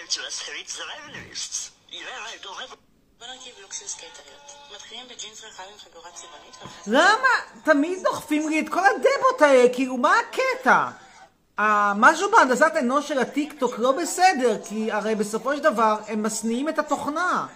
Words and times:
life 0.00 0.10
just 0.10 0.42
hates 0.42 0.76
the 0.76 0.84
feminists. 0.84 1.70
Yeah, 1.90 1.98
I 2.00 2.44
don't 2.44 2.60
have... 2.60 2.76
בוא 3.18 3.26
נרכיב 3.26 3.54
לוק 3.62 3.72
של 3.72 3.86
סקייטריות. 3.86 4.56
מתחילים 4.74 5.06
בג'ינס 5.06 5.44
רחב 5.44 5.62
עם 5.72 5.78
חגורה 5.78 6.10
צבעונית 6.14 6.56
למה? 6.86 7.28
תמיד 7.64 7.98
דוחפים 8.02 8.48
לי 8.48 8.60
את 8.60 8.68
כל 8.68 8.80
הדבות 8.86 9.42
האלה, 9.42 9.74
כאילו, 9.74 9.96
מה 9.96 10.14
הקטע? 10.18 10.88
משהו 11.96 12.30
בהנדסת 12.30 12.72
אנוש 12.78 13.08
של 13.08 13.18
הטיקטוק 13.18 13.78
לא 13.78 13.92
בסדר, 13.92 14.56
כי 14.68 14.92
הרי 14.92 15.14
בסופו 15.14 15.56
של 15.56 15.62
דבר 15.62 15.96
הם 16.06 16.22
משניאים 16.22 16.68
את 16.68 16.78
התוכנה. 16.78 17.46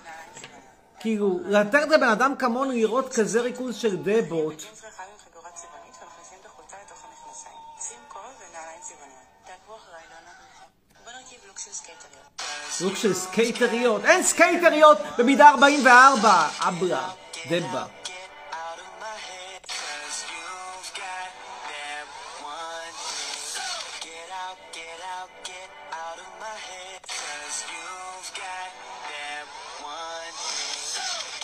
כאילו, 1.00 1.40
לתת 1.44 1.88
לבן 1.90 2.08
אדם 2.08 2.36
כמונו 2.36 2.72
לראות 2.72 3.12
כזה 3.14 3.40
ריכוז 3.40 3.76
של 3.76 3.96
דבות, 3.96 4.64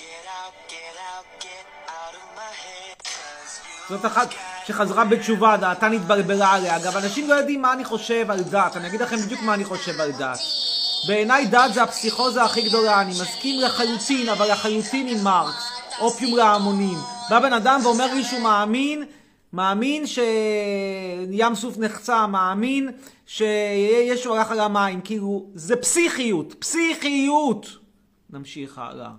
get 0.02 0.24
out, 0.30 1.26
get 1.46 1.66
out 1.98 2.14
of 2.20 2.26
my 2.40 2.52
head, 2.64 2.96
cause 3.14 3.52
you've 3.66 3.90
זאת 3.90 4.06
אחת 4.06 4.28
שחזרה 4.66 5.04
בתשובה, 5.04 5.56
דעתה 5.56 5.88
נתבלבלה 5.88 6.52
עליה. 6.52 6.76
אגב, 6.76 6.96
אנשים 6.96 7.28
לא 7.28 7.34
יודעים 7.34 7.62
מה 7.62 7.72
אני 7.72 7.84
חושב 7.84 8.30
על 8.30 8.40
דת. 8.42 8.76
אני 8.76 8.86
אגיד 8.88 9.02
לכם 9.02 9.16
בדיוק 9.16 9.42
מה 9.42 9.54
אני 9.54 9.64
חושב 9.64 10.00
על 10.00 10.12
דת. 10.12 10.38
בעיניי 11.06 11.46
דת 11.46 11.74
זה 11.74 11.82
הפסיכוזה 11.82 12.42
הכי 12.42 12.62
גדולה. 12.62 13.00
אני 13.00 13.10
מסכים 13.10 13.60
לחלוטין, 13.60 14.28
אבל 14.28 14.52
לחלוטין 14.52 15.08
עם 15.08 15.24
מרקס. 15.24 15.64
אופיום 15.98 16.36
להמונים. 16.36 16.98
בא 17.30 17.40
בן 17.40 17.52
אדם 17.52 17.80
ואומר 17.82 18.14
לי 18.14 18.24
שהוא 18.24 18.40
מאמין, 18.40 19.04
מאמין 19.52 20.06
שים 20.06 21.54
סוף 21.54 21.78
נחצה, 21.78 22.26
מאמין 22.26 22.88
שישו 23.26 24.36
הלך 24.36 24.50
על 24.50 24.60
המים. 24.60 25.00
כאילו, 25.00 25.46
זה 25.54 25.76
פסיכיות. 25.76 26.54
פסיכיות! 26.58 27.66
נמשיך 28.30 28.78
הלאה. 28.78 29.10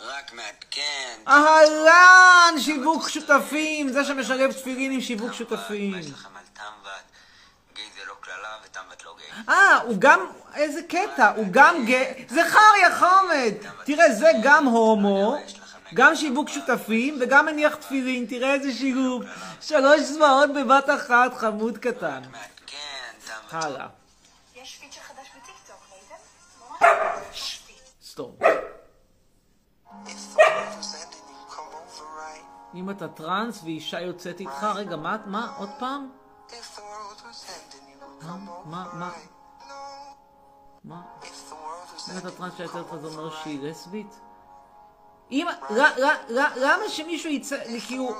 רק 0.00 0.32
מעדכן. 0.32 1.18
אהלן, 1.28 2.54
שיווק 2.60 3.08
שותפים, 3.08 3.88
זה 3.88 4.04
שמשלב 4.04 4.52
תפילין 4.52 4.92
עם 4.92 5.00
שיווק 5.00 5.32
שותפים. 5.32 5.90
מה 5.90 5.98
יש 5.98 6.10
לכם 6.10 6.36
על 6.36 6.44
תם 6.52 6.62
ואת? 6.84 6.90
גיי 7.74 7.84
זה 7.96 8.00
לא 8.08 8.14
קללה 8.20 8.56
ותם 8.64 8.80
ואת 8.90 9.04
לא 9.04 9.16
גיי. 9.18 9.25
אה, 9.48 9.76
הוא 9.76 9.96
גם, 9.98 10.20
איזה 10.54 10.82
קטע, 10.82 11.32
הוא 11.36 11.46
גם 11.50 11.84
ג... 11.86 12.02
זה 12.28 12.40
חריה 12.44 12.98
חומד! 12.98 13.52
תראה, 13.84 14.12
זה 14.12 14.30
גם 14.42 14.66
הומו, 14.66 15.36
גם 15.94 16.16
שיווק 16.16 16.48
שותפים 16.48 17.18
וגם 17.20 17.46
מניח 17.46 17.74
תפילין, 17.74 18.26
תראה 18.26 18.54
איזה 18.54 18.72
שילוב. 18.72 19.22
שלוש 19.60 20.00
זוועות 20.00 20.50
בבת 20.52 20.90
אחת, 20.90 21.34
חמוד 21.34 21.78
קטן. 21.78 22.22
לא 22.22 23.58
הלאה, 23.58 23.86
יש 24.54 24.78
פיצ'ר 24.78 25.00
חדש 25.00 25.26
בטיקטוק, 25.36 25.76
ראיתם? 25.92 26.14
אם 32.74 32.90
אתה 32.90 33.08
טראנס 33.08 33.62
ואישה 33.64 34.00
יוצאת 34.00 34.40
איתך, 34.40 34.66
רגע, 34.74 34.96
מה, 34.96 35.16
מה, 35.26 35.54
עוד 35.58 35.70
פעם? 35.78 36.08
מה, 38.64 38.84
מה. 38.92 39.10
מה? 40.84 41.00
אם 42.12 42.18
אתה 42.18 42.28
come 42.28 42.96
זה 42.96 43.06
אומר 43.06 43.30
שהיא. 43.42 43.62
לסבית? 43.62 44.20
אם, 45.30 45.46
למה 46.56 46.88
שמישהו 46.88 47.30
יצא, 47.30 47.56
כאילו, 47.86 48.14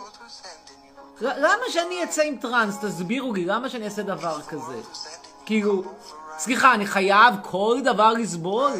למה 1.20 1.62
שאני 1.68 2.04
אצא 2.04 2.22
עם 2.22 2.36
טראנס? 2.36 2.78
תסבירו 2.84 3.34
לי, 3.34 3.44
למה 3.44 3.68
שאני 3.68 3.84
אעשה 3.84 4.02
דבר 4.02 4.42
כזה? 4.42 4.80
כאילו, 5.46 5.82
סליחה, 6.38 6.74
אני 6.74 6.86
חייב 6.86 7.34
כל 7.42 7.78
דבר 7.84 8.12
לסבול? 8.12 8.72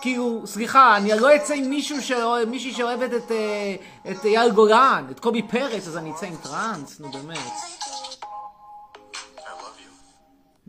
כאילו, 0.00 0.42
סליחה, 0.46 0.96
אני 0.96 1.20
לא 1.20 1.36
אצא 1.36 1.54
עם 1.54 1.70
מישהו 1.70 2.02
שאוהב, 2.02 2.48
מישהי 2.48 2.72
שאוהבת 2.72 3.30
אה, 3.30 3.76
את 4.10 4.24
אייל 4.24 4.50
גולן, 4.50 5.06
את 5.10 5.20
קובי 5.20 5.42
פרץ, 5.42 5.86
אז 5.88 5.96
אני 5.96 6.12
אצא 6.12 6.26
עם 6.26 6.36
טראנס, 6.36 7.00
נו 7.00 7.10
באמת. 7.10 7.79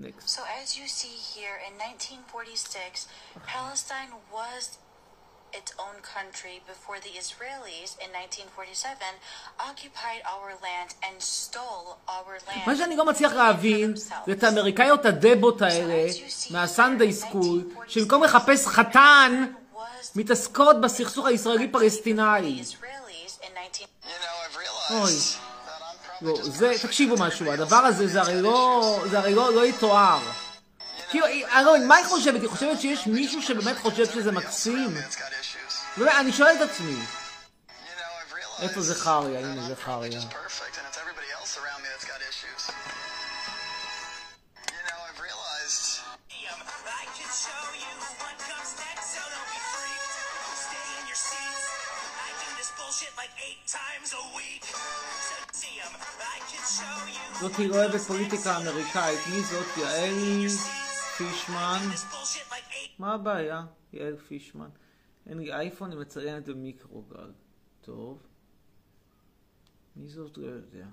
נקסט. 0.02 0.38
So, 0.38 0.42
as 0.62 0.78
you 0.78 0.88
see 0.88 1.16
here, 1.34 1.58
in 1.68 1.74
1946, 1.78 3.08
Palestine 3.48 4.12
was 4.32 4.78
its 5.60 5.72
own 5.86 5.98
country 6.16 6.56
before 6.72 6.98
the 7.06 7.14
Israelis, 7.24 7.92
in 8.04 8.10
1947, 8.12 8.98
occupied 9.60 10.22
our 10.34 10.50
land 10.66 10.90
and 11.08 11.16
stole 11.22 12.00
our 12.08 12.34
land. 12.48 12.66
מה 12.68 12.76
שאני 12.76 12.96
לא 12.96 13.06
מצליח 13.06 13.34
להבין. 13.34 13.96
זה 13.96 14.32
את 14.32 14.44
האמריקאיות 14.44 15.06
הדבות 15.06 15.62
האלה, 15.62 16.06
מהסנדיי 16.50 17.14
סקול, 17.14 17.64
שבמקום 17.88 18.24
לחפש 18.24 18.68
חתן, 18.68 19.46
מתעסקות 20.16 20.82
בסכסוך 20.82 21.26
הישראלי-פלסטיני. 21.26 22.62
Israelis 22.62 23.46
in 23.46 23.54
19 23.72 23.88
You 24.04 24.08
know, 24.08 24.58
I've 24.58 24.92
אוי. 24.92 25.51
לא, 26.22 26.38
זה, 26.42 26.72
תקשיבו 26.82 27.16
משהו, 27.18 27.52
הדבר 27.52 27.76
הזה 27.76 28.08
זה 28.08 28.22
הרי 28.22 28.42
לא, 28.42 29.00
זה 29.10 29.20
הרי 29.20 29.36
לא, 29.36 29.54
לא 29.54 29.66
יתואר. 29.66 30.20
כאילו, 31.10 31.26
אני 31.26 31.66
לא 31.66 31.88
מה 31.88 31.96
היא 31.96 32.06
חושבת? 32.06 32.42
היא 32.42 32.50
חושבת 32.50 32.82
שיש 32.82 33.08
מישהו 33.08 33.42
שבאמת 33.42 33.78
חושב 33.78 34.06
שזה 34.06 34.32
מקסים? 34.32 34.98
באמת, 35.98 36.14
אני 36.20 36.32
שואל 36.32 36.56
את 36.56 36.62
עצמי. 36.62 36.96
איפה 38.62 38.82
that 38.82 39.46
הנה 39.46 39.68
זה 39.68 39.76
show 57.42 57.44
you 57.44 57.50
זאת 57.50 57.60
היא 57.60 57.70
לא 57.70 57.76
אוהבת 57.76 58.02
פוליטיקה 58.02 58.58
אמריקאית. 58.58 59.20
מי 59.32 59.42
זאת? 59.42 59.78
יעל 59.78 60.48
פישמן. 61.18 61.80
מה 63.00 63.14
הבעיה? 63.14 63.66
יעל 63.94 64.18
פישמן. 64.18 64.70
אין 65.28 65.38
לי 65.38 65.54
אייפון, 65.54 65.92
היא 65.92 66.00
מציינת 66.00 66.46
במיקרוגל. 66.46 67.32
טוב. 67.82 68.24
מי 69.96 70.08
זאת? 70.08 70.38
לא 70.38 70.48
יודע. 70.48 70.86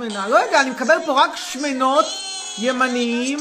שמנה. 0.00 0.28
לא 0.28 0.36
יודע, 0.36 0.60
אני 0.60 0.70
מקבל 0.70 0.96
פה 1.06 1.24
רק 1.24 1.36
שמנות 1.36 2.04
ימניים. 2.58 3.38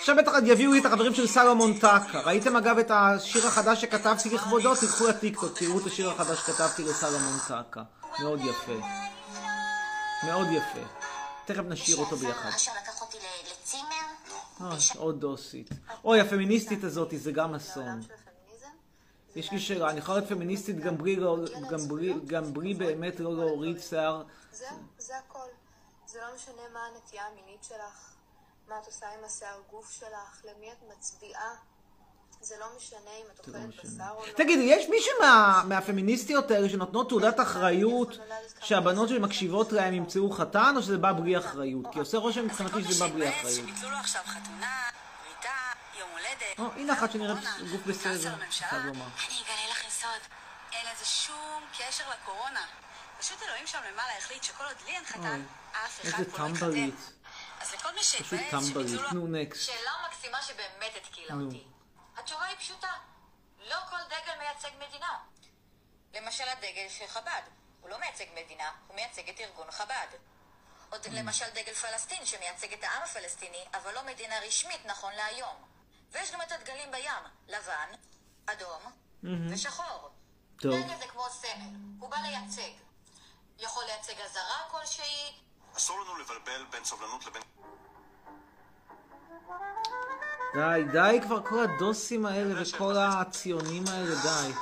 עכשיו 0.00 0.16
בטח 0.16 0.32
יביאו 0.46 0.72
לי 0.72 0.80
את 0.80 0.84
החברים 0.84 1.14
של 1.14 1.26
סלומון 1.26 1.78
טקה. 1.78 2.20
ראיתם 2.24 2.56
אגב 2.56 2.78
את 2.78 2.90
השיר 2.90 3.46
החדש 3.46 3.80
שכתבתי 3.80 4.30
לכבודו? 4.30 4.74
תלכו 4.74 5.06
לטיקטוק, 5.06 5.58
תראו 5.58 5.78
את 5.78 5.86
השיר 5.86 6.10
החדש 6.10 6.38
שכתבתי 6.38 6.84
לסלומון 6.84 7.38
טקה. 7.48 7.82
מאוד 8.18 8.40
יפה. 8.40 8.86
מאוד 10.26 10.46
יפה. 10.50 10.86
תכף 11.44 11.62
נשאיר 11.68 11.96
אותו 11.96 12.16
ביחד. 12.16 12.50
אוי, 14.60 14.76
עוד 14.96 15.20
דוסית. 15.20 15.70
אוי, 16.04 16.20
הפמיניסטית 16.20 16.84
הזאת, 16.84 17.14
זה 17.16 17.32
גם 17.32 17.54
אסון. 17.54 18.02
יש 19.36 19.50
לי 19.52 19.60
שאלה, 19.60 19.90
אני 19.90 19.98
יכולה 19.98 20.18
להיות 20.18 20.30
פמיניסטית 20.30 20.80
גם 20.80 20.98
בלי, 20.98 21.16
לא, 21.16 21.36
גם 21.70 21.88
בלי, 21.88 22.14
גם 22.26 22.52
בלי 22.54 22.74
באמת 22.74 23.20
לא 23.20 23.36
להוריד 23.36 23.80
שיער? 23.80 24.22
זה 24.98 25.16
הכל. 25.18 25.38
זה 26.06 26.18
לא 26.20 26.34
משנה 26.36 26.62
מה 26.72 26.80
הנטייה 26.94 27.22
המינית 27.26 27.64
שלך, 27.64 28.14
מה 28.68 28.74
את 28.82 28.86
עושה 28.86 29.06
עם 29.18 29.24
השיער 29.24 29.60
גוף 29.70 29.90
שלך, 29.92 30.42
למי 30.44 30.72
את 30.72 30.96
מצביעה. 30.98 31.54
זה 32.40 32.54
לא 32.60 32.66
משנה 32.76 32.98
אם 33.20 33.24
את 33.34 33.48
לא 33.48 33.54
אוכלת. 33.54 33.84
בשר 33.84 34.04
או 34.16 34.26
לא. 34.26 34.32
תגידי, 34.36 34.62
יש 34.62 34.88
מישהו 34.88 35.12
מה- 35.20 35.62
מהפמיניסטיות 35.68 36.50
האלה 36.50 36.68
שנותנות 36.68 37.08
תעודת 37.08 37.40
אחריות 37.40 38.18
שהבנות 38.60 39.08
שלי 39.08 39.18
מקשיבות 39.18 39.72
להם 39.72 39.94
ימצאו 39.94 40.30
חתן, 40.30 40.74
או 40.76 40.82
שזה 40.82 40.98
בא 40.98 41.12
בלי 41.12 41.38
אחריות? 41.38 41.84
כי 41.92 41.98
עושה 41.98 42.18
רושם 42.18 42.44
מבחינתי 42.44 42.84
שזה 42.84 43.04
בא 43.04 43.12
בלי 43.12 43.26
שהתבאס 43.26 43.40
אחריות. 43.52 43.68
שביטלו 43.68 43.90
לו 43.90 43.96
עכשיו 43.96 44.22
חתונה, 44.26 44.82
בריתה, 45.24 45.48
יום 46.00 46.08
הולדת. 46.10 46.21
או, 46.21 46.21
הנה 46.76 46.92
אחת 46.92 47.12
שנראית. 47.12 47.44
גוף 47.70 47.80
בסדר. 47.86 48.34
חייב 48.50 48.86
לומר. 48.86 49.04
אני 49.28 49.42
אגלה 49.42 49.70
לכם 49.70 49.90
סוד, 49.90 50.20
אין 50.72 50.86
לזה 50.92 51.04
שום 51.04 51.64
קשר 51.78 52.04
לקורונה. 52.10 52.66
פשוט 53.18 53.42
אלוהים 53.42 53.66
שם 53.66 53.78
למעלה 53.92 54.18
החליט 54.18 54.42
שכל 54.42 54.64
עוד 54.64 54.76
לי 54.86 54.96
אין 54.96 55.04
חתן, 55.04 55.42
אף 55.72 56.00
אחד 56.06 56.24
פה 56.30 56.38
לא 56.38 56.48
יתחתן. 56.48 56.90
אז 57.60 57.74
לכל 57.74 57.94
מי 57.94 58.02
שהתבאס. 58.04 58.64
שביטלו 58.66 59.02
לו... 59.02 59.10
שאלה 59.56 59.90
מקסימה 60.08 60.42
שבאמת 60.42 60.96
התקילה. 60.96 61.34
אותי. 61.34 61.64
התשובה 62.16 62.44
היא 62.44 62.56
פשוטה. 62.56 62.92
לא 63.58 63.76
כל 63.90 63.96
דגל 64.06 64.38
מייצג 64.38 64.70
מדינה. 64.88 65.18
למשל 66.14 66.44
הדגל 66.48 66.88
של 66.88 67.06
חב"ד. 67.06 67.42
הוא 67.80 67.90
לא 67.90 67.98
מייצג 67.98 68.24
מדינה, 68.44 68.70
הוא 68.86 68.96
מייצג 68.96 69.28
את 69.28 69.40
ארגון 69.40 69.70
חב"ד. 69.70 70.06
או 70.92 70.98
ד- 70.98 71.06
למשל 71.06 71.44
דגל 71.54 71.74
פלסטין 71.74 72.26
שמייצג 72.26 72.72
את 72.72 72.84
העם 72.84 73.02
הפלסטיני, 73.02 73.64
אבל 73.74 73.94
לא 73.94 74.02
מדינה 74.02 74.38
רשמית 74.40 74.86
נכון 74.86 75.12
להיום. 75.12 75.71
ויש 76.12 76.32
גם 76.32 76.42
את 76.42 76.52
הדגלים 76.52 76.90
בים, 76.90 77.22
לבן, 77.48 77.88
אדום 78.46 78.82
ושחור. 79.50 80.10
טוב. 80.56 80.74
דגל 80.74 80.98
זה 80.98 81.06
כמו 81.08 81.22
סמל, 81.30 81.76
הוא 82.00 82.10
בא 82.10 82.16
לייצג. 82.16 82.72
יכול 83.58 83.84
לייצג 83.84 84.20
אזהרה 84.20 84.68
כלשהי, 84.70 85.32
אסור 85.76 86.00
לנו 86.00 86.16
לבלבל 86.16 86.64
בין 86.70 86.84
סובלנות 86.84 87.26
לבין... 87.26 87.42
די, 90.54 90.82
די 90.92 91.20
כבר 91.22 91.46
כל 91.48 91.64
הדוסים 91.64 92.26
האלה 92.26 92.62
וכל 92.62 92.96
הציונים 92.96 93.84
האלה, 93.88 94.14
די. 94.22 94.52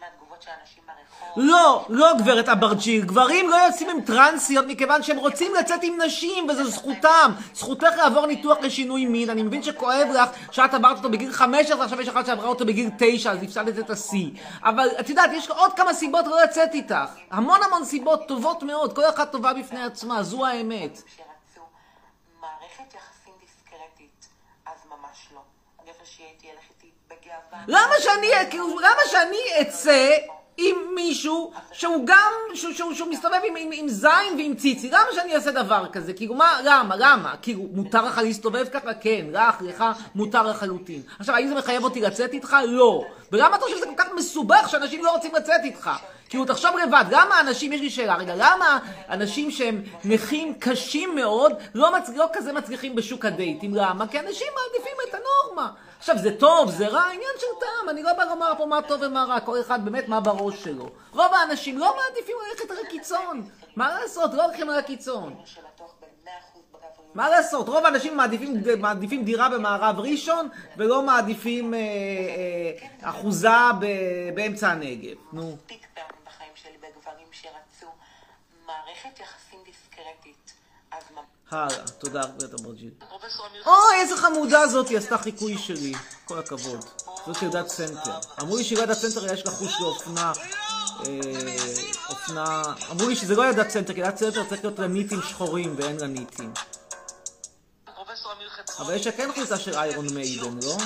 מהתגובות 0.00 0.42
של 0.42 0.50
אנשים 0.60 0.82
ברחוב. 0.86 1.44
לא, 1.44 1.86
לא 1.88 2.12
גברת 2.18 2.48
אברג'יל, 2.48 3.04
גברים 3.04 3.50
לא 3.50 3.56
יוצאים 3.56 3.90
עם 3.90 4.00
טרנסיות 4.00 4.64
מכיוון 4.68 5.02
שהם 5.02 5.18
רוצים 5.18 5.54
לצאת 5.54 5.80
עם 5.82 6.00
נשים 6.02 6.48
וזו 6.48 6.70
זכותם. 6.70 7.32
זכותך 7.54 7.88
לעבור 7.96 8.26
ניתוח 8.26 8.58
לשינוי 8.58 9.06
מין, 9.06 9.30
אני 9.30 9.42
מבין 9.42 9.62
שכואב 9.62 10.08
לך 10.14 10.30
שאת 10.50 10.74
עברת 10.74 10.96
אותו 10.96 11.10
בגיל 11.10 11.32
15, 11.32 11.84
עכשיו 11.84 12.00
יש 12.00 12.08
אחת 12.08 12.26
שעברה 12.26 12.48
אותו 12.48 12.66
בגיל 12.66 12.90
9, 12.98 13.32
אז 13.32 13.42
הפסדת 13.42 13.78
את 13.78 13.90
השיא. 13.90 14.30
אבל 14.62 14.88
את 15.00 15.08
יודעת, 15.08 15.30
יש 15.32 15.48
עוד 15.48 15.72
כמה 15.72 15.94
סיבות 15.94 16.26
לא 16.26 16.42
לצאת 16.42 16.74
איתך. 16.74 17.10
המון 17.30 17.60
המון 17.66 17.84
סיבות 17.84 18.28
טובות 18.28 18.62
מאוד, 18.62 18.92
כל 18.92 19.04
אחת 19.04 19.32
טובה 19.32 19.52
בפני 19.52 19.82
עצמה, 19.82 20.22
זו 20.22 20.46
האמת. 20.46 21.02
מערכת 22.40 22.94
יחסים 22.94 23.32
דיסקרטית, 23.40 24.28
אז 24.66 24.78
ממש 24.86 25.28
לא. 25.34 25.40
הגבר 25.78 26.04
שיהיה 26.04 26.30
איתי 26.30 26.46
ילך 26.46 26.64
איתי. 26.70 26.89
למה 27.68 27.94
שאני, 28.00 28.26
למה 28.58 29.02
שאני 29.10 29.60
אצא 29.60 30.16
עם 30.56 30.76
מישהו 30.94 31.52
שהוא 31.72 32.06
גם, 32.06 32.32
שהוא, 32.54 32.72
שהוא, 32.72 32.94
שהוא 32.94 33.08
מסתובב 33.10 33.38
עם, 33.44 33.56
עם, 33.56 33.70
עם 33.72 33.88
זין 33.88 34.34
ועם 34.38 34.54
ציצי? 34.54 34.90
למה 34.90 35.06
שאני 35.14 35.34
אעשה 35.34 35.50
דבר 35.50 35.86
כזה? 35.92 36.12
כאילו, 36.12 36.34
מה, 36.34 36.60
למה, 36.64 36.96
למה? 36.98 37.34
כאילו, 37.42 37.62
מותר 37.72 38.04
לך 38.04 38.18
להסתובב 38.18 38.68
ככה? 38.72 38.94
כן, 38.94 39.26
לך, 39.32 39.54
לך, 39.60 39.84
מותר 40.14 40.42
לחלוטין. 40.42 41.02
עכשיו, 41.18 41.34
האם 41.34 41.48
זה 41.48 41.54
מחייב 41.54 41.84
אותי 41.84 42.00
לצאת 42.00 42.32
איתך? 42.32 42.56
לא. 42.68 43.04
ולמה 43.32 43.56
אתה 43.56 43.64
חושב 43.64 43.76
שזה 43.76 43.86
כל 43.86 43.94
כך 43.96 44.08
מסובך 44.16 44.68
שאנשים 44.68 45.04
לא 45.04 45.10
רוצים 45.10 45.34
לצאת 45.34 45.60
איתך? 45.64 45.90
כאילו, 46.28 46.44
תחשוב 46.44 46.70
לבד, 46.76 47.04
למה 47.10 47.40
אנשים, 47.40 47.72
יש 47.72 47.80
לי 47.80 47.90
שאלה, 47.90 48.16
רגע, 48.16 48.34
למה 48.34 48.78
אנשים 49.10 49.50
שהם 49.50 49.82
נכים 50.04 50.54
קשים 50.58 51.14
מאוד, 51.14 51.52
לא, 51.74 51.96
מצ... 51.98 52.10
לא 52.16 52.26
כזה 52.32 52.52
מצליחים 52.52 52.94
בשוק 52.94 53.24
הדייטים? 53.24 53.74
למה? 53.74 54.06
כי 54.08 54.20
אנשים 54.20 54.46
מעדיפים 54.54 54.96
את 55.08 55.14
הנורמה. 55.14 55.70
עכשיו, 56.00 56.18
זה 56.18 56.36
טוב, 56.38 56.70
זה 56.70 56.88
רע, 56.88 57.04
עניין 57.04 57.32
של 57.38 57.46
טעם, 57.60 57.88
אני 57.88 58.02
לא 58.02 58.12
בא 58.12 58.24
לומר 58.24 58.52
פה 58.58 58.66
מה 58.66 58.82
טוב 58.82 59.00
ומה 59.02 59.24
רע, 59.24 59.40
כל 59.40 59.60
אחד 59.60 59.84
באמת 59.84 60.08
מה 60.08 60.20
בראש 60.20 60.64
שלו. 60.64 60.90
רוב 61.12 61.34
האנשים 61.34 61.78
לא 61.78 61.96
מעדיפים 61.96 62.36
ללכת 62.48 62.70
על 62.70 62.76
הקיצון. 62.86 63.48
מה 63.76 64.00
לעשות, 64.00 64.34
לא 64.34 64.44
הולכים 64.44 64.70
על 64.70 64.78
הקיצון. 64.78 65.36
שבטוח 65.44 65.94
ב-100% 66.00 66.58
בגבריות. 66.72 67.14
מה 67.14 67.28
לעשות, 67.28 67.68
רוב 67.68 67.84
האנשים 67.84 68.16
מעדיפים, 68.16 68.62
מעדיפים 68.78 69.24
דירה 69.24 69.48
במערב 69.48 69.98
ראשון, 69.98 70.48
ולא 70.76 71.02
מעדיפים 71.02 71.74
אה, 71.74 71.78
אה, 71.78 73.10
אחוזה 73.10 73.48
ב, 73.80 73.86
באמצע 74.34 74.68
הנגב. 74.68 75.16
נו. 75.32 75.56
בחיים 76.26 76.52
שלי 76.54 76.76
בגברים 76.78 77.26
שרצו 77.32 77.86
מערכת 78.66 79.20
יחסים 79.20 79.58
דיסקרטית, 79.64 80.52
אז. 80.90 81.02
הלאה, 81.50 81.88
תודה 81.98 82.22
אברג'יל. 82.60 82.90
פרופסור 83.08 83.46
אמיר 83.50 83.62
אוי, 83.66 84.00
איזה 84.00 84.16
חמודה 84.16 84.66
זאת, 84.66 84.88
היא 84.88 84.98
עשתה 84.98 85.18
חיקוי 85.18 85.58
שלי. 85.58 85.92
כל 86.24 86.38
הכבוד. 86.38 86.84
זאת 87.26 87.42
ילדת 87.42 87.68
סנטר. 87.68 88.18
אמרו 88.40 88.56
לי 88.56 88.64
שילדת 88.64 88.96
סנטר 88.96 89.32
יש 89.32 89.46
לה 89.46 89.52
חוש 89.52 89.80
לאופנה. 89.80 90.32
אה, 91.06 91.56
אופנה... 92.08 92.62
אמרו 92.90 93.08
לי 93.08 93.16
שזה 93.16 93.36
לא 93.36 93.48
ילדת 93.48 93.70
סנטר, 93.70 93.94
כי 93.94 94.00
ילדת 94.00 94.16
סנטר 94.16 94.44
צריך 94.48 94.64
להיות 94.64 94.78
לה 94.78 94.86
ניטים 94.86 95.22
שחורים 95.22 95.74
ואין 95.76 95.96
לה 96.00 96.06
ניטים. 96.06 96.52
אבל 98.78 98.94
יש 98.94 99.06
לה 99.06 99.12
כן 99.12 99.30
חולצה 99.34 99.58
של 99.58 99.74
Iron 99.74 100.14
Maiden, 100.14 100.58
לא? 100.62 100.76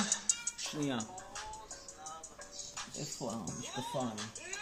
שנייה. 0.57 0.97
איפה 2.99 3.31
המשקפיים? 3.31 4.54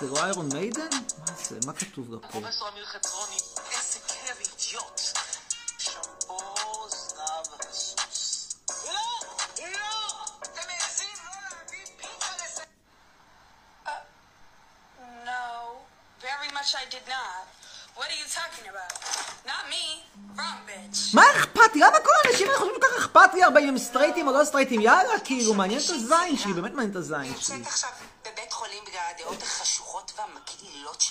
זה 0.00 0.06
לא 0.06 0.24
איירון 0.24 0.48
מיידן? 0.52 0.88
מה 1.18 1.32
זה? 1.48 1.58
מה 1.66 1.72
כתוב 1.72 2.12
לה 2.12 2.18
פה? 2.20 2.28
פרופסור 2.28 2.68
אמיר 2.68 2.86
חצרוני. 2.86 3.38
איזה 3.70 3.98
כיף 4.08 4.40
אידיוט. 4.40 5.00
שמפו 5.78 6.88
זנב 6.88 7.60
הסוס. 7.70 8.54
No, 15.30 15.44
very 16.28 16.50
much 16.56 16.70
I 16.82 16.84
did 16.94 17.04
not. 17.14 17.44
What 17.96 18.06
are 18.12 18.18
you 18.22 18.28
talking 18.40 18.66
about? 18.74 18.94
Not 19.50 19.62
me. 19.72 19.84
Wrong 20.36 20.60
bitch. 20.68 21.14
מה 21.14 21.22
אכפת 21.36 21.74
לי? 21.74 21.80
למה 21.80 22.00
כל 22.04 22.10
האנשים 22.24 22.46
האלה 22.46 22.58
חושבים 22.58 22.74
כל 22.80 22.86
כך 22.86 22.98
אכפת 22.98 23.34
לי 23.34 23.42
הרבה 23.44 23.60
אם 23.60 23.68
הם 23.68 23.78
סטרייטים 23.78 24.28
או 24.28 24.32
לא 24.32 24.44
סטרייטים? 24.44 24.80
יאללה, 24.80 25.20
כאילו, 25.24 25.54
מעניין 25.54 25.80
את 25.80 25.90
הזין 25.90 26.36
שלי, 26.36 26.52
באמת 26.52 26.72
מעניין 26.72 26.90
את 26.90 26.96
הזין 26.96 27.24
שלי. 27.40 27.56
נמצאת 27.56 27.66
עכשיו 27.72 27.90
בבית 28.22 28.52
חולים 28.52 28.84
בגלל 28.86 29.02
הדעות 29.16 29.42
החשוכות 30.08 30.18
והמגעילות 30.18 31.02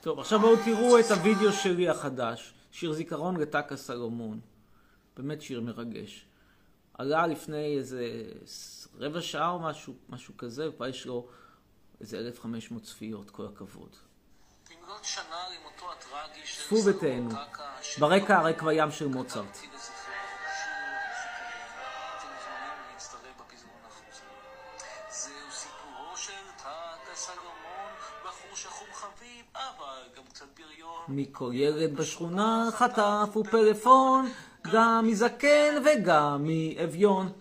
טוב, 0.00 0.18
עכשיו 0.18 0.40
בואו 0.40 0.56
תראו 0.64 0.98
את 0.98 1.04
הוידאו 1.10 1.52
שלי 1.52 1.88
החדש. 1.88 2.54
שיר 2.72 2.92
זיכרון 2.92 3.36
לטקה 3.36 3.76
סלומון. 3.76 4.40
באמת 5.16 5.42
שיר 5.42 5.60
מרגש. 5.60 6.26
עלה 6.94 7.26
לפני 7.26 7.78
איזה 7.78 8.24
רבע 8.98 9.20
שעה 9.20 9.50
או 9.50 9.58
משהו, 9.58 9.94
משהו 10.08 10.36
כזה, 10.36 10.68
וכבר 10.68 10.86
יש 10.86 11.06
לו 11.06 11.26
איזה 12.00 12.18
1,500 12.18 12.82
צפיות, 12.82 13.30
כל 13.30 13.46
הכבוד. 13.46 13.96
צפו 16.56 16.76
ותהנו. 16.86 17.30
ברקע 17.98 18.38
הרקווים 18.38 18.90
של 18.90 19.06
מוצרט. 19.06 19.58
מכל 31.10 31.50
ילד 31.54 31.96
בשכונה 31.96 32.68
חטף 32.72 33.36
ופלאפון, 33.36 34.32
גם 34.72 35.06
מזקן 35.06 35.82
וגם 35.84 36.46
מאביון. 36.46 37.32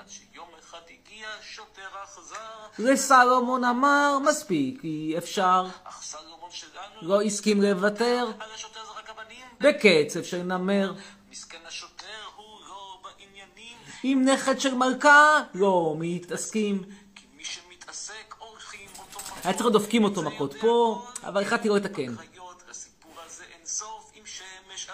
לסלומון 2.80 3.64
אמר, 3.64 4.18
מספיק, 4.30 4.84
אי 4.84 5.18
אפשר. 5.18 5.68
אך 5.84 6.04
סלומון 6.04 6.50
שלנו 6.52 7.02
לא 7.02 7.22
הסכים 7.22 7.62
לוותר, 7.62 8.28
על 8.40 8.52
השוטר 8.56 8.80
זרק 8.86 9.10
אבנים. 9.10 9.46
בקצב 9.60 10.24
של 10.24 10.44
נמר. 10.44 10.94
מסכן 11.32 11.58
השוטר 11.68 12.06
הוא 12.36 12.46
לא 12.68 12.98
בעניינים, 13.04 13.78
עם 14.04 14.24
נכד 14.30 14.60
של 14.60 14.76
מלכה 14.76 15.42
לא 15.54 15.96
מתעסקים. 16.00 16.84
כי 17.16 17.26
מי 17.38 17.44
שמתעסק 17.44 18.36
הולכים 18.38 18.90
אותו 19.00 19.20
מכות. 19.20 19.46
היה 19.46 19.54
צריך 19.54 19.66
עוד 19.66 19.74
דופקים 19.74 20.04
אותו 20.04 20.22
מכות 20.22 20.54
פה, 20.62 21.06
אבל 21.24 21.42
החלטתי 21.42 21.70
לא 21.70 21.76
לתקן. 21.76 22.16
חיות, 22.18 22.64
לסיפור 22.70 23.12
הזה 23.26 23.44
אין 23.44 23.66
סוף 23.66 24.12
עם 24.16 24.24
שמש 24.26 24.90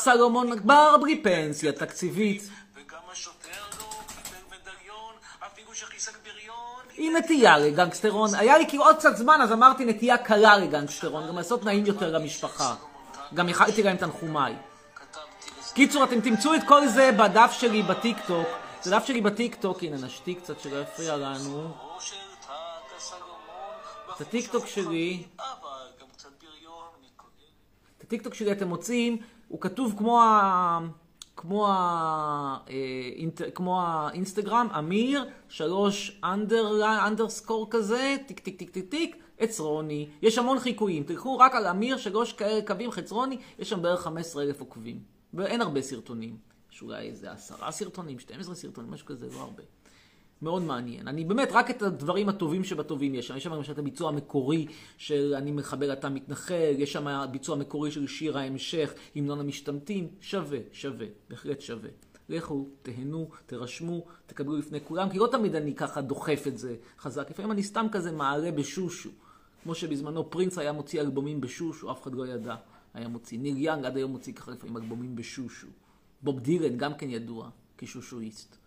סלומון 0.00 0.66
בר 0.66 0.96
בלי 0.96 1.22
פנסיה 1.22 1.72
תקציבית. 1.72 2.42
וגם 2.74 2.98
השוטר 3.12 3.48
לא 3.78 3.86
קיבל 4.06 4.38
מדליון, 4.46 5.14
אפילו 5.46 5.74
שחיזק 5.74 6.12
בריון. 6.24 6.82
היא 6.96 7.10
נטייה 7.10 7.58
לגנגסטרון. 7.58 8.34
היה 8.34 8.58
לי 8.58 8.68
כאילו 8.68 8.84
עוד 8.84 8.96
קצת 8.96 9.16
זמן, 9.16 9.40
אז 9.42 9.52
אמרתי 9.52 9.84
נטייה 9.84 10.18
קלה 10.18 10.58
לגנגסטרון, 10.58 11.28
גם 11.28 11.36
לעשות 11.36 11.64
נעים 11.64 11.86
יותר 11.86 12.10
למשפחה. 12.12 12.74
גם 13.34 13.48
איחלתי 13.48 13.82
להם 13.82 13.96
תנחומיי. 13.96 14.54
קיצור, 15.74 16.04
אתם 16.04 16.20
תמצאו 16.20 16.54
את 16.54 16.60
כל 16.68 16.88
זה 16.88 17.10
בדף 17.18 17.52
שלי 17.52 17.82
בטיקטוק. 17.82 18.48
זה 18.82 18.90
דף 18.90 19.04
שלי 19.06 19.20
בטיקטוק, 19.20 19.82
הנה 19.82 19.96
נשתיק 19.96 20.38
קצת 20.40 20.60
שלא 20.60 20.80
יפריע 20.80 21.16
לנו. 21.16 21.70
את 24.16 24.20
הטיקטוק 24.20 24.66
שלי. 24.66 25.24
את 27.98 28.04
הטיקטוק 28.04 28.34
שלי 28.34 28.52
אתם 28.52 28.68
מוצאים, 28.68 29.18
הוא 29.50 29.60
כתוב 29.60 29.94
כמו 29.98 30.22
ה... 30.22 30.78
כמו, 31.36 31.68
ה... 31.68 32.58
אה. 32.70 33.50
כמו 33.54 33.82
האינסטגרם, 33.82 34.68
אמיר, 34.78 35.24
שלוש 35.48 36.20
under, 36.24 36.86
underscore 37.06 37.66
כזה, 37.70 38.16
טיק 38.26 38.40
טיק 38.40 38.56
טיק 38.56 38.70
טיק 38.70 38.88
טיק, 38.88 39.16
עצרוני. 39.38 40.08
יש 40.22 40.38
המון 40.38 40.58
חיקויים, 40.58 41.02
תלכו 41.02 41.38
רק 41.38 41.54
על 41.54 41.66
אמיר, 41.66 41.96
שלוש 41.96 42.32
כאלה 42.32 42.66
קווים, 42.66 42.90
חצרוני, 42.90 43.38
יש 43.58 43.70
שם 43.70 43.82
בערך 43.82 44.00
15 44.00 44.42
אלף 44.42 44.60
עוקבים. 44.60 45.00
ואין 45.34 45.60
הרבה 45.60 45.82
סרטונים. 45.82 46.36
יש 46.72 46.82
אולי 46.82 47.08
איזה 47.08 47.32
עשרה 47.32 47.70
סרטונים, 47.72 48.18
12 48.18 48.54
סרטונים, 48.54 48.90
משהו 48.90 49.06
כזה, 49.06 49.26
לא 49.34 49.40
הרבה. 49.40 49.62
מאוד 50.42 50.62
מעניין. 50.62 51.08
אני 51.08 51.24
באמת, 51.24 51.48
רק 51.52 51.70
את 51.70 51.82
הדברים 51.82 52.28
הטובים 52.28 52.64
שבטובים 52.64 53.14
יש 53.14 53.26
שם. 53.26 53.36
יש 53.36 53.44
שם 53.44 53.52
למשל 53.52 53.72
את 53.72 53.78
הביצוע 53.78 54.08
המקורי 54.08 54.66
של 54.98 55.34
אני 55.36 55.52
מחבל 55.52 55.92
אתה 55.92 56.08
מתנחל, 56.08 56.74
יש 56.78 56.92
שם 56.92 57.26
ביצוע 57.30 57.56
מקורי 57.56 57.90
של 57.90 58.06
שיר 58.06 58.38
ההמשך, 58.38 58.94
המנון 59.16 59.40
המשתמטים, 59.40 60.08
שווה, 60.20 60.58
שווה, 60.72 61.06
בהחלט 61.30 61.60
שווה. 61.60 61.90
לכו, 62.28 62.68
תהנו, 62.82 63.28
תירשמו, 63.46 64.04
תקבלו 64.26 64.56
לפני 64.56 64.78
כולם, 64.84 65.10
כי 65.10 65.18
לא 65.18 65.28
תמיד 65.32 65.54
אני 65.54 65.74
ככה 65.74 66.00
דוחף 66.00 66.44
את 66.46 66.58
זה 66.58 66.76
חזק. 66.98 67.30
לפעמים 67.30 67.52
אני 67.52 67.62
סתם 67.62 67.86
כזה 67.92 68.12
מעלה 68.12 68.52
בשושו. 68.52 69.10
כמו 69.62 69.74
שבזמנו 69.74 70.30
פרינס 70.30 70.58
היה 70.58 70.72
מוציא 70.72 71.00
אלבומים 71.00 71.40
בשושו, 71.40 71.90
אף 71.92 72.02
אחד 72.02 72.14
לא 72.14 72.26
ידע. 72.26 72.54
היה 72.94 73.08
מוציא. 73.08 73.38
ניר 73.38 73.58
יאנג 73.58 73.84
עד 73.84 73.96
היום 73.96 74.10
מוציא 74.10 74.32
ככה 74.32 74.50
לפעמים 74.50 74.76
אלבומים 74.76 75.16
בשושו. 75.16 75.66
בוב 76.22 76.40
דילן 76.40 76.76
גם 76.76 76.94
כן 76.94 77.10
ידוע 77.10 77.50
כשושואיסט. 77.78 78.59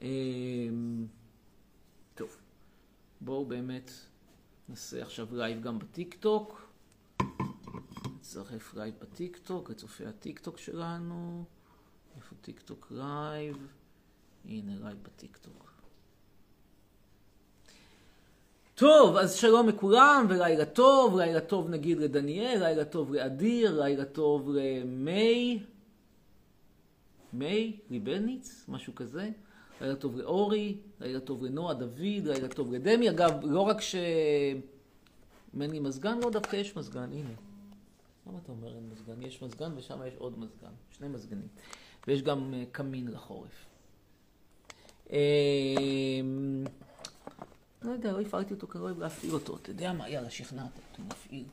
אמ, 0.00 1.06
טוב, 2.14 2.36
בואו 3.20 3.44
באמת 3.44 3.90
נעשה 4.68 5.02
עכשיו 5.02 5.26
לייב 5.32 5.62
גם 5.62 5.78
בטיקטוק. 5.78 6.68
נצטרף 8.16 8.74
לייב 8.74 8.94
בטיקטוק, 9.00 9.70
לצופי 9.70 10.06
הטיקטוק 10.06 10.58
שלנו. 10.58 11.44
איפה 12.16 12.34
טיקטוק 12.40 12.86
לייב? 12.90 13.56
הנה 14.44 14.72
לייב 14.80 14.98
בטיקטוק. 15.02 15.72
טוב, 18.74 19.16
אז 19.16 19.34
שלום 19.34 19.68
לכולם 19.68 20.26
ולילה 20.28 20.66
טוב, 20.66 21.18
לילה 21.18 21.40
טוב 21.40 21.68
נגיד 21.68 21.98
לדניאל, 21.98 22.58
לילה 22.62 22.84
טוב 22.84 23.14
לאדיר, 23.14 23.82
לילה 23.82 24.04
טוב 24.04 24.50
למי, 24.54 25.62
מי 27.32 27.80
ליבניץ, 27.90 28.64
משהו 28.68 28.94
כזה. 28.94 29.30
לילה 29.80 29.96
טוב 29.96 30.16
לאורי, 30.16 30.76
לילה 31.00 31.20
טוב 31.20 31.44
לנועה, 31.44 31.74
דוד, 31.74 31.98
לילה 32.24 32.48
טוב 32.48 32.72
לדמי. 32.72 33.10
אגב, 33.10 33.32
לא 33.42 33.60
רק 33.60 33.80
ש... 33.80 33.94
אם 35.54 35.62
אין 35.62 35.70
לי 35.70 35.80
מזגן, 35.80 36.18
לא 36.18 36.30
דווקא 36.30 36.56
יש 36.56 36.76
מזגן, 36.76 37.12
הנה. 37.12 37.30
למה 38.26 38.38
אתה 38.42 38.52
אומר 38.52 38.74
אין 38.74 38.88
מזגן? 38.92 39.22
יש 39.22 39.42
מזגן 39.42 39.72
ושם 39.76 39.98
יש 40.06 40.14
עוד 40.18 40.38
מזגן, 40.38 40.72
שני 40.90 41.08
מזגנים. 41.08 41.48
ויש 42.06 42.22
גם 42.22 42.54
אה, 42.54 42.64
קמין 42.72 43.08
לחורף. 43.08 43.66
אמ, 45.10 46.64
לא 47.82 47.90
יודע, 47.90 48.12
לא 48.12 48.20
הפעלתי 48.20 48.54
אותו 48.54 48.68
כי 48.68 48.78
לא 48.78 48.82
אוהב 48.82 48.98
להפעיל 48.98 49.34
אותו. 49.34 49.56
אתה 49.56 49.70
יודע 49.70 49.92
מה? 49.92 50.08
יאללה, 50.08 50.30
שכנעת 50.30 50.70
אותי, 50.76 51.02
מפעיל. 51.02 51.44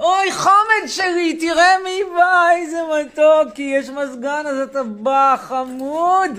אוי, 0.00 0.32
חמד 0.32 0.86
שלי, 0.86 1.36
תראה 1.40 1.74
מי 1.84 2.00
בא, 2.16 2.50
איזה 2.56 2.82
מתוק, 2.82 3.54
כי 3.54 3.62
יש 3.62 3.88
מזגן 3.88 4.44
אז 4.46 4.68
אתה 4.70 4.82
בא, 4.82 5.36
חמוד. 5.38 6.30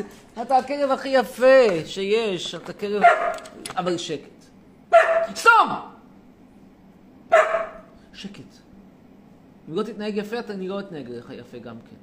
אתה 0.41 0.58
הכלב 0.58 0.91
הכי 0.91 1.10
יפה 1.10 1.86
שיש, 1.86 2.56
אתה 2.56 2.74
כלב... 2.74 3.01
אבל 3.77 3.98
שקט. 3.98 4.30
סתום! 5.36 5.70
שקט. 8.13 8.39
אם 9.70 9.75
לא 9.75 9.84
תתנהג 9.84 10.18
יפה, 10.18 10.39
אתה 10.39 10.53
אני 10.53 10.68
לא 10.68 10.80
אתנהג 10.80 11.10
לך 11.10 11.30
יפה 11.30 11.58
גם 11.58 11.75
כן. 11.89 11.96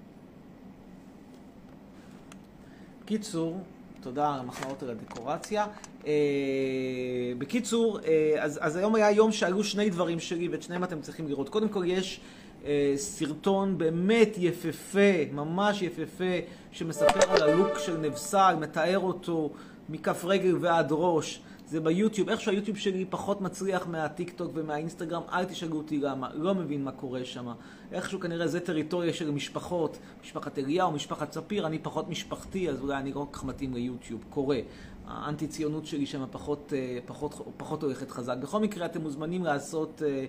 קיצור, 3.07 3.61
תודה 4.00 4.35
על 4.35 4.41
המחמאות 4.41 4.83
על 4.83 4.91
הדקורציה. 4.91 5.67
אה, 6.09 7.33
בקיצור, 7.38 7.99
אה, 8.07 8.37
אז, 8.38 8.59
אז 8.62 8.77
היום 8.77 8.95
היה 8.95 9.11
יום 9.11 9.33
שעלו 9.33 9.65
שני 9.65 9.91
דברים 9.91 10.21
שלי, 10.21 10.49
ואת 10.49 10.62
שניהם 10.62 10.85
אתם 10.85 11.00
צריכים 11.00 11.29
לראות. 11.29 11.49
קודם 11.49 11.69
כל, 11.69 11.83
יש 11.87 12.21
אה, 12.65 12.93
סרטון 12.97 13.79
באמת 13.79 14.35
יפהפה, 14.38 15.33
ממש 15.33 15.83
יפהפה, 15.83 16.35
שמספר 16.73 17.31
על 17.31 17.43
הלוק 17.43 17.79
של 17.79 17.97
נבסל, 17.97 18.57
מתאר 18.61 18.99
אותו 18.99 19.50
מכף 19.88 20.25
רגל 20.25 20.57
ועד 20.61 20.88
ראש. 20.91 21.41
זה 21.70 21.80
ביוטיוב, 21.80 22.28
איך 22.28 22.40
שהיוטיוב 22.40 22.76
שלי 22.76 23.04
פחות 23.10 23.40
מצליח 23.40 23.87
מהטיק 23.87 24.30
טוק 24.30 24.50
ומהאינסטגרם, 24.54 25.22
אל 25.32 25.44
תשאלו 25.44 25.76
אותי 25.76 25.98
למה, 25.98 26.28
לא 26.34 26.54
מבין 26.54 26.84
מה 26.84 26.92
קורה 26.92 27.25
שם. 27.25 27.52
איכשהו 27.92 28.20
כנראה 28.20 28.46
זה 28.46 28.60
טריטוריה 28.60 29.12
של 29.12 29.30
משפחות, 29.30 29.98
משפחת 30.22 30.58
אליהו, 30.58 30.92
משפחת 30.92 31.32
ספיר, 31.32 31.66
אני 31.66 31.78
פחות 31.78 32.08
משפחתי, 32.08 32.70
אז 32.70 32.80
אולי 32.80 32.96
אני 32.96 33.12
לא 33.12 33.26
כל 33.30 33.38
כך 33.38 33.44
מתאים 33.44 33.75
ליוטיוב, 33.75 34.25
קורה. 34.30 34.58
האנטי 35.06 35.46
ציונות 35.46 35.87
שלי 35.87 36.06
שם 36.06 36.25
פחות, 36.30 36.72
אה, 36.76 36.98
פחות, 37.06 37.34
פחות 37.56 37.82
הולכת 37.82 38.10
חזק. 38.10 38.37
בכל 38.37 38.60
מקרה 38.60 38.87
אתם 38.87 39.00
מוזמנים 39.00 39.44
לעשות, 39.44 40.02
אה, 40.06 40.25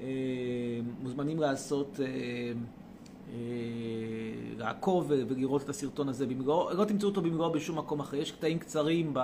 אה, 0.00 0.06
מוזמנים 1.02 1.38
לעשות, 1.38 2.00
לעקוב 4.56 5.06
ולראות 5.08 5.62
את 5.62 5.68
הסרטון 5.68 6.08
הזה 6.08 6.26
במלואו, 6.26 6.74
לא 6.74 6.84
תמצאו 6.84 7.08
אותו 7.08 7.22
במלואו 7.22 7.52
בשום 7.52 7.78
מקום 7.78 8.00
אחר, 8.00 8.16
יש 8.16 8.32
קטעים 8.32 8.58
קצרים 8.58 9.10
ב... 9.14 9.20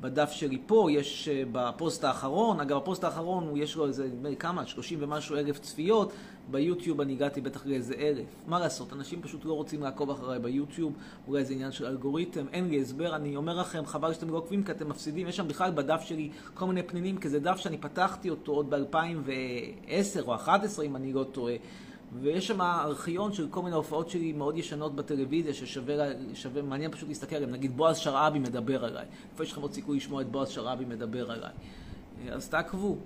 בדף 0.00 0.30
שלי 0.30 0.58
פה, 0.66 0.88
יש 0.90 1.28
אה, 1.28 1.48
בפוסט 1.52 2.04
האחרון, 2.04 2.60
אגב 2.60 2.76
הפוסט 2.76 3.04
האחרון 3.04 3.48
הוא 3.48 3.58
יש 3.58 3.76
לו 3.76 3.86
איזה, 3.86 4.06
נדמה 4.06 4.28
לי 4.28 4.36
כמה, 4.36 4.66
30 4.66 4.98
ומשהו 5.02 5.36
אלף 5.36 5.58
צפיות, 5.58 6.12
ביוטיוב 6.50 7.00
אני 7.00 7.12
הגעתי 7.12 7.40
בטח 7.40 7.66
לאיזה 7.66 7.94
אלף. 7.94 8.26
מה 8.46 8.58
לעשות, 8.58 8.92
אנשים 8.92 9.22
פשוט 9.22 9.44
לא 9.44 9.52
רוצים 9.52 9.82
לעקוב 9.82 10.10
אחריי 10.10 10.38
ביוטיוב, 10.38 10.92
אולי 11.28 11.44
זה 11.44 11.54
עניין 11.54 11.72
של 11.72 11.86
אלגוריתם, 11.86 12.44
אין 12.52 12.68
לי 12.68 12.80
הסבר, 12.80 13.16
אני 13.16 13.36
אומר 13.36 13.60
לכם, 13.60 13.86
חבל 13.86 14.12
שאתם 14.12 14.30
לא 14.30 14.36
עוקבים 14.36 14.64
כי 14.64 14.72
אתם 14.72 14.88
מפסידים, 14.88 15.28
יש 15.28 15.36
שם 15.36 15.48
בכלל 15.48 15.70
בדף 15.70 16.00
שלי 16.00 16.30
כל 16.54 16.66
מיני 16.66 16.82
פנינים, 16.82 17.18
כי 17.18 17.28
זה 17.28 17.40
דף 17.40 17.56
שאני 17.56 17.78
פתחתי 17.78 18.30
אותו 18.30 18.52
עוד 18.52 18.70
ב-2010 18.70 20.22
או 20.26 20.32
2011 20.32 20.84
אם 20.84 20.96
אני 20.96 21.12
לא 21.12 21.24
טועה. 21.32 21.54
ויש 22.22 22.46
שם 22.46 22.60
ארכיון 22.60 23.32
של 23.32 23.48
כל 23.50 23.62
מיני 23.62 23.76
הופעות 23.76 24.08
שלי 24.08 24.32
מאוד 24.32 24.58
ישנות 24.58 24.94
בטלוויזיה, 24.94 25.54
ששווה, 25.54 25.94
שווה, 26.34 26.62
מעניין 26.62 26.90
פשוט 26.90 27.08
להסתכל 27.08 27.36
עליהם. 27.36 27.50
נגיד 27.50 27.76
בועז 27.76 27.96
שרעבי 27.96 28.38
מדבר 28.38 28.84
עליי. 28.84 29.06
איפה 29.32 29.44
יש 29.44 29.52
לכם 29.52 29.60
עוד 29.60 29.72
סיכוי 29.72 29.96
לשמוע 29.96 30.22
את 30.22 30.30
בועז 30.30 30.48
שרעבי 30.48 30.84
מדבר 30.84 31.30
עליי? 31.30 31.52
אז 32.30 32.48
תעקבו. 32.48 32.96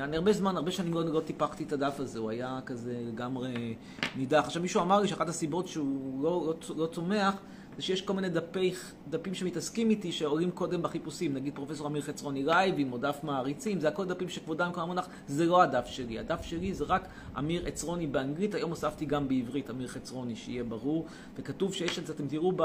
אני 0.00 0.16
הרבה 0.16 0.32
זמן, 0.32 0.56
הרבה 0.56 0.70
שנים 0.70 0.94
לא, 0.94 1.04
לא 1.04 1.20
טיפחתי 1.20 1.64
את 1.64 1.72
הדף 1.72 2.00
הזה, 2.00 2.18
הוא 2.18 2.30
היה 2.30 2.60
כזה 2.66 3.00
לגמרי 3.08 3.74
נידח. 4.16 4.44
עכשיו 4.44 4.62
מישהו 4.62 4.82
אמר 4.82 5.00
לי 5.00 5.08
שאחת 5.08 5.28
הסיבות 5.28 5.68
שהוא 5.68 6.22
לא, 6.24 6.46
לא, 6.46 6.76
לא 6.76 6.86
צומח, 6.86 7.34
זה 7.78 7.82
שיש 7.82 8.02
כל 8.02 8.12
מיני 8.12 8.28
דפי, 8.28 8.74
דפים 9.10 9.34
שמתעסקים 9.34 9.90
איתי 9.90 10.12
שעולים 10.12 10.50
קודם 10.50 10.82
בחיפושים, 10.82 11.34
נגיד 11.34 11.54
פרופסור 11.54 11.86
אמיר 11.86 12.02
חצרוני 12.02 12.44
רייבים 12.44 12.92
או 12.92 12.98
דף 12.98 13.20
מעריצים, 13.22 13.80
זה 13.80 13.88
הכל 13.88 14.06
דפים 14.06 14.28
שכבודם 14.28 14.70
כבר 14.72 14.84
מונח, 14.84 15.08
זה 15.26 15.46
לא 15.46 15.62
הדף 15.62 15.86
שלי, 15.86 16.18
הדף 16.18 16.42
שלי 16.42 16.74
זה 16.74 16.84
רק 16.84 17.08
אמיר 17.38 17.66
חצרוני 17.66 18.06
באנגלית, 18.06 18.54
היום 18.54 18.70
הוספתי 18.70 19.06
גם 19.06 19.28
בעברית 19.28 19.70
אמיר 19.70 19.88
חצרוני, 19.88 20.36
שיהיה 20.36 20.64
ברור, 20.64 21.06
וכתוב 21.36 21.74
שיש 21.74 21.98
את 21.98 22.06
זה, 22.06 22.12
אתם 22.12 22.28
תראו 22.28 22.52
ב... 22.56 22.62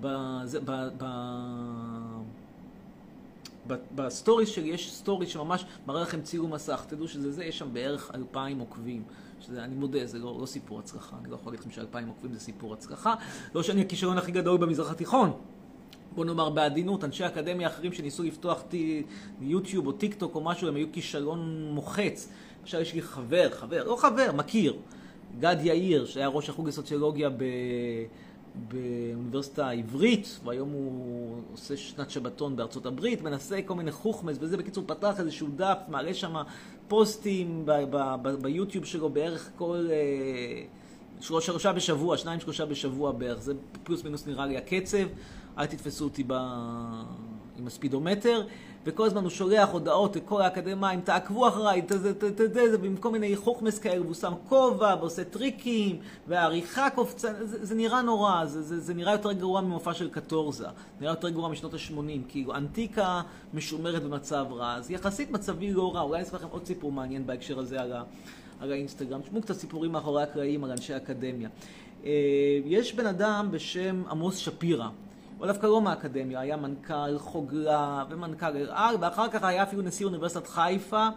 ב... 0.00 0.06
ב... 0.64 0.88
ב... 0.98 1.04
בסטוריס 3.94 4.48
שלי 4.48 4.68
יש 4.68 4.92
סטוריס 4.92 5.28
שממש 5.28 5.64
מראה 5.86 6.02
לכם 6.02 6.22
צילום 6.22 6.54
מסך, 6.54 6.84
תדעו 6.88 7.08
שזה 7.08 7.32
זה, 7.32 7.44
יש 7.44 7.58
שם 7.58 7.72
בערך 7.72 8.10
אלפיים 8.14 8.58
עוקבים. 8.58 9.02
שזה, 9.48 9.64
אני 9.64 9.74
מודה, 9.74 10.06
זה 10.06 10.18
לא, 10.18 10.38
לא 10.40 10.46
סיפור 10.46 10.78
הצלחה. 10.78 11.16
אני 11.22 11.30
לא 11.30 11.34
יכול 11.34 11.52
להגיד 11.52 11.60
לכם 11.60 11.70
שאלפיים 11.70 12.08
עוקבים 12.08 12.32
זה 12.32 12.40
סיפור 12.40 12.74
הצלחה. 12.74 13.14
לא 13.54 13.62
שאני 13.62 13.80
הכישרון 13.80 14.18
הכי 14.18 14.32
גדול 14.32 14.58
במזרח 14.58 14.90
התיכון. 14.90 15.32
בוא 16.14 16.24
נאמר 16.24 16.50
בעדינות, 16.50 17.04
אנשי 17.04 17.26
אקדמיה 17.26 17.68
אחרים 17.68 17.92
שניסו 17.92 18.22
לפתוח 18.22 18.62
טי, 18.68 19.02
יוטיוב 19.40 19.86
או 19.86 19.92
טיק 19.92 20.14
טוק 20.14 20.34
או 20.34 20.40
משהו, 20.40 20.68
הם 20.68 20.74
היו 20.74 20.86
כישלון 20.92 21.70
מוחץ. 21.74 22.28
עכשיו 22.62 22.80
יש 22.80 22.94
לי 22.94 23.02
חבר, 23.02 23.50
חבר, 23.50 23.84
לא 23.84 23.96
חבר, 23.96 24.32
מכיר, 24.32 24.76
גד 25.38 25.56
יאיר, 25.62 26.06
שהיה 26.06 26.28
ראש 26.28 26.48
החוג 26.48 26.68
לסוציולוגיה 26.68 27.30
ב... 27.30 27.44
באוניברסיטה 28.68 29.68
העברית, 29.68 30.40
והיום 30.44 30.70
הוא 30.70 31.42
עושה 31.52 31.76
שנת 31.76 32.10
שבתון 32.10 32.56
בארצות 32.56 32.86
הברית, 32.86 33.22
מנסה 33.22 33.60
כל 33.64 33.74
מיני 33.74 33.92
חוכמס 33.92 34.36
וזה. 34.40 34.56
בקיצור, 34.56 34.84
פתח 34.86 35.20
איזשהו 35.20 35.48
דף, 35.56 35.78
מעלה 35.88 36.14
שם 36.14 36.34
פוסטים 36.88 37.66
ביוטיוב 38.40 38.84
שלו 38.84 39.08
בערך 39.08 39.50
כל... 39.56 39.86
אה, 39.90 40.62
שלושה 41.20 41.46
שלושה 41.46 41.72
בשבוע, 41.72 42.16
שניים 42.16 42.40
שלושה 42.40 42.66
בשבוע 42.66 43.12
בערך, 43.12 43.40
זה 43.40 43.54
פלוס 43.82 44.04
מינוס 44.04 44.26
נראה 44.26 44.46
לי 44.46 44.56
הקצב, 44.56 45.06
אל 45.58 45.66
תתפסו 45.66 46.04
אותי 46.04 46.24
ב... 46.26 46.32
עם 47.58 47.66
הספידומטר, 47.66 48.42
וכל 48.84 49.06
הזמן 49.06 49.22
הוא 49.22 49.30
שולח 49.30 49.68
הודעות 49.68 50.16
לכל 50.16 50.42
האקדמאים, 50.42 51.00
תעקבו 51.00 51.48
אחריי, 51.48 51.82
זה 52.70 52.78
במקום 52.78 53.12
מיני 53.12 53.36
חוכמס 53.36 53.78
כאלה, 53.78 54.02
והוא 54.02 54.14
שם 54.14 54.32
כובע, 54.48 54.96
ועושה 55.00 55.24
טריקים, 55.24 55.98
והעריכה 56.28 56.90
קופצה, 56.90 57.32
זה, 57.44 57.64
זה 57.66 57.74
נראה 57.74 58.02
נורא, 58.02 58.44
זה, 58.44 58.62
זה, 58.62 58.80
זה 58.80 58.94
נראה 58.94 59.12
יותר 59.12 59.32
גרוע 59.32 59.60
ממופע 59.60 59.94
של 59.94 60.10
קטורזה, 60.10 60.66
נראה 61.00 61.12
יותר 61.12 61.28
גרוע 61.28 61.48
משנות 61.48 61.74
ה-80, 61.74 62.28
כאילו 62.28 62.54
אנטיקה 62.54 63.22
משומרת 63.54 64.02
במצב 64.02 64.46
רע, 64.50 64.74
אז 64.74 64.90
יחסית 64.90 65.30
מצבי 65.30 65.72
לא 65.72 65.94
רע, 65.94 66.00
אולי 66.00 66.16
אני 66.16 66.24
אספר 66.24 66.36
לכם 66.36 66.48
עוד 66.50 66.66
סיפור 66.66 66.92
מעניין 66.92 67.26
בהקשר 67.26 67.58
הזה 67.58 67.80
על 67.80 67.92
ה... 67.92 68.02
על 68.60 68.72
האינסטגרם. 68.72 69.20
תשמעו 69.20 69.42
קצת 69.42 69.54
סיפורים 69.54 69.92
מאחורי 69.92 70.22
הקרעים 70.22 70.64
על 70.64 70.70
אנשי 70.70 70.96
אקדמיה. 70.96 71.48
אה, 72.04 72.10
יש 72.64 72.94
בן 72.94 73.06
אדם 73.06 73.48
בשם 73.50 74.02
עמוס 74.10 74.36
שפירא. 74.36 74.88
הוא 75.38 75.46
דווקא 75.46 75.66
לא 75.66 75.80
מהאקדמיה, 75.80 76.40
היה 76.40 76.56
מנכ"ל 76.56 77.18
חוגלה 77.18 78.04
ומנכ"ל 78.10 78.56
אל-על, 78.56 78.96
ואחר 79.00 79.28
כך 79.28 79.44
היה 79.44 79.62
אפילו 79.62 79.82
נשיא 79.82 80.06
אוניברסיטת 80.06 80.46
חיפה. 80.46 81.08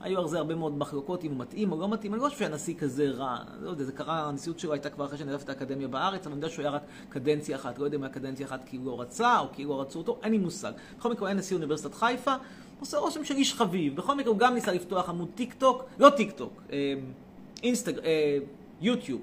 היו 0.00 0.20
על 0.20 0.28
זה 0.28 0.38
הרבה 0.38 0.54
מאוד 0.54 0.78
מחלוקות 0.78 1.24
אם 1.24 1.30
הוא 1.30 1.38
מתאים 1.38 1.72
או 1.72 1.80
לא 1.80 1.88
מתאים. 1.88 2.14
אני 2.14 2.22
לא 2.22 2.28
חושב 2.28 2.38
שהנשיא 2.38 2.74
כזה 2.74 3.10
רע. 3.10 3.38
לא 3.60 3.70
יודע, 3.70 3.84
זה 3.84 3.92
קרה, 3.92 4.28
הנשיאות 4.28 4.58
שלו 4.58 4.72
הייתה 4.72 4.90
כבר 4.90 5.04
אחרי 5.04 5.18
שאני 5.18 5.30
עזבתי 5.30 5.44
את 5.44 5.48
האקדמיה 5.48 5.88
בארץ, 5.88 6.26
אבל 6.26 6.32
אני 6.32 6.38
יודע 6.38 6.48
שהוא 6.48 6.62
היה 6.62 6.70
רק 6.70 6.82
קדנציה 7.08 7.56
אחת. 7.56 7.78
לא 7.78 7.84
יודע 7.84 7.96
אם 7.96 8.02
היה 8.02 8.12
קדנציה 8.12 8.46
אחת 8.46 8.60
כי 8.66 8.76
הוא 8.76 8.86
לא 8.86 9.00
רצה 9.00 9.38
או 9.38 9.46
כי 9.52 9.64
לא 9.64 9.80
רצו 9.80 9.98
אותו, 9.98 10.18
אין 10.22 10.32
לי 10.32 10.38
מושג. 10.38 10.72
בכל 10.98 11.10
מקרה, 11.12 11.28
היה 11.28 11.34
נשיא 11.34 11.56
אוניברסיטת 11.56 11.94
חיפה, 11.94 12.34
עושה 12.80 12.98
רושם 12.98 13.24
של 13.24 13.36
איש 13.36 13.54
חביב. 13.54 13.96
בכל 13.96 14.14
מקרה, 14.14 14.30
הוא 14.30 14.38
גם 14.38 14.54
ניסה 14.54 14.72
לפתוח 14.72 15.08
עמוד 15.08 15.28
טיק 15.34 15.54
טוק, 15.54 15.84
לא 15.98 16.10
טיק 16.10 16.30
טוק, 16.30 16.62
אה, 16.72 16.94
אינסטג... 17.62 17.98
אה, 17.98 18.38
יוטיוב. 18.80 19.20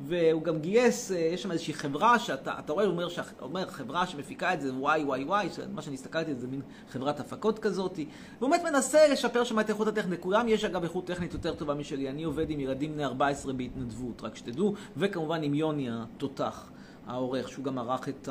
והוא 0.00 0.42
גם 0.42 0.58
גייס, 0.58 1.12
אה, 1.12 1.16
יש 1.16 1.42
שם 1.42 1.50
איזושהי 1.50 1.74
חברה 1.74 2.18
שאתה 2.18 2.58
אתה 2.58 2.72
רואה, 2.72 2.84
הוא 2.84 2.92
אומר, 2.92 3.04
הוא 3.04 3.12
אומר, 3.40 3.70
חברה 3.70 4.06
שמפיקה 4.06 4.54
את 4.54 4.60
זה, 4.60 4.74
וואי 4.74 5.04
וואי 5.04 5.24
וואי, 5.24 5.48
מה 5.74 5.82
שאני 5.82 5.94
הסתכלתי, 5.94 6.34
זה 6.34 6.46
מין 6.46 6.62
חברת 6.90 7.20
הפקות 7.20 7.58
כזאת. 7.58 7.98
והוא 8.38 8.50
באמת 8.50 8.62
מנסה 8.64 9.08
לשפר 9.08 9.44
שם 9.44 9.60
את 9.60 9.70
איכות 9.70 9.88
הטכנית. 9.88 10.18
לכולם 10.18 10.48
יש 10.48 10.64
אגב 10.64 10.82
איכות 10.82 11.06
טכנית 11.06 11.32
יותר 11.32 11.54
טובה 11.54 11.74
משלי. 11.74 12.08
אני 12.08 12.24
עובד 12.24 12.50
עם 12.50 12.60
ילדים 12.60 12.92
בני 12.92 13.04
14 13.04 13.52
בהתנדבות, 13.52 14.22
רק 14.22 14.36
שתדעו, 14.36 14.74
וכמובן 14.96 15.42
עם 15.42 15.54
יוני 15.54 15.88
התותח, 15.90 16.70
העורך, 17.06 17.48
שהוא 17.48 17.64
גם 17.64 17.78
ערך 17.78 18.08
את 18.08 18.28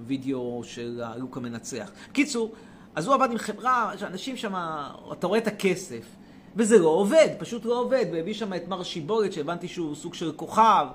הווידאו 0.00 0.60
של 0.64 1.02
הלוק 1.04 1.36
המנצח. 1.36 1.90
קיצור, 2.12 2.52
אז 2.94 3.06
הוא 3.06 3.14
עבד 3.14 3.30
עם 3.30 3.38
חברה, 3.38 3.92
שאנשים 3.96 4.36
שם, 4.36 4.54
אתה 5.12 5.26
רואה 5.26 5.38
את 5.38 5.46
הכסף. 5.46 6.19
וזה 6.56 6.78
לא 6.78 6.88
עובד, 6.88 7.28
פשוט 7.38 7.64
לא 7.64 7.80
עובד. 7.80 8.06
והביא 8.12 8.34
שם 8.34 8.54
את 8.54 8.68
מר 8.68 8.82
שיבולת, 8.82 9.32
שהבנתי 9.32 9.68
שהוא 9.68 9.94
סוג 9.94 10.14
של 10.14 10.32
כוכב. 10.32 10.86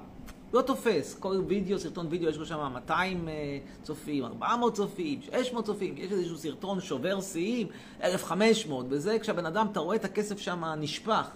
לא 0.54 0.62
תופס. 0.62 1.16
כל 1.20 1.42
וידאו, 1.48 1.80
סרטון 1.80 2.08
וידאו, 2.10 2.30
יש 2.30 2.38
לו 2.38 2.46
שם 2.46 2.72
200 2.74 3.28
אה, 3.28 3.34
צופים, 3.84 4.26
400 4.26 4.74
צופים, 4.74 5.22
600 5.22 5.65
צופים. 5.65 5.96
יש 5.98 6.12
איזשהו 6.12 6.38
סרטון 6.38 6.82
שובר 6.82 7.22
שיאים, 7.22 7.68
1,500, 8.04 8.86
וזה 8.89 9.20
כשהבן 9.20 9.46
אדם, 9.46 9.68
אתה 9.72 9.80
רואה 9.80 9.96
את 9.96 10.06
הכסף 10.06 10.39
שם 10.39 10.63
נשפך. 10.78 11.28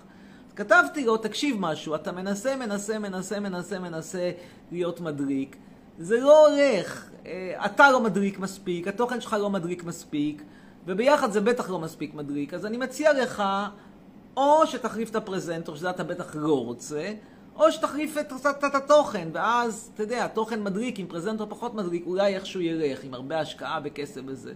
כתבתי 0.56 1.06
לו, 1.06 1.18
תקשיב 1.18 1.56
משהו, 1.60 1.96
אתה 1.96 2.12
מנסה, 2.12 2.56
מנסה, 2.56 3.00
מנסה, 3.00 3.40
מנסה, 3.40 3.80
מנסה 3.80 4.32
להיות 4.72 5.02
מדליק. 5.02 5.56
זה 6.00 6.20
לא 6.20 6.48
הולך. 6.48 7.10
אה, 7.26 7.66
אתה 7.66 7.92
לא 7.92 8.00
מדליק 8.00 8.40
מספיק, 8.40 8.88
התוכן 8.88 9.22
שלך 9.22 9.36
לא 9.40 9.50
מדליק 9.50 9.84
מספיק, 9.84 10.44
וביחד 10.88 11.32
זה 11.32 11.42
בטח 11.42 11.70
לא 11.70 11.80
מספיק 11.80 12.14
מדליק. 12.14 12.54
אז 12.54 12.66
אני 12.66 12.78
מציע 12.78 13.14
לך, 13.14 13.44
או 14.40 14.68
שתחליף 14.68 15.10
את 15.10 15.16
הפרזנטור, 15.16 15.76
שזה 15.76 15.90
אתה 15.90 16.04
בטח 16.04 16.36
לא 16.36 16.66
רוצה, 16.66 17.14
או 17.56 17.72
שתחליף 17.72 18.18
את, 18.18 18.34
את, 18.34 18.64
את 18.64 18.76
התוכן, 18.76 19.28
ואז, 19.34 19.92
אתה 19.94 20.04
יודע, 20.04 20.26
התוכן 20.26 20.64
מדליק, 20.64 21.00
עם 21.00 21.08
פרזנטור 21.08 21.48
פחות 21.50 21.76
מדליק, 21.76 22.04
אולי 22.06 22.36
איכשהו 22.36 22.62
ילך, 22.62 23.04
עם 23.04 23.14
הרבה 23.14 23.40
השקעה 23.40 23.80
בכסף 23.80 24.22
וזה. 24.26 24.54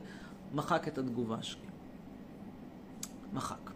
מחק 0.54 0.88
את 0.88 0.98
התגובה 0.98 1.38
שלי. 1.42 1.62
מחק. 3.34 3.72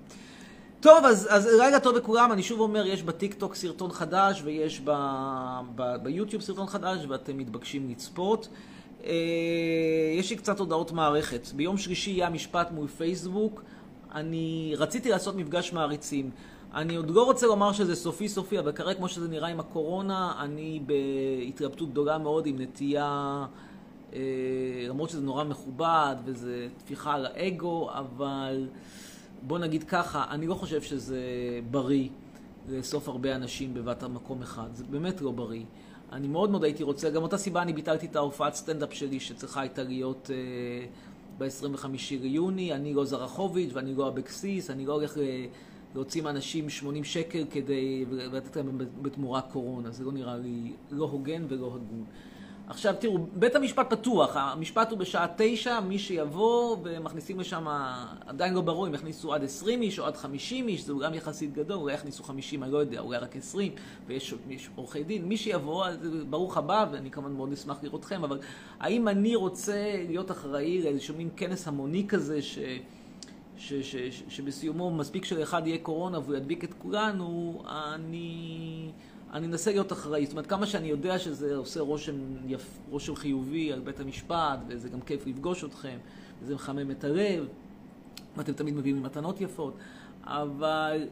טוב, 0.79 1.05
אז, 1.05 1.27
אז 1.31 1.45
לילה 1.45 1.79
טוב 1.79 1.95
לכולם, 1.95 2.31
אני 2.31 2.43
שוב 2.43 2.59
אומר, 2.59 2.85
יש 2.85 3.03
בטיקטוק 3.03 3.55
סרטון 3.55 3.91
חדש 3.91 4.41
ויש 4.45 4.81
ב, 4.83 4.91
ב, 5.75 5.95
ביוטיוב 6.03 6.41
סרטון 6.41 6.67
חדש 6.67 7.05
ואתם 7.09 7.37
מתבקשים 7.37 7.89
לצפות. 7.89 8.47
אה, 9.03 9.13
יש 10.19 10.29
לי 10.29 10.35
קצת 10.35 10.59
הודעות 10.59 10.91
מערכת. 10.91 11.47
ביום 11.55 11.77
שלישי 11.77 12.11
יהיה 12.11 12.27
המשפט 12.27 12.71
מול 12.71 12.87
פייסבוק. 12.87 13.61
אני 14.17 14.73
רציתי 14.77 15.09
לעשות 15.09 15.35
מפגש 15.35 15.73
מעריצים. 15.73 16.29
אני 16.73 16.95
עוד 16.95 17.09
לא 17.09 17.25
רוצה 17.25 17.47
לומר 17.47 17.73
שזה 17.73 17.95
סופי 17.95 18.29
סופי, 18.29 18.59
אבל 18.59 18.71
כרגע 18.71 18.97
כמו 18.97 19.09
שזה 19.09 19.27
נראה 19.27 19.47
עם 19.47 19.59
הקורונה, 19.59 20.33
אני 20.39 20.81
בהתלבטות 20.85 21.89
גדולה 21.89 22.17
מאוד 22.17 22.45
עם 22.45 22.61
נטייה, 22.61 23.45
אה, 24.13 24.19
למרות 24.89 25.09
שזה 25.09 25.21
נורא 25.21 25.43
מכובד 25.43 26.15
וזה 26.25 26.67
טפיחה 26.77 27.13
על 27.13 27.25
האגו, 27.25 27.89
אבל 27.91 28.67
בוא 29.41 29.59
נגיד 29.59 29.83
ככה, 29.83 30.25
אני 30.29 30.47
לא 30.47 30.53
חושב 30.53 30.81
שזה 30.81 31.21
בריא 31.71 32.09
לאסוף 32.69 33.09
הרבה 33.09 33.35
אנשים 33.35 33.73
בבת 33.73 34.03
המקום 34.03 34.41
אחד. 34.41 34.67
זה 34.73 34.83
באמת 34.89 35.21
לא 35.21 35.31
בריא. 35.31 35.63
אני 36.11 36.27
מאוד 36.27 36.49
מאוד 36.49 36.63
הייתי 36.63 36.83
רוצה, 36.83 37.09
גם 37.09 37.23
אותה 37.23 37.37
סיבה 37.37 37.61
אני 37.61 37.73
ביטלתי 37.73 38.05
את 38.05 38.15
ההופעת 38.15 38.53
סטנדאפ 38.53 38.93
שלי 38.93 39.19
שצריכה 39.19 39.61
הייתה 39.61 39.83
להיות 39.83 40.29
אה, 40.33 40.85
ב-25 41.37 41.85
ליוני. 42.21 42.73
אני 42.73 42.93
לא 42.93 43.05
זרחוביץ' 43.05 43.69
ואני 43.73 43.95
לא 43.95 44.07
אבקסיס, 44.07 44.69
אני 44.69 44.85
לא 44.85 44.93
הולך 44.93 45.17
אה, 45.17 45.45
להוציא 45.95 46.21
מאנשים 46.21 46.69
80 46.69 47.03
שקל 47.03 47.45
כדי 47.51 48.05
לתת 48.11 48.55
להם 48.55 48.77
בתמורה 49.01 49.41
קורונה. 49.41 49.91
זה 49.91 50.03
לא 50.03 50.11
נראה 50.11 50.37
לי 50.37 50.73
לא 50.91 51.05
הוגן 51.05 51.45
ולא 51.49 51.65
הגון. 51.65 52.05
עכשיו 52.69 52.95
תראו, 52.99 53.17
בית 53.33 53.55
המשפט 53.55 53.89
פתוח, 53.89 54.35
המשפט 54.35 54.91
הוא 54.91 54.99
בשעה 54.99 55.27
תשע, 55.37 55.79
מי 55.79 55.99
שיבוא 55.99 56.77
ומכניסים 56.83 57.39
לשם, 57.39 57.65
עדיין 58.25 58.53
לא 58.53 58.61
ברור 58.61 58.87
אם 58.87 58.93
יכניסו 58.93 59.33
עד 59.33 59.43
20 59.43 59.81
איש 59.81 59.99
או 59.99 60.05
עד 60.05 60.17
50 60.17 60.67
איש, 60.67 60.81
זה 60.81 60.93
גם 61.03 61.13
יחסית 61.13 61.53
גדול, 61.53 61.77
אולי 61.77 61.93
יכניסו 61.93 62.23
50, 62.23 62.63
אני 62.63 62.71
לא 62.71 62.77
יודע, 62.77 62.99
אולי 62.99 63.17
רק 63.17 63.35
20, 63.35 63.71
ויש 64.07 64.33
יש 64.49 64.69
עורכי 64.75 65.03
דין, 65.03 65.25
מי 65.25 65.37
שיבוא, 65.37 65.85
אז 65.85 65.97
ברוך 66.29 66.57
הבא, 66.57 66.85
ואני 66.91 67.11
כמובן 67.11 67.33
מאוד 67.33 67.53
אשמח 67.53 67.83
לראותכם, 67.83 68.23
אבל 68.23 68.39
האם 68.79 69.07
אני 69.07 69.35
רוצה 69.35 70.03
להיות 70.07 70.31
אחראי 70.31 70.81
לאיזשהו 70.81 71.15
מין 71.15 71.29
כנס 71.37 71.67
המוני 71.67 72.05
כזה, 72.07 72.41
ש... 72.41 72.59
ש, 73.57 73.73
ש, 73.73 73.95
ש, 73.95 74.23
שבסיומו 74.29 74.91
מספיק 74.91 75.25
שלאחד 75.25 75.67
יהיה 75.67 75.77
קורונה 75.77 76.19
והוא 76.19 76.35
ידביק 76.35 76.63
את 76.63 76.73
כולנו, 76.77 77.63
אני, 77.67 78.91
אני 79.33 79.47
אנסה 79.47 79.71
להיות 79.71 79.91
אחראי. 79.91 80.25
זאת 80.25 80.31
אומרת, 80.31 80.47
כמה 80.47 80.65
שאני 80.65 80.87
יודע 80.87 81.19
שזה 81.19 81.55
עושה 81.55 81.79
רושם, 81.79 82.15
יפ, 82.45 82.79
רושם 82.89 83.15
חיובי 83.15 83.73
על 83.73 83.79
בית 83.79 83.99
המשפט, 83.99 84.59
וזה 84.67 84.89
גם 84.89 85.01
כיף 85.01 85.27
לפגוש 85.27 85.63
אתכם, 85.63 85.97
וזה 86.41 86.55
מחמם 86.55 86.91
את 86.91 87.03
הלב, 87.03 87.45
ואתם 88.37 88.53
תמיד 88.53 88.73
מביאים 88.73 88.95
לי 88.95 89.01
מתנות 89.01 89.41
יפות, 89.41 89.73
אבל 90.23 91.07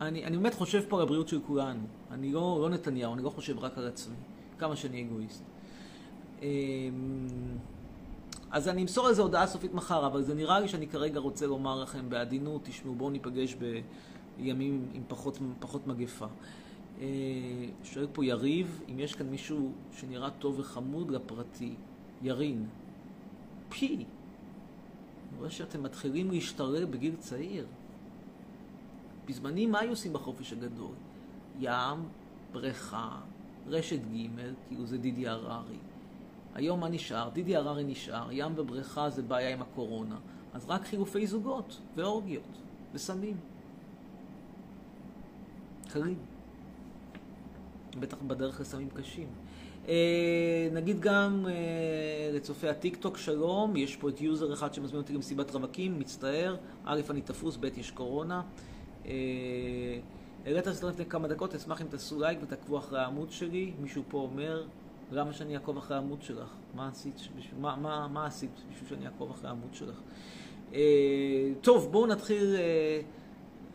אני, 0.00 0.24
אני 0.24 0.36
באמת 0.36 0.54
חושב 0.54 0.82
פה 0.88 0.96
על 0.96 1.02
הבריאות 1.02 1.28
של 1.28 1.40
כולנו. 1.46 1.80
אני 2.10 2.32
לא, 2.32 2.58
לא 2.62 2.68
נתניהו, 2.68 3.14
אני 3.14 3.22
לא 3.22 3.30
חושב 3.30 3.58
רק 3.58 3.78
על 3.78 3.86
עצמי, 3.86 4.16
כמה 4.58 4.76
שאני 4.76 5.02
אגואיסט. 5.02 5.42
אמ, 6.42 6.46
אז 8.50 8.68
אני 8.68 8.82
אמסור 8.82 9.08
איזה 9.08 9.22
הודעה 9.22 9.46
סופית 9.46 9.74
מחר, 9.74 10.06
אבל 10.06 10.22
זה 10.22 10.34
נראה 10.34 10.60
לי 10.60 10.68
שאני 10.68 10.88
כרגע 10.88 11.20
רוצה 11.20 11.46
לומר 11.46 11.82
לכם 11.82 12.10
בעדינות, 12.10 12.60
תשמעו, 12.64 12.94
בואו 12.94 13.10
ניפגש 13.10 13.56
בימים 14.38 14.88
עם 14.94 15.02
פחות, 15.08 15.38
פחות 15.60 15.86
מגפה. 15.86 16.26
אה, 17.00 17.04
שואל 17.84 18.06
פה 18.12 18.24
יריב, 18.24 18.82
אם 18.92 19.00
יש 19.00 19.14
כאן 19.14 19.26
מישהו 19.26 19.72
שנראה 19.92 20.30
טוב 20.30 20.58
וחמוד 20.58 21.10
לפרטי, 21.10 21.74
ירין. 22.22 22.66
פי, 23.68 23.96
אני 23.96 25.38
רואה 25.38 25.50
שאתם 25.50 25.82
מתחילים 25.82 26.30
להשתרר 26.30 26.86
בגיל 26.86 27.16
צעיר. 27.18 27.66
בזמני 29.26 29.66
מה 29.66 29.80
היו 29.80 29.90
עושים 29.90 30.12
בחופש 30.12 30.52
הגדול? 30.52 30.94
ים, 31.60 32.08
בריכה, 32.52 33.20
רשת 33.66 33.98
ג', 33.98 34.26
כאילו 34.68 34.86
זה 34.86 34.98
דידי 34.98 35.28
הררי. 35.28 35.78
היום 36.54 36.80
מה 36.80 36.88
נשאר? 36.88 37.28
דידי 37.28 37.56
הררי 37.56 37.84
נשאר, 37.84 38.28
ים 38.32 38.52
ובריכה 38.56 39.10
זה 39.10 39.22
בעיה 39.22 39.52
עם 39.52 39.62
הקורונה. 39.62 40.16
אז 40.54 40.64
רק 40.68 40.84
חילופי 40.84 41.26
זוגות, 41.26 41.80
ואורגיות, 41.96 42.62
וסמים. 42.94 43.36
קרים. 45.88 46.18
בטח 48.00 48.16
בדרך 48.26 48.60
לסמים 48.60 48.88
קשים. 48.94 49.28
אה, 49.88 50.68
נגיד 50.72 51.00
גם 51.00 51.46
אה, 51.48 52.30
לצופי 52.32 52.68
הטיקטוק, 52.68 53.16
שלום, 53.16 53.76
יש 53.76 53.96
פה 53.96 54.08
את 54.08 54.20
יוזר 54.20 54.52
אחד 54.52 54.74
שמזמין 54.74 55.02
אותי 55.02 55.12
למסיבת 55.12 55.50
רווקים, 55.50 55.98
מצטער. 55.98 56.56
א', 56.84 57.00
אני 57.10 57.20
תפוס, 57.20 57.56
ב', 57.56 57.64
יש 57.64 57.90
קורונה. 57.90 58.42
אה, 59.06 59.12
העלית 60.46 60.66
הסרטון 60.66 60.90
לפני 60.90 61.06
כמה 61.06 61.28
דקות, 61.28 61.54
אשמח 61.54 61.82
אם 61.82 61.86
תעשו 61.86 62.20
לייק 62.20 62.38
ותעקבו 62.42 62.78
אחרי 62.78 63.00
העמוד 63.00 63.30
שלי. 63.30 63.72
מישהו 63.80 64.02
פה 64.08 64.18
אומר, 64.18 64.64
למה 65.12 65.32
שאני 65.32 65.54
אעקוב 65.54 65.76
אחרי 65.76 65.96
העמוד 65.96 66.22
שלך? 66.22 66.48
מה 66.74 66.88
עשית, 66.88 67.14
בשביל, 67.16 67.60
מה, 67.60 67.76
מה, 67.76 68.08
מה 68.08 68.26
עשית 68.26 68.50
בשביל 68.72 68.88
שאני 68.88 69.06
אעקוב 69.06 69.30
אחרי 69.30 69.48
העמוד 69.48 69.74
שלך? 69.74 70.00
אה, 70.74 70.80
טוב, 71.60 71.92
בואו 71.92 72.06
נתחיל 72.06 72.56
אה, 72.56 73.00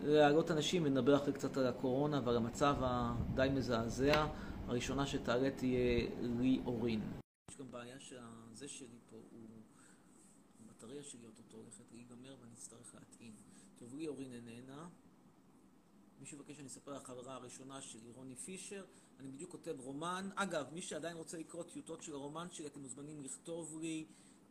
להעלות 0.05 0.51
אנשים 0.51 0.83
ונדבר 0.85 1.15
אחרי 1.15 1.33
קצת 1.33 1.57
על 1.57 1.67
הקורונה 1.67 2.21
ועל 2.25 2.37
המצב 2.37 2.75
הדי 2.79 3.47
מזעזע. 3.53 4.27
הראשונה 4.67 5.05
שתעלה 5.05 5.51
תהיה 5.51 6.07
לי 6.21 6.61
אורין. 6.65 7.01
יש 7.51 7.57
גם 7.57 7.71
בעיה 7.71 7.99
שזה 7.99 8.67
שלי 8.67 8.99
פה 9.09 9.15
הוא... 9.31 9.47
הבטריה 10.59 11.03
שלי 11.03 11.25
אוטוטו 11.25 11.57
הולכת 11.57 11.91
להיגמר 11.91 12.35
ואני 12.41 12.53
אצטרך 12.53 12.95
להטעין. 12.95 13.33
טוב, 13.75 13.95
לי 13.95 14.07
אורין 14.07 14.33
איננה. 14.33 14.87
מישהו 16.19 16.37
מבקש 16.37 16.55
שאני 16.55 16.67
אספר 16.67 16.91
על 16.91 16.97
החברה 16.97 17.35
הראשונה 17.35 17.81
שלי, 17.81 18.11
רוני 18.11 18.35
פישר. 18.35 18.85
אני 19.19 19.31
בדיוק 19.31 19.51
כותב 19.51 19.75
רומן. 19.79 20.29
אגב, 20.35 20.65
מי 20.73 20.81
שעדיין 20.81 21.17
רוצה 21.17 21.37
לקרוא 21.37 21.63
טיוטות 21.63 22.03
של 22.03 22.13
הרומן 22.13 22.47
שלי, 22.51 22.67
אתם 22.67 22.79
מוזמנים 22.79 23.23
לכתוב 23.23 23.77
לי. 23.81 24.05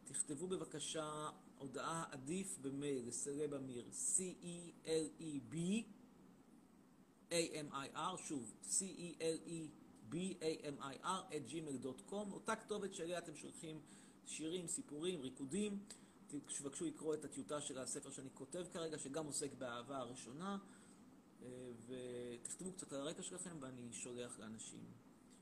תכתבו 0.04 0.46
בבקשה 0.46 1.28
הודעה 1.62 2.04
עדיף 2.10 2.58
במייל 2.58 3.08
לסלב 3.08 3.54
אמיר, 3.54 3.84
C-E-L-E-B 3.92 5.56
A-M-I-R, 7.30 8.16
שוב, 8.16 8.52
C-E-L-E-B-A-M-I-R, 8.64 9.72
at 11.30 11.44
gmail.com, 11.52 12.32
אותה 12.32 12.56
כתובת 12.56 12.94
שאליה 12.94 13.18
אתם 13.18 13.34
שולחים 13.34 13.80
שירים, 14.26 14.66
סיפורים, 14.66 15.20
ריקודים. 15.20 15.84
תבקשו 16.26 16.84
לקרוא 16.84 17.14
את 17.14 17.24
הטיוטה 17.24 17.60
של 17.60 17.78
הספר 17.78 18.10
שאני 18.10 18.28
כותב 18.34 18.64
כרגע, 18.72 18.98
שגם 18.98 19.26
עוסק 19.26 19.54
באהבה 19.54 19.98
הראשונה, 19.98 20.58
אה, 21.42 21.70
ותכתבו 21.86 22.72
קצת 22.72 22.92
על 22.92 23.00
הרקע 23.00 23.22
שלכם 23.22 23.56
ואני 23.60 23.92
שולח 23.92 24.38
לאנשים. 24.38 24.84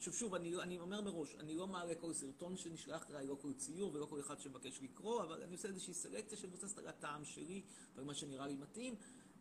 שוב, 0.00 0.14
שוב, 0.14 0.34
אני, 0.34 0.56
אני 0.56 0.78
אומר 0.78 1.00
מראש, 1.00 1.34
אני 1.34 1.54
לא 1.54 1.66
מעלה 1.66 1.94
כל 1.94 2.12
סרטון 2.12 2.56
שנשלח 2.56 3.10
אליי, 3.10 3.26
לא 3.26 3.36
כל 3.40 3.52
ציור 3.52 3.94
ולא 3.94 4.06
כל 4.06 4.20
אחד 4.20 4.40
שמבקש 4.40 4.82
לקרוא, 4.82 5.22
אבל 5.22 5.42
אני 5.42 5.52
עושה 5.52 5.68
איזושהי 5.68 5.94
סלקציה 5.94 6.38
שמבוססת 6.38 6.78
על 6.78 6.86
הטעם 6.86 7.24
שלי 7.24 7.62
ועל 7.94 8.04
מה 8.04 8.14
שנראה 8.14 8.46
לי 8.46 8.54
מתאים. 8.54 8.94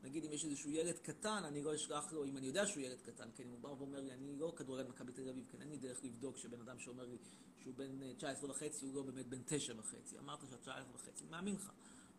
נגיד 0.03 0.25
אם 0.25 0.31
יש 0.31 0.45
איזשהו 0.45 0.69
ילד 0.71 0.97
קטן, 0.97 1.43
אני 1.45 1.61
לא 1.61 1.75
אשלח 1.75 2.13
לו, 2.13 2.25
אם 2.25 2.37
אני 2.37 2.47
יודע 2.47 2.67
שהוא 2.67 2.83
ילד 2.83 3.01
קטן, 3.01 3.29
כן, 3.35 3.43
אם 3.43 3.49
הוא 3.49 3.59
בא 3.59 3.67
ואומר 3.67 4.01
לי, 4.01 4.11
אני 4.11 4.35
לא 4.35 4.53
כדורגל 4.55 4.89
מכבי 4.89 5.11
תל 5.11 5.29
אביב, 5.29 5.45
כן, 5.51 5.61
אין 5.61 5.69
לי 5.69 5.77
דרך 5.77 6.03
לבדוק 6.03 6.37
שבן 6.37 6.61
אדם 6.61 6.79
שאומר 6.79 7.05
לי 7.05 7.17
שהוא 7.57 7.73
בן 7.73 8.03
אה, 8.03 8.13
19 8.13 8.49
וחצי, 8.49 8.85
הוא 8.85 8.95
לא 8.95 9.01
באמת 9.01 9.27
בן 9.27 9.41
9 9.45 9.73
וחצי. 9.77 10.19
אמרת 10.19 10.39
שאת 10.49 10.61
19 10.61 10.95
וחצי, 10.95 11.23
אני 11.23 11.31
מאמין 11.31 11.55
לך. 11.55 11.71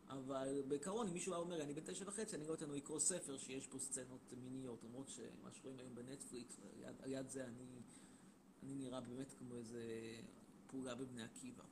אבל 0.09 0.63
בעיקרון, 0.69 1.09
אם 1.09 1.13
מישהו 1.13 1.33
היה 1.33 1.41
אומר 1.41 1.57
לי, 1.57 1.63
אני 1.63 1.75
בן 1.75 1.83
9 1.85 2.05
וחצי, 2.09 2.37
אני 2.37 2.47
לא 2.47 2.55
אתן 2.55 2.69
לו 2.69 2.75
לקרוא 2.75 2.99
ספר 2.99 3.39
שיש 3.39 3.69
בו 3.69 3.79
סצנות 3.79 4.33
מיניות, 4.43 4.85
למרות 4.85 5.09
שמה 5.09 5.51
שרואים 5.53 5.79
היום 5.79 5.95
בנטפליקס, 5.95 6.61
על 6.85 6.95
על 7.03 7.13
יד 7.13 7.29
זה 7.29 7.45
אני 7.45 7.81
באמת 9.01 9.35
כמו 9.39 9.57
איזה 9.57 9.83
פעולה 10.67 10.95
בבני 10.95 11.23
עקיבא. 11.23 11.65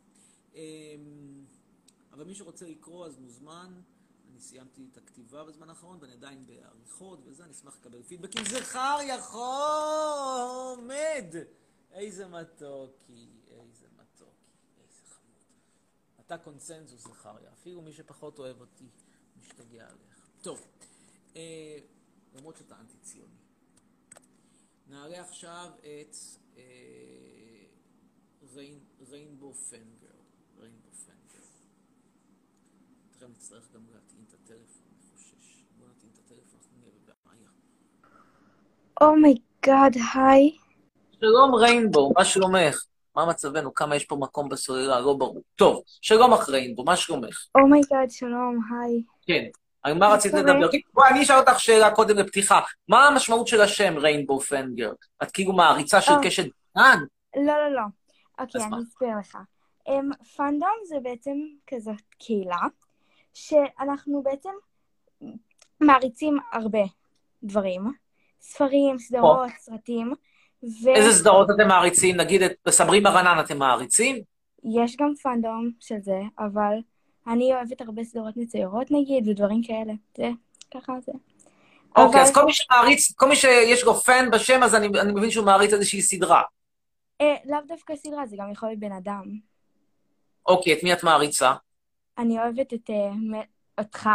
אמ, 0.55 1.45
אבל 2.13 2.25
מי 2.25 2.35
שרוצה 2.35 2.67
לקרוא 2.67 3.07
אז 3.07 3.19
מוזמן. 3.19 3.81
אני 4.31 4.41
סיימתי 4.41 4.89
את 4.93 4.97
הכתיבה 4.97 5.45
בזמן 5.45 5.69
האחרון, 5.69 5.99
ואני 6.01 6.13
עדיין 6.13 6.47
בעריכות 6.47 7.21
וזה, 7.25 7.45
אני 7.45 7.53
אשמח 7.53 7.77
לקבל 7.77 8.03
פידבקים. 8.03 8.45
זכריה 8.45 9.23
חומד! 9.23 10.25
איזה 11.91 12.29
מתוקי, 12.29 13.29
איזה 13.47 13.87
מתוקי, 13.97 14.51
איזה 14.79 15.03
חמוד. 15.07 15.43
אתה 16.21 16.39
קונצנזוס, 16.39 17.03
זכריה. 17.03 17.53
אפילו 17.53 17.83
מי 17.83 17.93
שפחות 17.93 18.39
אוהב 18.39 18.61
אותי, 18.61 18.89
משתגע 19.41 19.89
עליך. 19.89 20.29
טוב, 20.43 20.67
אה, 21.37 21.79
למרות 22.35 22.57
שאתה 22.57 22.81
אנטי-ציוני. 22.81 23.37
נעלה 24.87 25.21
עכשיו 25.21 25.71
את 25.79 26.17
ריינבו 29.11 29.55
פנגר. 29.55 30.19
ריינבו 30.61 30.91
פנגר. 30.91 31.45
תכף 33.11 33.27
נצטרך 33.31 33.69
גם 33.75 33.81
להטעין 33.93 34.25
את 34.29 34.35
הטלפון, 34.35 34.83
אני 34.89 35.03
חושש. 35.15 35.65
בוא 35.79 35.87
נטעין 35.89 36.11
את 36.13 36.19
הטלפון, 36.19 36.59
אנחנו 36.61 36.79
נהיה 36.81 36.93
בבעיה. 37.05 37.51
oh 39.01 39.26
my 39.26 39.52
god, 39.52 40.03
היי. 40.15 40.57
שלום 41.21 41.55
ריינבו, 41.55 42.13
מה 42.17 42.25
שלומך? 42.25 42.85
מה 43.17 43.27
מצבנו? 43.27 43.75
כמה 43.75 43.97
יש 43.97 44.05
פה 44.05 44.17
מקום 44.17 44.49
בסוללה? 44.49 45.01
לא 45.01 45.15
ברור. 45.15 45.43
טוב, 45.57 45.83
שלום 45.87 46.33
לך 46.33 46.49
ריינבו, 46.49 46.85
מה 46.85 46.97
שלומך? 46.97 47.47
oh 47.55 47.69
my 47.69 47.83
god, 47.83 48.11
שלום, 48.11 48.59
היי. 48.71 49.03
כן. 49.23 49.45
על 49.83 49.95
מה 49.99 50.09
רצית 50.09 50.33
לדבר? 50.33 50.69
בואי, 50.95 51.09
אני 51.11 51.23
אשאל 51.23 51.37
אותך 51.37 51.61
שאלה 51.61 51.91
קודם 51.91 52.17
לפתיחה. 52.17 52.61
מה 52.89 53.07
המשמעות 53.07 53.47
של 53.47 53.61
השם 53.61 53.97
ריינבו 53.97 54.41
פנגר? 54.41 54.93
את 55.23 55.31
כאילו 55.31 55.53
מעריצה 55.53 56.01
של 56.01 56.13
אה. 56.13 56.19
קשת 56.23 56.47
דן? 56.77 56.99
לא, 57.37 57.53
לא, 57.53 57.75
לא. 57.75 57.83
אוקיי? 58.39 58.63
אני 58.63 58.83
אסביר 58.83 59.19
לך. 59.19 59.39
Um, 59.89 60.27
פאנדום 60.37 60.77
זה 60.89 60.97
בעצם 61.03 61.37
כזאת 61.67 62.01
קהילה, 62.19 62.61
שאנחנו 63.35 64.23
בעצם 64.23 64.51
מעריצים 65.81 66.39
הרבה 66.53 66.85
דברים. 67.43 67.83
ספרים, 68.41 68.99
סדרות, 68.99 69.51
סרטים, 69.59 70.15
איזה 70.87 71.13
סדרות 71.13 71.49
אתם 71.51 71.69
מעריצים? 71.69 72.17
נגיד 72.17 72.43
את 72.43 72.57
סברי 72.69 73.01
מרנן 73.01 73.41
אתם 73.45 73.59
מעריצים? 73.59 74.23
ויש 74.65 74.97
גם 74.97 75.13
פאנדום 75.23 75.71
של 75.81 75.95
זה, 76.01 76.21
אבל 76.39 76.75
אני 77.29 77.53
אוהבת 77.55 77.81
הרבה 77.81 78.05
סדרות 78.05 78.37
מצוירות 78.37 78.91
נגיד, 78.91 79.29
ודברים 79.29 79.63
כאלה. 79.67 79.93
זה, 80.17 80.29
ככה 80.75 80.93
זה. 81.07 81.13
אוקיי, 81.97 82.21
אבל- 82.21 82.29
אז 82.29 82.35
כל 82.35 82.45
מי 82.45 82.53
שמעריץ, 82.53 83.13
כל 83.13 83.29
מי 83.29 83.37
שיש 83.37 83.85
לו 83.85 83.95
פן 83.95 84.31
בשם, 84.33 84.63
אז 84.63 84.75
אני 84.75 84.87
אני 85.01 85.13
מבין 85.13 85.31
שהוא 85.31 85.47
מעריץ 85.47 85.73
איזושהי 85.73 86.03
סדרה. 86.03 86.43
אה, 87.21 87.35
לאו 87.45 87.59
דווקא 87.69 87.97
סדרה, 87.97 88.27
זה 88.27 88.37
גם 88.39 88.51
יכול 88.53 88.69
להיות 88.69 88.81
בן 88.81 88.93
אדם. 88.93 89.23
אוקיי, 90.47 90.73
את 90.73 90.83
מי 90.83 90.93
את 90.93 91.03
מעריצה? 91.05 91.53
אני 92.19 92.39
אוהבת 92.39 92.75
את 92.75 92.91
אה, 92.91 93.11
מ- 93.11 93.45
אותך. 93.81 94.09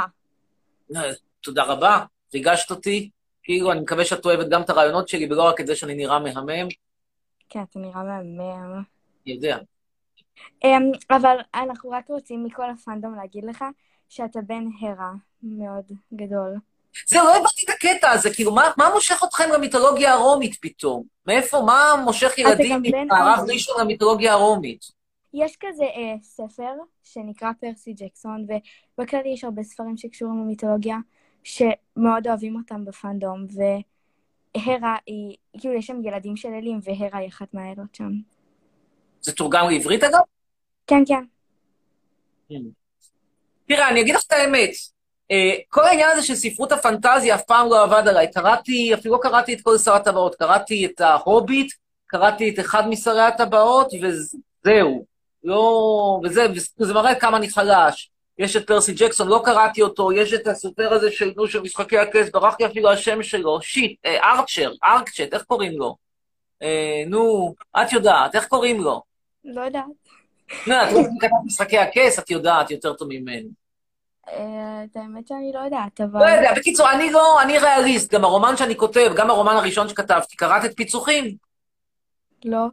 אה, 0.96 1.02
תודה 1.42 1.64
רבה, 1.64 2.06
ריגשת 2.34 2.72
אותי. 2.72 3.10
כאילו, 3.44 3.72
אני 3.72 3.80
מקווה 3.80 4.06
שאת 4.06 4.26
אוהבת 4.26 4.48
גם 4.50 4.62
את 4.62 4.70
הרעיונות 4.70 5.08
שלי, 5.08 5.26
ולא 5.26 5.44
רק 5.44 5.62
את 5.62 5.68
זה 5.68 5.76
שאני 5.76 5.96
נראה 5.96 6.20
מהמם. 6.20 6.68
כן, 7.50 7.64
אתה 7.70 7.80
נראה 7.80 8.04
מהמם. 8.04 8.82
יודע. 9.26 9.58
אמ, 10.64 10.92
אבל 11.10 11.38
אנחנו 11.56 11.90
רק 11.90 12.08
רוצים 12.08 12.44
מכל 12.44 12.70
הפאנדום 12.70 13.16
להגיד 13.16 13.44
לך 13.46 13.66
שאתה 14.10 14.40
בן 14.42 14.64
הרע 14.82 15.12
מאוד 15.44 15.86
גדול. 16.14 16.56
זהו, 17.08 17.26
לא 17.26 17.36
הבנתי 17.36 17.66
את 17.66 17.70
הקטע 17.70 18.12
הזה, 18.12 18.34
כאילו, 18.34 18.56
מה, 18.56 18.72
מה 18.78 18.90
מושך 18.94 19.24
אתכם 19.24 19.50
למיתולוגיה 19.54 20.14
הרומית 20.14 20.56
פתאום? 20.62 21.04
מאיפה, 21.28 21.62
מה 21.62 21.94
מושך 22.06 22.38
ילדים 22.38 22.82
ממערב. 22.84 23.46
ראשון 23.50 23.82
למיתולוגיה 23.82 24.34
הרומית? 24.34 24.86
יש 25.34 25.58
כזה 25.60 25.84
אה, 25.84 26.16
ספר 26.22 26.72
שנקרא 27.04 27.52
פרסי 27.60 27.94
ג'קסון, 27.94 28.46
ובכללי 28.98 29.30
יש 29.30 29.44
הרבה 29.44 29.64
ספרים 29.64 29.98
שקשורים 29.98 30.42
למיתולוגיה, 30.42 30.98
שמאוד 31.44 32.28
אוהבים 32.28 32.56
אותם 32.56 32.86
בפאנדום, 32.86 33.46
והרה 34.56 34.96
היא, 35.06 35.36
כאילו 35.60 35.74
יש 35.74 35.86
שם 35.86 36.02
ילדים 36.04 36.36
של 36.36 36.50
אלים, 36.50 36.80
והרה 36.84 37.20
היא 37.20 37.30
אחת 37.30 37.54
מהאלות 37.54 37.96
שם. 37.96 38.12
זה 39.24 39.32
תורגם 39.32 39.70
לעברית 39.70 40.04
אגב? 40.04 40.20
כן, 40.88 41.04
כן. 41.06 41.24
תראה, 43.68 43.90
אני 43.90 44.02
אגיד 44.02 44.16
לך 44.16 44.24
את 44.28 44.32
האמת. 44.32 44.70
אה, 45.32 45.56
כל 45.70 45.86
העניין 45.86 46.10
הזה 46.12 46.28
של 46.28 46.36
ספרות 46.36 46.72
הפנטזיה 46.72 47.36
אף 47.36 47.44
פעם 47.44 47.70
לא 47.70 47.84
עבד 47.84 48.08
עליי. 48.08 48.32
קראתי, 48.32 48.94
אפילו 48.94 49.16
לא 49.16 49.20
קראתי 49.22 49.54
את 49.54 49.62
כל 49.62 49.78
שר 49.78 49.94
הטבעות, 49.94 50.36
קראתי 50.36 50.86
את 50.86 51.02
ההוביט, 51.02 51.74
קראתי 52.06 52.50
את 52.50 52.60
אחד 52.60 52.88
משרי 52.88 53.22
הטבעות, 53.22 53.92
וזהו. 54.02 55.06
לא... 55.44 56.20
וזה, 56.24 56.46
וזה 56.80 56.94
מראה 56.94 57.16
כמה 57.16 57.38
אני 57.38 57.50
חלש. 57.50 58.10
יש 58.38 58.56
את 58.56 58.68
פרסי 58.68 58.94
ג'קסון, 58.94 59.28
לא 59.28 59.42
קראתי 59.46 59.82
אותו, 59.82 60.12
יש 60.12 60.34
את 60.34 60.48
הסופר 60.48 60.94
הזה 60.94 61.12
של, 61.12 61.34
נו, 61.36 61.48
של 61.48 61.62
משחקי 61.62 61.98
הכס, 61.98 62.30
ברח 62.30 62.56
אפילו 62.66 62.92
השם 62.92 63.24
שלו, 63.24 63.62
שיט, 63.62 64.00
אה, 64.06 64.32
ארצ'ר, 64.32 64.72
ארקצ'ט, 64.84 65.34
איך 65.34 65.44
קוראים 65.44 65.78
לו? 65.78 65.96
אה, 66.64 67.04
נו, 67.08 67.54
את 67.82 67.94
יודעת, 67.94 68.36
איך 68.36 68.46
קוראים 68.46 68.82
לו? 68.82 69.02
לא 69.46 69.62
יודעת. 69.62 69.84
נו, 70.68 70.74
את 70.74 70.92
לא 70.94 71.02
קראת 71.20 71.32
משחקי 71.46 71.78
הכס, 71.78 72.20
את 72.20 72.30
יודעת 72.30 72.72
יותר 72.72 72.94
טוב 72.94 73.08
ממני. 73.12 73.50
אה, 74.30 74.84
את 74.84 74.96
האמת 74.96 75.28
שאני 75.28 75.52
לא 75.54 75.60
יודעת, 75.60 76.02
אבל... 76.02 76.20
לא 76.20 76.30
יודע, 76.30 76.54
בקיצור, 76.56 76.92
אני 76.92 77.12
לא, 77.12 77.42
אני 77.42 77.60
ריאליסט, 77.60 78.14
גם 78.14 78.24
הרומן 78.24 78.58
שאני 78.58 78.76
כותב, 78.76 79.12
גם 79.16 79.30
הרומן 79.30 79.56
הראשון 79.56 79.90
שכתבתי, 79.90 80.36
קראת 80.36 80.66
את 80.66 80.76
פיצוחים? 80.76 81.36
לא. 82.46 82.68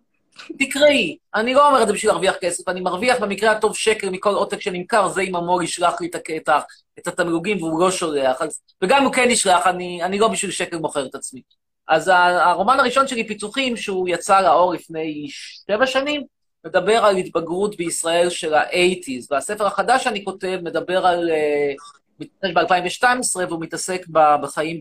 תקראי. 0.58 1.16
אני 1.34 1.54
לא 1.54 1.68
אומר 1.68 1.82
את 1.82 1.86
זה 1.86 1.92
בשביל 1.92 2.10
להרוויח 2.10 2.34
כסף, 2.40 2.68
אני 2.68 2.80
מרוויח 2.80 3.18
במקרה 3.20 3.50
הטוב 3.50 3.76
שקל 3.76 4.10
מכל 4.10 4.34
עותק 4.34 4.60
שנמכר, 4.60 5.08
זה 5.08 5.20
אם 5.20 5.36
המור 5.36 5.62
ישלח 5.62 6.00
לי 6.00 6.06
את 6.06 6.14
הקטע, 6.14 6.60
את 6.98 7.08
התמלוגים 7.08 7.62
והוא 7.62 7.80
לא 7.80 7.90
שולח. 7.90 8.42
אז, 8.42 8.60
וגם 8.82 8.98
אם 8.98 9.04
הוא 9.04 9.12
כן 9.12 9.30
ישלח, 9.30 9.66
אני, 9.66 10.02
אני 10.02 10.18
לא 10.18 10.28
בשביל 10.28 10.50
שקל 10.50 10.78
מוכר 10.78 11.06
את 11.06 11.14
עצמי. 11.14 11.42
אז 11.88 12.10
הרומן 12.14 12.80
הראשון 12.80 13.08
שלי, 13.08 13.28
פיצוחים, 13.28 13.76
שהוא 13.76 14.08
יצא 14.08 14.40
לאור 14.40 14.72
לפני 14.72 15.26
שבע 15.30 15.86
שנים, 15.86 16.22
מדבר 16.64 17.04
על 17.04 17.16
התבגרות 17.16 17.76
בישראל 17.76 18.30
של 18.30 18.54
ה-80's, 18.54 19.26
והספר 19.30 19.66
החדש 19.66 20.04
שאני 20.04 20.24
כותב 20.24 20.60
מדבר 20.62 21.06
על 21.06 21.30
uh, 21.30 22.00
מתרחש 22.20 23.02
ב-2012, 23.02 23.48
והוא 23.48 23.60
מתעסק 23.60 24.06
בחיים, 24.42 24.80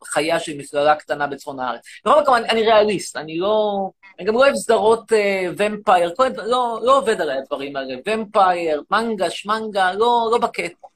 בחייה 0.00 0.40
של 0.40 0.58
מכללה 0.58 0.96
קטנה 0.96 1.26
בצפון 1.26 1.60
הארץ. 1.60 1.80
בכל 2.04 2.22
מקום, 2.22 2.34
אני, 2.34 2.48
אני 2.48 2.62
ריאליסט, 2.62 3.16
אני 3.16 3.38
לא... 3.38 3.90
אני 4.18 4.26
גם 4.26 4.34
לא 4.34 4.38
אוהב 4.38 4.54
סדרות 4.54 5.12
אה, 5.12 5.46
ומפייר, 5.56 6.14
כל, 6.16 6.28
לא, 6.36 6.80
לא 6.82 6.98
עובד 6.98 7.20
עליי 7.20 7.38
הדברים 7.38 7.76
האלה. 7.76 7.94
ומפייר, 8.06 8.82
מנגה, 8.90 9.30
שמנגה, 9.30 9.92
לא, 9.92 10.28
לא 10.32 10.38
בקטע. 10.38 10.86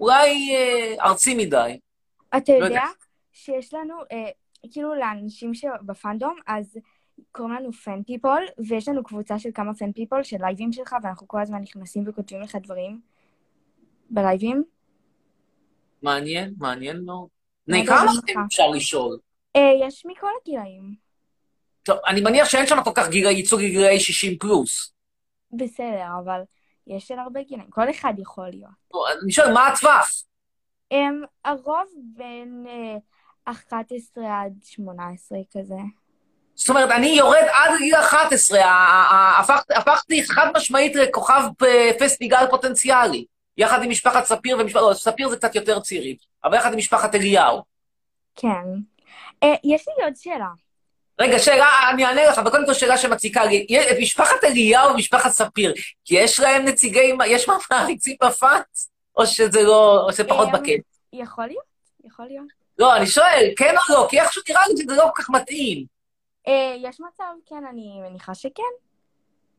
אולי 0.00 0.56
אה, 0.56 1.04
ארצי 1.04 1.34
מדי. 1.34 1.78
אתה 2.36 2.52
לא 2.52 2.64
יודע 2.64 2.66
יודע. 2.66 2.82
שיש 3.32 3.74
לנו, 3.74 3.94
אה, 4.12 4.30
כאילו 4.72 4.94
לאנשים 4.94 5.54
שבפאנדום, 5.54 6.36
אז 6.46 6.78
קוראים 7.36 7.54
לנו 7.54 7.72
פן 7.72 8.02
פיפול, 8.02 8.46
ויש 8.68 8.88
לנו 8.88 9.04
קבוצה 9.04 9.38
של 9.38 9.48
כמה 9.54 9.74
פן 9.74 9.92
פיפול 9.92 10.22
של 10.22 10.36
לייבים 10.40 10.72
שלך, 10.72 10.96
ואנחנו 11.02 11.28
כל 11.28 11.40
הזמן 11.40 11.60
נכנסים 11.62 12.04
וכותבים 12.06 12.40
לך 12.40 12.56
דברים 12.62 13.00
בלייבים. 14.10 14.64
מעניין, 16.02 16.54
מעניין 16.58 17.04
מאוד. 17.04 17.28
בני 17.66 17.86
כמה 17.86 18.12
אפשר 18.46 18.68
לשאול? 18.68 19.18
אה, 19.56 19.86
יש 19.86 20.06
מכל 20.06 20.26
הגילאים. 20.42 20.94
טוב, 21.82 21.98
אני 22.06 22.20
מניח 22.20 22.48
שאין 22.48 22.66
שם 22.66 22.76
כל 22.84 22.90
כך 22.94 23.08
גיל, 23.08 23.26
ייצוג 23.26 23.60
גילאי 23.60 24.00
60 24.00 24.38
פלוס. 24.38 24.94
בסדר, 25.52 26.06
אבל 26.24 26.40
יש 26.86 27.08
של 27.08 27.18
הרבה 27.18 27.42
גילאים. 27.42 27.70
כל 27.70 27.90
אחד 27.90 28.14
יכול 28.18 28.48
להיות. 28.48 29.04
אני 29.22 29.32
שואל, 29.32 29.52
מה 29.52 29.66
הטווח? 29.66 30.10
הרוב 31.44 31.88
בין 32.16 32.64
אה, 32.68 32.96
11 33.44 34.42
עד 34.42 34.52
18 34.62 35.38
כזה. 35.52 35.74
זאת 36.56 36.68
אומרת, 36.68 36.90
אני 36.90 37.06
יורד 37.06 37.44
עד 37.52 37.70
גיל 37.78 37.94
11, 37.94 38.64
ה- 38.64 38.68
ה- 38.68 38.70
ה- 39.14 39.38
הפכת- 39.40 39.70
הפכתי 39.70 40.22
חד 40.28 40.46
משמעית 40.56 40.96
לכוכב 40.96 41.42
אה, 41.66 41.90
פסטיגל 41.98 42.46
פוטנציאלי, 42.50 43.24
יחד 43.56 43.82
עם 43.82 43.90
משפחת 43.90 44.24
ספיר 44.24 44.56
ומשפחת... 44.60 44.82
לא, 44.82 44.94
ספיר 44.94 45.28
זה 45.28 45.36
קצת 45.36 45.54
יותר 45.54 45.80
צעירים, 45.80 46.16
אבל 46.44 46.56
יחד 46.56 46.72
עם 46.72 46.78
משפחת 46.78 47.14
אליהו. 47.14 47.62
כן. 48.36 48.64
אה, 49.42 49.54
יש 49.64 49.84
לי 49.98 50.04
עוד 50.04 50.12
שאלה. 50.16 50.46
רגע, 51.20 51.38
שאלה, 51.38 51.66
אני 51.90 52.04
אענה 52.06 52.26
לך, 52.26 52.38
אבל 52.38 52.50
קודם 52.50 52.66
כל 52.66 52.74
שאלה 52.74 52.98
שמציקה 52.98 53.44
לי. 53.44 53.66
יש- 53.68 53.86
משפחת 54.00 54.44
אליהו 54.44 54.90
ומשפחת 54.90 55.30
ספיר, 55.30 55.74
יש 56.10 56.40
להם 56.40 56.64
נציגי, 56.64 57.12
יש 57.26 57.46
מעריצים 57.70 58.16
בפאנס? 58.24 58.90
או 59.16 59.26
שזה 59.26 59.62
לא, 59.62 60.02
או 60.06 60.12
שזה 60.12 60.24
פחות 60.24 60.48
אמ, 60.48 60.52
בקטע? 60.52 60.82
יכול 61.12 61.46
להיות, 61.46 61.64
יכול 62.04 62.24
להיות. 62.28 62.46
לא, 62.78 62.96
אני 62.96 63.06
שואל, 63.06 63.50
כן 63.56 63.74
או 63.88 63.94
לא? 63.94 64.06
כי 64.10 64.20
איכשהו 64.20 64.42
נראה 64.48 64.62
לי 64.68 64.74
שזה 64.82 64.96
לא 64.96 65.02
כל 65.14 65.22
כך 65.22 65.30
מתאים. 65.30 65.95
אה, 66.48 66.76
יש 66.82 67.00
מצב, 67.00 67.24
כן, 67.46 67.64
אני 67.70 68.00
מניחה 68.00 68.34
שכן. 68.34 68.62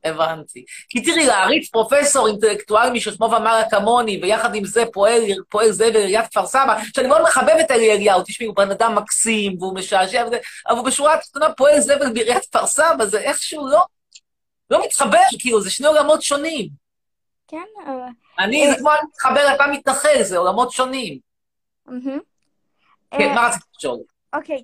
הבנתי. 0.03 0.65
כי 0.89 1.01
תראי, 1.01 1.25
להריץ 1.25 1.69
פרופסור 1.69 2.27
אינטלקטואל 2.27 2.89
מששמו 2.89 3.25
ומעלה 3.25 3.69
כמוני, 3.69 4.19
ויחד 4.21 4.55
עם 4.55 4.65
זה 4.65 4.83
פועל, 4.93 5.23
פועל 5.49 5.71
זה 5.71 5.91
בעיריית 5.91 6.27
כפר 6.27 6.45
סבא, 6.45 6.77
שאני 6.95 7.07
מאוד 7.07 7.21
מחבב 7.21 7.55
את 7.59 7.71
אלי 7.71 7.91
אליהו, 7.91 8.23
תשמעי, 8.23 8.47
הוא 8.47 8.55
בן 8.55 8.71
אדם 8.71 8.95
מקסים, 8.95 9.57
והוא 9.59 9.75
משעשע 9.75 10.23
וזה, 10.27 10.37
אבל 10.69 10.81
בשורה 10.85 11.13
התחתונה 11.13 11.53
פועל 11.53 11.79
זבל 11.79 12.13
בעיריית 12.13 12.45
כפר 12.45 12.67
סבא, 12.67 13.05
זה 13.05 13.19
איכשהו 13.19 13.67
לא, 13.67 13.85
לא 14.69 14.85
מתחבר, 14.85 15.19
כאילו, 15.39 15.61
זה 15.61 15.69
שני 15.69 15.87
עולמות 15.87 16.21
שונים. 16.21 16.69
כן, 17.47 17.65
אה, 17.87 18.07
אני, 18.39 18.71
זה 18.71 18.77
כמו 18.79 18.91
אני 18.91 18.99
מתחבר, 19.09 19.55
אתה 19.55 19.67
מתנחל, 19.67 20.23
זה 20.23 20.37
עולמות 20.37 20.71
שונים. 20.71 21.19
כן, 23.11 23.21
אה, 23.21 23.35
מה 23.35 23.47
רצית 23.47 23.61
לשאול? 23.77 23.99
אוקיי, 24.33 24.55
אה, 24.55 24.61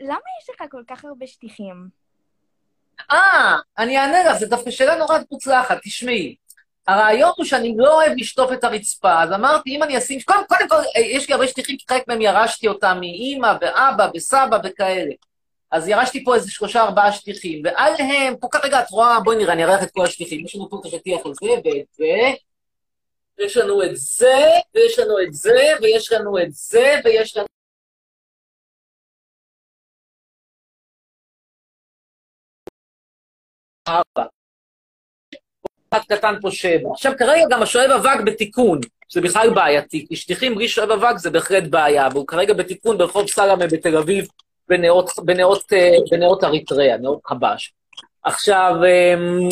למה 0.00 0.18
יש 0.42 0.50
לך 0.50 0.70
כל 0.70 0.82
כך 0.88 1.04
הרבה 1.04 1.26
שטיחים? 1.26 1.88
אה, 3.10 3.56
אני 3.78 3.98
אענה 3.98 4.24
לך, 4.24 4.38
זו 4.38 4.46
דווקא 4.46 4.70
שאלה 4.70 4.96
נורא 4.96 5.18
מוצלחת, 5.30 5.78
תשמעי. 5.82 6.36
הרעיון 6.88 7.32
הוא 7.36 7.44
שאני 7.44 7.74
לא 7.76 7.94
אוהב 7.94 8.12
לשטוף 8.16 8.52
את 8.52 8.64
הרצפה, 8.64 9.22
אז 9.22 9.32
אמרתי, 9.32 9.70
אם 9.70 9.82
אני 9.82 9.98
אשים... 9.98 10.20
קודם, 10.24 10.42
קודם 10.48 10.68
כל, 10.68 10.76
אה, 10.96 11.00
יש 11.00 11.28
לי 11.28 11.34
הרבה 11.34 11.46
שטיחים, 11.46 11.76
כי 11.76 11.84
חלק 11.88 12.08
מהם 12.08 12.20
ירשתי 12.20 12.68
אותם 12.68 12.96
מאימא 13.00 13.52
ואבא 13.60 14.08
וסבא 14.14 14.58
וכאלה. 14.64 15.12
אז 15.70 15.88
ירשתי 15.88 16.24
פה 16.24 16.34
איזה 16.34 16.50
שלושה, 16.50 16.82
ארבעה 16.82 17.12
שטיחים, 17.12 17.62
ועליהם, 17.64 18.36
פה 18.36 18.48
כרגע 18.50 18.80
את 18.80 18.90
רואה, 18.90 19.20
בואי 19.20 19.36
נראה, 19.36 19.52
אני 19.52 19.64
אראה 19.64 19.76
לך 19.76 19.82
את 19.82 19.90
כל 19.90 20.04
השטיחים. 20.04 20.44
יש 20.44 20.54
לנו 20.54 20.70
פה 20.70 20.80
את 20.80 20.86
השטיח 20.86 21.20
הזה 21.24 21.52
ואת 21.64 21.86
זה, 21.92 22.32
ויש 23.38 23.56
לנו 23.56 23.82
את 23.82 23.96
זה, 23.96 24.36
ויש 24.74 24.98
לנו 24.98 25.20
את 25.22 25.34
זה, 25.34 25.72
ויש 25.82 26.12
לנו 26.12 26.38
את 26.38 26.52
זה, 26.52 27.00
ויש 27.04 27.36
לנו... 27.36 27.55
ארבע. 33.88 34.28
אחד 35.92 36.00
קטן 36.08 36.34
פה 36.40 36.50
שבע. 36.50 36.90
עכשיו, 36.92 37.12
כרגע 37.18 37.44
גם 37.50 37.62
השואב 37.62 37.90
אבק 37.90 38.20
בתיקון, 38.26 38.80
זה 39.12 39.20
בכלל 39.20 39.50
בעייתי, 39.54 40.06
כי 40.08 40.16
שטיחים 40.16 40.54
בלי 40.54 40.68
שואב 40.68 40.90
אבק 40.90 41.16
זה 41.16 41.30
בהחלט 41.30 41.64
בעיה, 41.70 42.08
והוא 42.12 42.26
כרגע 42.26 42.54
בתיקון 42.54 42.98
ברחוב 42.98 43.28
סלמה 43.28 43.66
בתל 43.66 43.96
אביב, 43.96 44.26
בנאות, 44.68 45.72
אה, 45.72 46.48
אריתריאה, 46.48 46.96
נאות 46.96 47.20
חבש. 47.24 47.74
עכשיו, 48.22 48.74
אמ, 48.84 49.48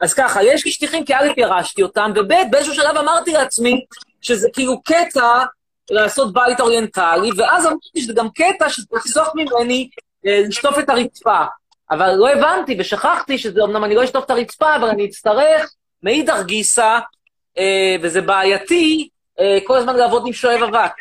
אז 0.00 0.14
ככה, 0.14 0.42
יש 0.42 0.64
לי 0.64 0.70
שטיחים 0.70 1.04
כי 1.04 1.14
א' 1.14 1.28
ירשתי 1.36 1.82
אותם, 1.82 2.12
וב' 2.16 2.32
באיזשהו 2.50 2.74
שלב 2.74 2.96
אמרתי 2.96 3.32
לעצמי 3.32 3.84
שזה 4.20 4.48
כאילו 4.52 4.82
קטע 4.82 5.44
לעשות 5.90 6.32
בית 6.32 6.60
אוריינטלי, 6.60 7.30
ואז 7.36 7.66
אמרתי 7.66 8.00
שזה 8.00 8.12
גם 8.12 8.28
קטע 8.30 8.70
שתחסוך 8.70 9.28
ממני 9.34 9.88
אה, 10.26 10.42
לשטוף 10.48 10.78
את 10.78 10.88
הרצפה. 10.88 11.44
אבל 11.90 12.14
לא 12.14 12.28
הבנתי 12.28 12.76
ושכחתי 12.78 13.38
שזה, 13.38 13.64
אמנם 13.64 13.84
אני 13.84 13.94
לא 13.94 14.04
אשטוף 14.04 14.24
את 14.24 14.30
הרצפה, 14.30 14.76
אבל 14.76 14.88
אני 14.88 15.04
אצטרך 15.04 15.74
מאידך 16.02 16.42
גיסא, 16.46 16.98
אה, 17.58 17.96
וזה 18.02 18.20
בעייתי, 18.20 19.08
אה, 19.40 19.58
כל 19.64 19.76
הזמן 19.76 19.96
לעבוד 19.96 20.22
עם 20.26 20.32
שואב 20.32 20.62
אבק. 20.62 20.92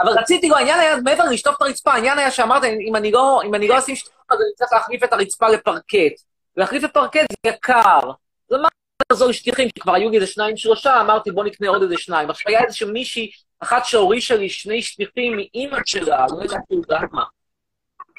אבל 0.00 0.12
רציתי, 0.18 0.48
לא, 0.48 0.56
העניין 0.56 0.80
היה, 0.80 0.96
מעבר 0.96 1.24
ללשטוף 1.24 1.56
את 1.56 1.62
הרצפה, 1.62 1.92
העניין 1.92 2.18
היה 2.18 2.30
שאמרת, 2.30 2.64
אם 2.64 2.96
אני 2.96 3.12
לא, 3.12 3.40
אם 3.44 3.54
אני 3.54 3.68
לא 3.68 3.78
אשים 3.78 3.96
שטוף, 3.96 4.14
אז 4.30 4.38
אני 4.40 4.54
צריך 4.54 4.72
להחליף 4.72 5.04
את 5.04 5.12
הרצפה 5.12 5.48
לפרקט. 5.48 6.20
להחליף 6.56 6.82
לפרקט 6.82 7.20
זה 7.20 7.50
יקר. 7.50 8.10
אז 8.50 8.60
מה 8.62 8.68
לעזור 9.10 9.32
שטיחים, 9.32 9.68
שכבר 9.78 9.94
היו 9.94 10.10
לי 10.10 10.16
איזה 10.16 10.26
שניים, 10.26 10.56
שלושה, 10.56 11.00
אמרתי, 11.00 11.30
בוא 11.30 11.44
נקנה 11.44 11.68
עוד 11.68 11.82
איזה 11.82 11.94
שניים. 11.98 12.30
עכשיו 12.30 12.48
היה 12.48 12.64
איזושהי 12.64 12.90
מישהי, 12.90 13.30
אחת 13.60 13.84
שהורישה 13.84 14.36
לי 14.36 14.48
שני 14.48 14.82
שטיחים 14.82 15.36
מאימא 15.36 15.78
שלה, 15.86 16.26
לא 16.30 16.42
יודעת 16.42 16.60
למה. 16.88 17.24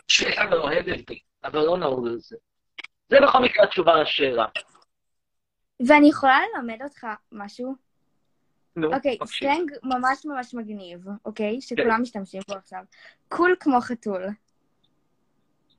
שאלה 0.07 0.45
מאוהבת 0.45 1.07
בי, 1.07 1.19
אבל 1.43 1.59
לא 1.65 1.77
נהוג 1.77 2.07
על 2.07 2.17
זה. 2.19 2.35
זה 3.09 3.17
בכל 3.23 3.39
מקרה 3.39 3.63
התשובה 3.63 4.01
לשאלה. 4.01 4.45
ואני 5.87 6.09
יכולה 6.09 6.39
ללמד 6.55 6.81
אותך 6.83 7.07
משהו? 7.31 7.75
נו, 8.75 8.93
אוקיי, 8.95 9.17
מקשיב. 9.21 9.49
סלנג 9.53 9.71
ממש 9.83 10.25
ממש 10.25 10.53
מגניב, 10.53 10.99
אוקיי? 11.25 11.61
שכולם 11.61 12.01
משתמשים 12.01 12.41
בו 12.47 12.53
עכשיו. 12.55 12.79
cool 13.27 13.55
כמו 13.59 13.81
חתול. 13.81 14.25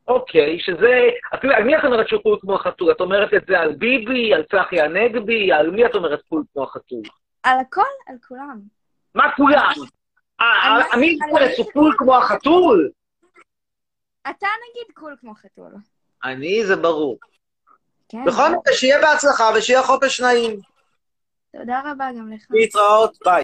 אוקיי, 0.09 0.61
שזה... 0.61 1.01
אפילו, 1.35 1.55
על 1.55 1.65
מי 1.65 1.79
את 1.79 1.85
אומרת 1.85 2.09
שהוא 2.09 2.23
cool 2.23 2.39
כמו 2.41 2.55
החתול? 2.55 2.93
את 2.93 3.01
אומרת 3.01 3.35
את 3.35 3.43
זה 3.49 3.59
על 3.61 3.75
ביבי, 3.75 4.35
על 4.35 4.43
צחי 4.43 4.81
הנגבי, 4.81 5.53
על 5.53 5.71
מי 5.71 5.87
את 5.87 5.95
אומרת 5.95 6.23
קול 6.29 6.43
כמו 6.53 6.63
החתול? 6.65 7.03
על 7.43 7.59
הכל, 7.59 7.81
על 8.09 8.17
כולם. 8.29 8.61
מה 9.15 9.25
כולם? 9.37 9.73
אה, 10.41 10.47
על- 10.65 10.83
עמית 10.93 11.19
על- 11.23 11.31
פרס 11.31 11.59
הוא 11.59 11.67
קול 11.73 11.95
כמו 11.99 12.17
החתול? 12.17 12.91
אתה 14.23 14.47
נגיד 14.71 14.95
קול 14.95 15.17
כמו 15.21 15.35
חתול. 15.35 15.75
אני, 16.25 16.67
זה 16.67 16.77
ברור. 16.77 17.19
כן. 18.09 18.25
בכל 18.27 18.49
מקרה, 18.49 18.75
שיהיה 18.75 19.01
בהצלחה 19.01 19.51
ושיהיה 19.57 19.83
חופש 19.83 20.21
נעים. 20.21 20.61
תודה 21.53 21.81
רבה 21.85 22.09
גם 22.19 22.33
לך. 22.33 22.47
להתראות, 22.51 23.19
ביי. 23.25 23.43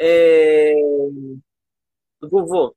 אה, 0.00 0.72
תגובות. 2.20 2.74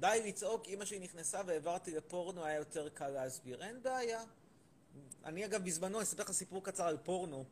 די 0.00 0.22
לצעוק, 0.26 0.66
אימא 0.66 0.84
שלי 0.84 0.98
נכנסה 0.98 1.40
והעברתי 1.46 1.96
לפורנו, 1.96 2.44
היה 2.44 2.56
יותר 2.56 2.88
קל 2.88 3.08
להסביר. 3.08 3.62
אין 3.62 3.82
בעיה. 3.82 4.20
אני 5.24 5.44
אגב 5.44 5.64
בזמנו, 5.64 5.98
אני 5.98 6.02
אספר 6.04 6.22
לך 6.22 6.30
סיפור 6.30 6.64
קצר 6.64 6.86
על 6.86 6.96
פורנו. 6.96 7.44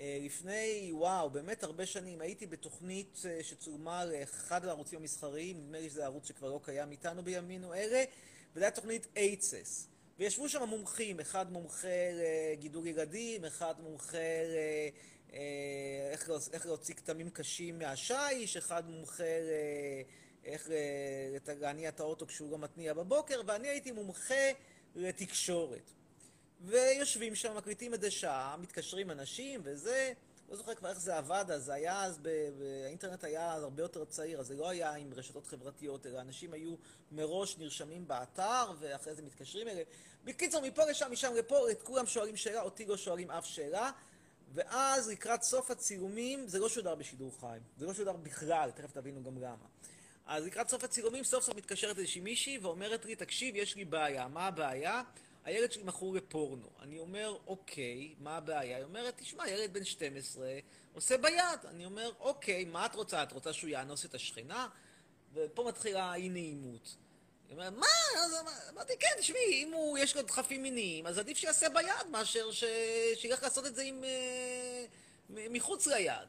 אה, 0.00 0.18
לפני, 0.20 0.90
וואו, 0.92 1.30
באמת 1.30 1.62
הרבה 1.64 1.86
שנים, 1.86 2.20
הייתי 2.20 2.46
בתוכנית 2.46 3.22
אה, 3.28 3.38
שצולמה 3.42 4.04
לאחד 4.04 4.64
הערוצים 4.64 5.00
המסחריים, 5.00 5.56
נדמה 5.56 5.80
לי 5.80 5.90
שזה 5.90 6.04
ערוץ 6.04 6.28
שכבר 6.28 6.48
לא 6.48 6.60
קיים 6.62 6.90
איתנו 6.90 7.22
בימינו 7.22 7.74
אלה, 7.74 8.04
וזו 8.54 8.64
הייתה 8.64 8.76
תוכנית 8.80 9.06
אייצס. 9.16 9.88
וישבו 10.18 10.48
שם 10.48 10.62
מומחים, 10.62 11.20
אחד 11.20 11.52
מומחה 11.52 11.88
לגידול 12.12 12.86
ילדים, 12.86 13.44
אחד 13.44 13.74
מומחה 13.80 14.18
ל... 14.18 14.56
אה, 15.32 16.08
איך, 16.12 16.28
להוצ- 16.28 16.52
איך 16.52 16.66
להוציא 16.66 16.94
כתמים 16.94 17.30
קשים 17.30 17.78
מהשיש, 17.78 18.56
אחד 18.56 18.90
מומחה 18.90 19.24
ל... 19.24 19.50
איך 20.44 20.70
אה, 20.70 21.54
להניע 21.60 21.88
את 21.88 22.00
האוטו 22.00 22.26
כשהוא 22.26 22.50
לא 22.50 22.58
מתניע 22.58 22.94
בבוקר, 22.94 23.40
ואני 23.46 23.68
הייתי 23.68 23.92
מומחה 23.92 24.50
לתקשורת. 24.94 25.90
ויושבים 26.60 27.34
שם, 27.34 27.56
מקליטים 27.56 27.94
איזה 27.94 28.10
שעה, 28.10 28.56
מתקשרים 28.56 29.10
אנשים 29.10 29.60
וזה, 29.64 30.12
לא 30.48 30.56
זוכר 30.56 30.74
כבר 30.74 30.88
איך 30.88 31.00
זה 31.00 31.16
עבד, 31.16 31.44
אז 31.48 31.64
זה 31.64 31.74
היה 31.74 32.04
אז, 32.04 32.18
ב- 32.22 32.62
האינטרנט 32.84 33.24
היה 33.24 33.52
הרבה 33.52 33.82
יותר 33.82 34.04
צעיר, 34.04 34.40
אז 34.40 34.46
זה 34.46 34.54
לא 34.56 34.68
היה 34.68 34.94
עם 34.94 35.14
רשתות 35.14 35.46
חברתיות, 35.46 36.06
אלא 36.06 36.20
אנשים 36.20 36.52
היו 36.52 36.74
מראש 37.12 37.58
נרשמים 37.58 38.08
באתר, 38.08 38.72
ואחרי 38.78 39.14
זה 39.14 39.22
מתקשרים 39.22 39.68
אליהם. 39.68 39.86
בקיצור, 40.24 40.62
מפה 40.62 40.84
לשם, 40.84 41.12
משם 41.12 41.34
לפה, 41.34 41.70
את 41.70 41.82
כולם 41.82 42.06
שואלים 42.06 42.36
שאלה, 42.36 42.62
אותי 42.62 42.86
לא 42.86 42.96
שואלים 42.96 43.30
אף 43.30 43.46
שאלה. 43.46 43.90
ואז 44.52 45.08
לקראת 45.08 45.42
סוף 45.42 45.70
הצילומים, 45.70 46.48
זה 46.48 46.58
לא 46.58 46.68
שודר 46.68 46.94
בשידור 46.94 47.32
חי, 47.40 47.58
זה 47.78 47.86
לא 47.86 47.94
שודר 47.94 48.12
בכלל, 48.12 48.70
תכף 48.70 48.92
תבינו 48.92 49.22
גם 49.22 49.38
למה. 49.38 49.66
אז 50.26 50.44
לקראת 50.44 50.68
סוף 50.68 50.84
הצילומים, 50.84 51.24
סוף 51.24 51.44
סוף 51.44 51.56
מתקשרת 51.56 51.98
איזושהי 51.98 52.20
מישהי 52.20 52.58
ואומרת 52.58 53.04
לי, 53.04 53.16
תקשיב, 53.16 53.56
יש 53.56 53.76
לי 53.76 53.84
בעיה. 53.84 54.28
מה 54.28 54.46
הבעיה? 54.46 55.02
הילד 55.44 55.72
שלי 55.72 55.82
מכור 55.82 56.14
לפורנו. 56.14 56.68
אני 56.82 56.98
אומר, 56.98 57.36
אוקיי, 57.46 58.14
מה 58.20 58.36
הבעיה? 58.36 58.76
היא 58.76 58.84
אומרת, 58.84 59.14
תשמע, 59.16 59.48
ילד 59.48 59.72
בן 59.72 59.84
12 59.84 60.58
עושה 60.94 61.16
ביד. 61.16 61.66
אני 61.68 61.84
אומר, 61.84 62.12
אוקיי, 62.20 62.64
מה 62.64 62.86
את 62.86 62.94
רוצה? 62.94 63.22
את 63.22 63.32
רוצה 63.32 63.52
שהוא 63.52 63.70
יאנוס 63.70 64.04
את 64.04 64.14
השכנה? 64.14 64.68
ופה 65.34 65.64
מתחילה 65.68 66.14
אי 66.14 66.28
נעימות. 66.28 66.96
היא 67.48 67.54
אומרת, 67.54 67.72
מה? 67.72 67.86
אז 68.24 68.34
אמ- 68.34 68.74
אמרתי, 68.74 68.92
כן, 69.00 69.08
תשמעי, 69.18 69.64
אם 69.64 69.72
הוא, 69.72 69.98
יש 69.98 70.16
לו 70.16 70.22
דחפים 70.22 70.62
מיניים, 70.62 71.06
אז 71.06 71.18
עדיף 71.18 71.38
שיעשה 71.38 71.68
ביד 71.68 72.10
מאשר 72.10 72.52
ש... 72.52 72.64
שילך 73.14 73.42
לעשות 73.42 73.66
את 73.66 73.74
זה 73.74 73.82
עם... 73.82 74.04
מחוץ 75.28 75.86
ליד. 75.86 76.28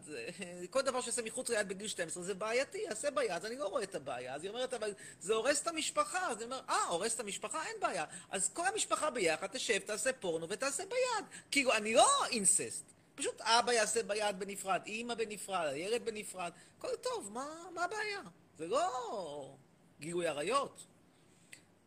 כל 0.70 0.82
דבר 0.82 1.02
שעושה 1.02 1.22
מחוץ 1.22 1.50
ליד 1.50 1.68
בגיל 1.70 1.88
12 1.88 2.24
זה 2.24 2.34
בעייתי, 2.34 2.78
יעשה 2.78 3.12
ביד, 3.12 3.32
אז 3.32 3.46
אני 3.46 3.58
לא 3.58 3.68
רואה 3.68 3.84
את 3.84 3.96
הבעיה. 3.96 4.36
אז 4.36 4.44
היא 4.44 4.50
אומרת, 4.50 4.74
אבל 4.74 4.94
זה 5.20 5.34
הורס 5.34 5.62
את 5.62 5.68
המשפחה. 5.68 6.32
אז 6.32 6.38
אני 6.38 6.46
אומר, 6.46 6.62
אה, 6.70 6.84
הורס 6.84 7.16
את 7.16 7.20
המשפחה? 7.20 7.66
אין 7.66 7.76
בעיה. 7.80 8.06
אז 8.30 8.50
כל 8.54 8.68
המשפחה 8.68 9.10
ביחד 9.10 9.48
תשב, 9.48 9.80
תעשה 9.80 10.14
פורנו 10.14 10.50
ותעשה 10.50 10.84
ביד. 10.86 11.26
כאילו, 11.52 11.74
אני 11.74 11.94
לא 11.94 12.26
אינססט. 12.26 12.84
פשוט 13.16 13.42
אבא 13.42 13.74
יעשה 13.74 14.04
ביד 14.04 14.40
בנפרד, 14.40 14.82
אימא 14.86 15.14
בנפרד, 15.14 15.68
הילד 15.74 16.06
בנפרד. 16.06 16.52
הכל 16.78 16.96
טוב, 17.02 17.30
מה, 17.34 17.46
מה 17.74 17.84
הבעיה? 17.84 18.22
זה 18.58 18.68
לא 18.68 19.56
גילוי 20.00 20.28
עריות. 20.28 20.86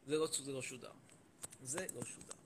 זה 0.07 0.19
לא, 0.19 0.29
זה 0.45 0.53
לא 0.53 0.63
שודר. 0.63 0.91
זה 1.63 1.87
לא 1.95 2.05
שודר. 2.05 2.42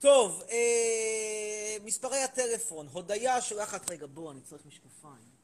טוב, 0.00 0.42
אה, 0.50 1.76
מספרי 1.84 2.18
הטלפון. 2.18 2.88
הודיה 2.92 3.40
שולחת, 3.40 3.90
רגע, 3.90 4.06
בוא, 4.06 4.32
אני 4.32 4.40
צריך 4.40 4.66
משקפיים. 4.66 5.38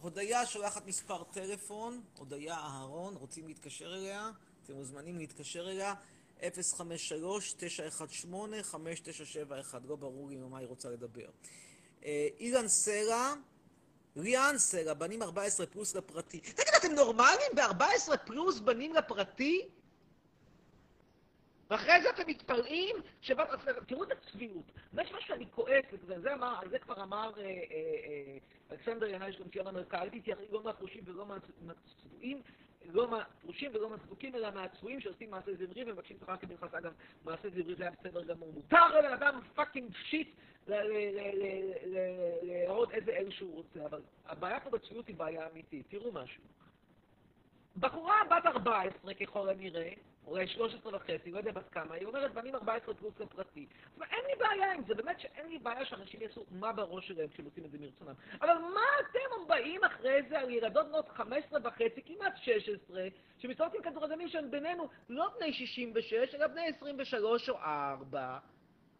הודיה 0.00 0.46
שולחת 0.46 0.86
מספר 0.86 1.22
טלפון, 1.24 2.02
הודיה 2.18 2.54
אהרון, 2.54 3.14
רוצים 3.16 3.48
להתקשר 3.48 3.94
אליה? 3.94 4.30
אתם 4.64 4.72
מוזמנים 4.72 5.18
להתקשר 5.18 5.70
אליה, 5.70 5.94
053-918-5971, 6.40 6.42
לא 9.84 9.96
ברור 9.96 10.28
לי 10.28 10.34
עם 10.34 10.50
מה 10.50 10.58
היא 10.58 10.66
רוצה 10.66 10.90
לדבר. 10.90 11.30
אה, 12.04 12.28
אילן 12.40 12.68
סלע, 12.68 13.34
ליאן 14.16 14.58
סלע, 14.58 14.94
בנים 14.94 15.22
14 15.22 15.66
פלוס 15.66 15.94
לפרטי. 15.94 16.40
תגיד, 16.40 16.74
אתם 16.78 16.92
נורמלים? 16.92 17.52
ב-14 17.54 18.16
פלוס 18.16 18.58
בנים 18.58 18.94
לפרטי? 18.94 19.68
ואחרי 21.70 22.02
זה 22.02 22.10
אתם 22.10 22.22
מתפלאים 22.26 22.96
שבאת... 23.20 23.48
תראו 23.86 24.04
את 24.04 24.12
הצביעות. 24.12 24.72
ויש 24.92 25.12
משהו 25.12 25.28
שאני 25.28 25.46
כועס, 25.50 25.84
וזה 25.92 26.20
זה 26.20 26.34
אמר, 26.34 26.60
זה 26.70 26.78
כבר 26.78 27.02
אמר 27.02 27.32
אה, 27.38 27.42
אה, 27.42 27.50
אה, 27.50 28.38
אלכסנדר 28.70 29.06
ינאי 29.06 29.32
של 29.32 29.50
ציון 29.50 29.66
המרכז, 29.66 29.98
אל 30.02 30.08
תתייחס 30.08 30.42
לא 30.50 30.62
מהפרושים 30.62 31.02
ולא 31.06 31.26
מהצבועים, 31.62 32.42
לא 32.84 33.10
מהפרושים 33.10 33.70
ולא 33.74 33.90
מהצבוקים, 33.90 34.34
אלא 34.34 34.50
מהצבועים 34.50 35.00
שעושים 35.00 35.30
מעשה 35.30 35.54
זמרי 35.54 35.84
ומבקשים 35.84 36.16
שכר 36.20 36.36
כמנחס. 36.36 36.74
אגב, 36.74 36.92
מעשה 37.24 37.48
זמרי 37.50 37.74
זה 37.74 37.82
היה 37.82 37.92
בסדר 38.00 38.24
גמור. 38.24 38.52
מותר 38.52 38.98
לבן 38.98 39.12
אדם 39.12 39.40
fucking 39.54 39.94
shit 39.94 40.28
להראות 42.42 42.90
איזה 42.90 43.10
אל 43.10 43.30
שהוא 43.30 43.54
רוצה, 43.54 43.86
אבל 43.86 44.00
הבעיה 44.26 44.60
פה 44.60 44.70
בצביעות 44.70 45.08
היא 45.08 45.16
בעיה 45.16 45.48
אמיתית. 45.52 45.86
תראו 45.88 46.12
משהו. 46.12 46.42
בחורה 47.76 48.14
בת 48.30 48.46
14 48.46 49.14
ככל 49.14 49.48
הנראה, 49.48 49.92
אולי 50.30 50.46
13 50.46 50.96
וחצי, 50.96 51.30
לא 51.30 51.38
יודע 51.38 51.52
בת 51.52 51.68
כמה, 51.68 51.94
היא 51.94 52.06
אומרת 52.06 52.34
בנים 52.34 52.54
14 52.54 52.94
פלוס 52.94 53.20
לפרטי. 53.20 53.66
אבל 53.98 54.06
אין 54.10 54.24
לי 54.26 54.36
בעיה 54.38 54.72
עם 54.72 54.82
זה, 54.88 54.94
באמת 54.94 55.20
שאין 55.20 55.48
לי 55.48 55.58
בעיה 55.58 55.84
שאנשים 55.84 56.20
יעשו 56.22 56.44
מה 56.50 56.72
בראש 56.72 57.08
שלהם 57.08 57.28
כשהם 57.28 57.44
עושים 57.44 57.64
את 57.64 57.70
זה 57.70 57.78
מרצונם. 57.78 58.14
אבל 58.40 58.54
מה 58.74 58.86
אתם 59.00 59.48
באים 59.48 59.84
אחרי 59.84 60.22
זה 60.28 60.38
על 60.40 60.50
ילדות 60.50 60.86
בנות 60.88 61.08
15 61.08 61.60
וחצי, 61.64 62.02
כמעט 62.02 62.36
16, 62.36 63.08
שמסתובבות 63.38 63.74
עם 63.74 63.82
כדורגלנים 63.82 64.28
שהם 64.28 64.50
בינינו 64.50 64.88
לא 65.08 65.28
בני 65.38 65.52
66, 65.52 66.34
אלא 66.34 66.46
בני 66.46 66.66
23 66.66 67.48
או 67.48 67.56
4, 67.56 68.38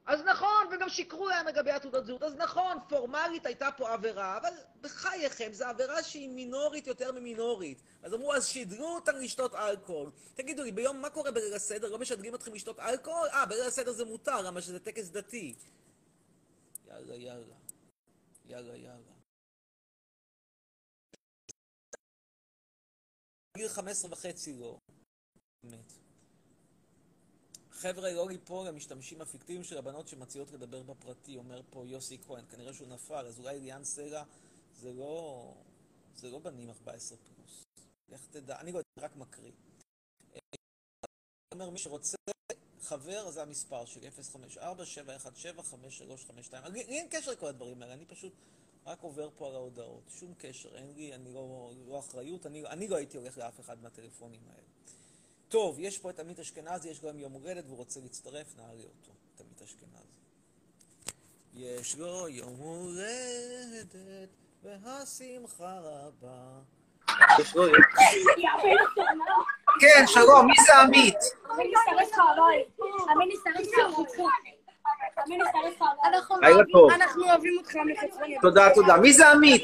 אז 0.07 0.21
נכון, 0.21 0.67
וגם 0.73 0.89
שיקרו 0.89 1.29
להם 1.29 1.47
לגבי 1.47 1.71
התעודת 1.71 2.05
זהות, 2.05 2.23
אז 2.23 2.35
נכון, 2.35 2.77
פורמלית 2.89 3.47
הייתה 3.47 3.69
פה 3.77 3.93
עבירה, 3.93 4.37
אבל 4.37 4.53
בחייכם, 4.81 5.53
זו 5.53 5.65
עבירה 5.65 6.03
שהיא 6.03 6.29
מינורית 6.29 6.87
יותר 6.87 7.13
ממינורית. 7.13 7.83
אז 8.03 8.15
אמרו, 8.15 8.35
אז 8.35 8.47
שידרו 8.47 8.95
אותם 8.95 9.17
לשתות 9.17 9.55
אלכוהול. 9.55 10.11
תגידו 10.35 10.63
לי, 10.63 10.73
ביום, 10.73 11.01
מה 11.01 11.11
קורה 11.11 11.31
בליל 11.31 11.55
הסדר? 11.55 11.89
לא 11.89 11.99
משדרים 11.99 12.35
אתכם 12.35 12.55
לשתות 12.55 12.79
אלכוהול? 12.79 13.29
אה, 13.29 13.47
בליל 13.47 13.65
הסדר 13.67 13.93
זה 13.93 14.05
מותר, 14.05 14.43
למה 14.43 14.61
שזה 14.61 14.81
טקס 14.81 15.09
דתי. 15.09 15.55
יאללה, 16.87 17.15
יאללה. 17.15 17.55
יאללה, 18.47 18.77
יאללה. 18.77 19.11
גיל 23.57 23.69
15 23.69 24.13
וחצי 24.13 24.53
לא. 24.61 24.79
באמת. 25.63 26.00
חבר'ה, 27.81 28.12
לא 28.12 28.29
ליפול 28.29 28.69
למשתמשים 28.69 29.21
הפיקטיביים 29.21 29.64
של 29.64 29.79
הבנות 29.79 30.09
שמציעות 30.09 30.53
לדבר 30.53 30.83
בפרטי, 30.83 31.37
אומר 31.37 31.61
פה 31.71 31.87
יוסי 31.87 32.19
כהן, 32.27 32.45
כנראה 32.51 32.73
שהוא 32.73 32.88
נפל, 32.88 33.27
אז 33.27 33.38
אולי 33.38 33.61
ליאן 33.61 33.85
סלע 33.85 34.23
זה 34.75 34.93
לא... 34.93 35.55
זה 36.14 36.31
לא 36.31 36.38
בנים 36.38 36.71
14 36.71 37.19
פלוס. 37.19 37.62
לך 38.09 38.27
תדע, 38.31 38.61
אני 38.61 38.73
לא 38.73 38.79
יודע, 38.79 39.07
רק 39.07 39.16
מקריא. 39.16 39.53
אומר, 41.55 41.71
מי 41.71 41.79
שרוצה 41.79 42.16
חבר, 42.83 43.31
זה 43.31 43.43
המספר 43.43 43.85
שלי, 43.85 44.09
054-717-5352. 44.59 46.69
לי 46.69 46.81
אין 46.81 47.07
קשר 47.11 47.31
לכל 47.31 47.47
הדברים 47.47 47.83
האלה, 47.83 47.95
אני 47.95 48.07
פשוט 48.07 48.33
רק 48.87 49.03
עובר 49.03 49.31
פה 49.37 49.49
על 49.49 49.55
ההודעות. 49.55 50.03
שום 50.09 50.35
קשר, 50.38 50.77
אין 50.77 50.93
לי, 50.97 51.14
אני 51.14 51.33
לא, 51.33 51.73
לא 51.87 51.99
אחריות, 51.99 52.47
אני, 52.47 52.66
אני 52.66 52.88
לא 52.88 52.97
הייתי 52.97 53.16
הולך 53.16 53.38
לאף 53.38 53.61
אחד 53.61 53.83
מהטלפונים 53.83 54.43
האלה. 54.49 54.80
טוב, 55.51 55.77
יש 55.81 55.99
פה 55.99 56.11
את 56.11 56.19
עמית 56.19 56.39
אשכנזי, 56.39 56.89
יש 56.89 57.03
לו 57.03 57.09
גם 57.09 57.19
יום 57.19 57.33
הולדת 57.33 57.65
והוא 57.67 57.77
רוצה 57.77 58.01
להצטרף, 58.01 58.57
נעלה 58.57 58.83
אותו, 58.83 59.13
את 59.35 59.41
עמית 59.41 59.63
אשכנזי. 59.63 60.21
יש 61.55 61.99
לו 61.99 62.29
יום 62.29 62.57
הולדת 62.59 63.95
והשמחה 64.63 65.79
רבה. 65.83 66.61
יש 67.41 67.57
לו 67.57 67.67
יום... 67.67 67.83
כן, 69.81 70.05
שלום, 70.07 70.47
מי 70.47 70.55
זה 70.67 70.77
עמית? 70.77 71.17
אנחנו 76.95 77.25
אוהבים 77.25 77.59
אותך 77.59 77.77
מחצרני. 77.77 78.39
תודה, 78.43 78.69
תודה. 78.75 78.97
מי 78.97 79.13
זה 79.13 79.29
עמית? 79.29 79.63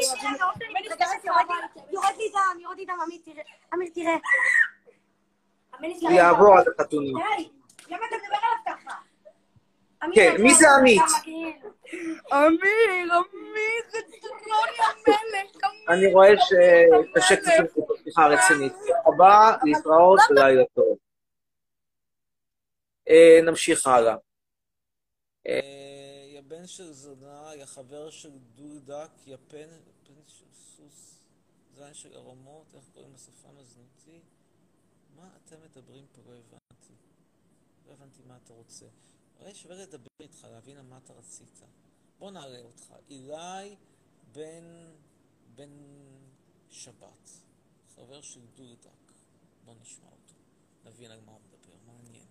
יורד 1.90 2.16
לי 2.18 2.30
דם, 2.32 2.60
יורד 2.60 2.76
לי 2.76 2.84
דם, 2.84 2.98
עמית, 3.72 3.94
תראה. 3.94 4.16
אמיר. 5.78 5.96
הוא 6.00 6.10
יעבור 6.10 6.58
עד 6.58 6.68
החתונים. 6.68 7.16
די, 7.16 7.48
למה 7.88 8.06
אתה 8.06 8.16
מדבר 8.16 8.36
עליו 8.36 8.78
ככה? 8.78 8.96
כן, 10.14 10.42
מי 10.42 10.54
זה 10.54 10.66
עמית? 10.70 11.02
אמיר, 12.32 13.18
אמיר, 13.18 13.82
חצרוני 13.88 14.78
המלך, 14.78 15.56
אני 15.88 16.12
רואה 16.12 16.28
שקשה 16.38 17.36
קצת 17.36 17.80
שיחה 18.04 18.26
רצינית. 18.26 18.72
הבא, 19.06 19.56
להתראות 19.64 20.20
ולילה 20.30 20.64
טוב. 20.74 20.98
אה, 23.08 23.40
נמשיך 23.42 23.86
הלאה. 23.86 24.16
יא 26.34 26.40
בן 26.40 26.66
של 26.66 26.92
זונה, 26.92 27.50
יא 27.54 27.66
חבר 27.66 28.10
של 28.10 28.30
דודק, 28.54 29.10
יא 29.26 29.36
פן 29.48 29.68
של 30.26 30.44
סוס, 30.52 31.20
זין 31.74 31.94
של 31.94 32.14
ארמות, 32.14 32.66
איך 32.74 32.84
קוראים 32.94 33.12
לשפם 33.14 33.58
הזנותי? 33.58 34.20
מה 35.16 35.36
אתם 35.36 35.56
מדברים 35.62 36.06
פה? 36.12 36.22
לא 36.26 36.36
הבנתי. 36.36 36.94
לא 37.86 37.92
הבנתי 37.92 38.22
מה 38.26 38.36
אתה 38.44 38.52
רוצה. 38.52 38.86
אולי 39.40 39.54
שווה 39.54 39.76
לדבר 39.76 40.08
איתך, 40.20 40.44
להבין 40.50 40.80
מה 40.80 40.98
אתה 40.98 41.12
רצית. 41.12 41.60
בוא 42.18 42.30
נעלה 42.30 42.60
אותך. 42.62 42.94
אילי 43.10 43.76
בן... 44.32 44.64
בן 45.54 45.70
שבת. 46.70 47.30
חבר 47.94 48.22
של 48.22 48.40
דודק. 48.54 49.12
בוא 49.64 49.74
נשמע 49.80 50.06
אותו. 50.06 50.34
נבין 50.84 51.10
על 51.10 51.20
מה 51.20 51.32
הוא 51.32 51.40
מדבר. 51.40 51.74
מעניין. 51.86 52.26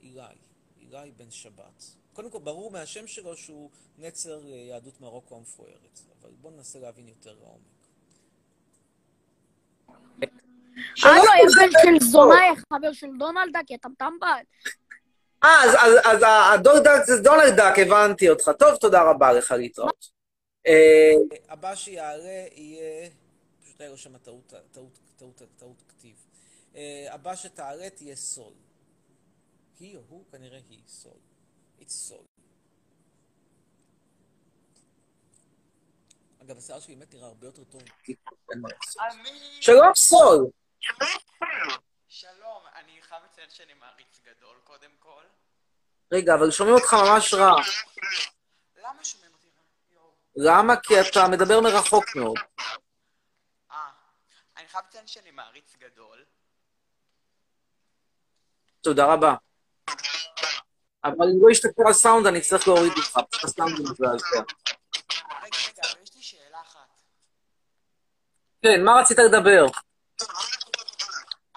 אילי. 0.00 0.36
אילי 0.76 1.12
בן 1.12 1.30
שבת. 1.30 1.84
קודם 2.12 2.30
כל, 2.30 2.38
ברור 2.38 2.70
מהשם 2.70 3.06
שלו 3.06 3.36
שהוא 3.36 3.70
נצר 3.98 4.46
אה, 4.46 4.50
יהדות 4.50 5.00
מרוקו 5.00 5.36
המפוארת. 5.36 6.00
אבל 6.20 6.34
בואו 6.40 6.54
ננסה 6.54 6.78
להבין 6.78 7.08
יותר 7.08 7.34
לעומק. 7.34 7.78
אני 11.04 11.12
אנו, 11.12 11.28
הבן 11.42 11.70
של 11.82 12.06
זונאי, 12.06 12.56
חבר 12.72 12.92
של 12.92 13.06
דונלד 13.18 13.38
דונלדק, 13.52 13.70
יא 13.70 13.76
טמטמבל. 13.76 14.42
אה, 15.44 15.64
אז, 15.64 15.74
אז, 16.04 16.22
אז 16.22 16.60
דאק 16.84 17.04
זה 17.06 17.22
דונלד 17.22 17.56
דאק, 17.56 17.78
הבנתי 17.78 18.30
אותך. 18.30 18.50
טוב, 18.58 18.76
תודה 18.76 19.02
רבה 19.02 19.32
לך 19.32 19.50
להתראות. 19.50 20.06
אה, 20.66 21.12
הבא 21.48 21.74
שיעלה 21.74 22.44
יהיה... 22.54 23.10
פשוט 23.62 23.80
היה 23.80 23.96
שם 23.96 24.18
טעות 25.58 25.82
כתיב. 25.88 26.16
אה, 26.76 27.06
הבא 27.10 27.34
שתעלה 27.34 27.90
תהיה 27.90 28.16
סול. 28.16 28.52
היא 29.80 29.96
או 29.96 30.02
הוא 30.08 30.24
כנראה 30.32 30.58
היא 30.70 30.80
סול. 30.88 31.12
It's 31.80 31.90
סול. 31.90 32.18
אגב, 36.42 36.58
השיער 36.58 36.80
שלי 36.80 36.94
באמת 36.94 37.14
נראה 37.14 37.26
הרבה 37.26 37.46
יותר 37.46 37.64
טוב. 37.64 37.82
שלום 39.60 39.94
סול! 39.94 40.46
שלום, 42.08 42.62
אני 42.74 43.02
חייב 43.02 43.22
לציין 43.24 43.50
שאני 43.50 43.74
מעריץ 43.74 44.20
גדול, 44.24 44.56
קודם 44.64 44.90
כל. 44.98 45.22
רגע, 46.12 46.34
אבל 46.34 46.50
שומעים 46.50 46.76
אותך 46.76 46.94
ממש 46.94 47.34
רע. 47.34 47.52
למה 48.76 49.04
שומעים 49.04 49.32
אותי 49.32 49.48
רע? 49.94 50.02
למה? 50.36 50.76
כי 50.76 51.00
אתה 51.00 51.28
מדבר 51.30 51.60
מרחוק 51.60 52.04
מאוד. 52.16 52.38
אה, 53.70 53.88
אני 54.56 54.68
חייב 54.68 54.84
לציין 54.88 55.06
שאני 55.06 55.30
מעריץ 55.30 55.76
גדול. 55.76 56.24
תודה 58.80 59.12
רבה. 59.12 59.34
אבל 61.04 61.26
אם 61.34 61.42
לא 61.42 61.50
ישתפר 61.50 61.88
הסאונד, 61.90 62.26
אני 62.26 62.38
אצטרך 62.38 62.68
להוריד 62.68 62.92
אותך, 62.96 63.18
פשוט 63.30 63.44
הסאונד 63.44 63.80
מזעזע. 63.80 64.06
רגע, 65.42 65.58
רגע, 65.68 65.82
אבל 65.92 66.02
יש 66.02 66.14
לי 66.14 66.22
שאלה 66.22 66.60
אחת. 66.62 67.00
כן, 68.62 68.84
מה 68.84 68.92
רצית 69.00 69.18
לדבר? 69.18 69.64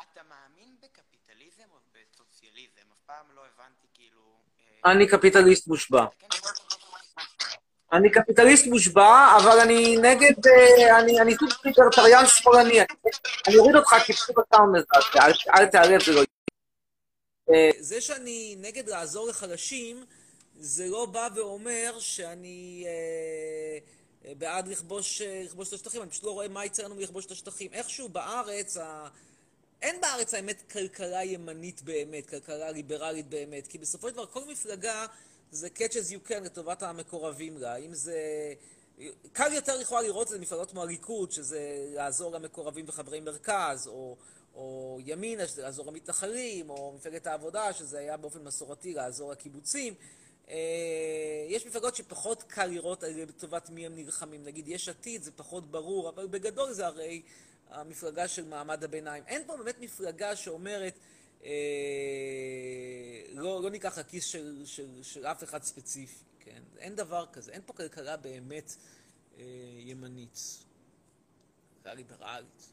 אתה 0.01 0.23
מאמין 0.29 0.77
בקפיטליזם 0.82 1.63
או 1.71 1.79
בסוציאליזם? 1.93 2.82
אף 2.93 2.99
פעם 3.05 3.25
לא 3.36 3.41
הבנתי 3.45 3.88
כאילו... 3.93 4.21
אה, 4.59 4.70
אני 4.86 5.07
קפיטליסט 5.07 5.67
מושבע. 5.67 6.05
אני 7.93 8.11
קפיטליסט 8.11 8.65
מושבע, 8.67 9.38
אבל 9.41 9.59
אני 9.59 9.97
נגד, 9.97 10.47
אה, 10.47 10.99
אני 10.99 11.36
סוג 11.39 11.49
ליברטריאן 11.65 12.27
שמאלני. 12.27 12.79
אני 13.47 13.57
אוריד 13.57 13.75
אותך 13.75 13.93
כי 14.05 14.13
פשוט 14.13 14.36
הסאונד 14.38 14.75
מזעזע, 14.77 15.25
אל- 15.27 15.59
אל 15.61 15.65
תיעלב, 15.65 16.03
זה 16.03 16.11
לא... 16.11 16.21
אה, 17.49 17.69
זה 17.79 18.01
שאני 18.01 18.55
נגד 18.59 18.89
לעזור 18.89 19.27
לחלשים, 19.27 20.05
זה 20.59 20.86
לא 20.88 21.05
בא 21.05 21.27
ואומר 21.36 21.95
שאני 21.99 22.86
אה, 22.88 24.34
בעד 24.38 24.67
לכבוש 24.67 25.21
את 25.67 25.73
השטחים, 25.73 26.01
אני 26.01 26.09
פשוט 26.09 26.23
לא 26.23 26.32
רואה 26.32 26.47
מה 26.47 26.65
יצא 26.65 26.84
לנו 26.84 26.95
מלכבוש 26.95 27.25
את 27.25 27.32
השטחים. 27.32 27.69
איכשהו 27.73 28.09
בארץ. 28.09 28.77
אין 29.82 30.01
בארץ 30.01 30.34
האמת 30.34 30.71
כלכלה 30.71 31.23
ימנית 31.23 31.82
באמת, 31.82 32.29
כלכלה 32.29 32.71
ליברלית 32.71 33.29
באמת, 33.29 33.67
כי 33.67 33.77
בסופו 33.77 34.09
של 34.09 34.13
דבר 34.13 34.25
כל 34.25 34.43
מפלגה 34.45 35.05
זה 35.51 35.67
catch 35.75 35.91
as 35.91 36.11
you 36.11 36.29
can 36.29 36.39
לטובת 36.39 36.84
המקורבים 36.84 37.57
לה. 37.57 37.75
אם 37.75 37.93
זה... 37.93 38.17
קל 39.34 39.53
יותר 39.53 39.77
לכאורה 39.77 40.01
לראות 40.01 40.27
את 40.27 40.32
זה 40.32 40.38
במפלגות 40.38 40.71
כמו 40.71 40.82
הליכוד, 40.84 41.32
שזה 41.32 41.88
לעזור 41.93 42.32
למקורבים 42.32 42.86
וחברי 42.88 43.19
מרכז, 43.19 43.88
או, 43.88 44.17
או 44.55 44.97
ימינה, 45.05 45.47
שזה 45.47 45.61
לעזור 45.61 45.88
למתנחלים, 45.88 46.69
או 46.69 46.93
מפלגת 46.95 47.27
העבודה, 47.27 47.73
שזה 47.73 47.99
היה 47.99 48.17
באופן 48.17 48.43
מסורתי 48.43 48.93
לעזור 48.93 49.32
לקיבוצים. 49.32 49.93
אה, 50.49 50.55
יש 51.47 51.65
מפלגות 51.65 51.95
שפחות 51.95 52.43
קל 52.43 52.65
לראות 52.65 53.03
לטובת 53.03 53.69
מי 53.69 53.86
הם 53.86 53.95
נלחמים. 53.95 54.43
נגיד 54.43 54.67
יש 54.67 54.89
עתיד, 54.89 55.23
זה 55.23 55.32
פחות 55.32 55.71
ברור, 55.71 56.09
אבל 56.09 56.27
בגדול 56.27 56.73
זה 56.73 56.88
הרי 56.88 57.21
המפלגה 57.72 58.28
של 58.28 58.45
מעמד 58.45 58.84
הביניים. 58.84 59.24
אין 59.28 59.43
פה 59.47 59.57
באמת 59.57 59.80
מפלגה 59.80 60.36
שאומרת, 60.36 60.99
אה, 61.43 61.49
לא, 63.34 63.63
לא 63.63 63.69
ניקח 63.69 63.97
הכיס 63.97 64.26
של, 64.26 64.61
של, 64.65 65.03
של 65.03 65.26
אף 65.26 65.43
אחד 65.43 65.63
ספציפי, 65.63 66.24
כן? 66.39 66.63
אין 66.78 66.95
דבר 66.95 67.26
כזה. 67.34 67.51
אין 67.51 67.61
פה 67.65 67.74
כלכלה 67.74 68.17
באמת 68.17 68.76
אה, 69.38 69.43
ימנית. 69.80 70.63
כלכלה 71.78 71.93
ליברלית. 71.93 72.72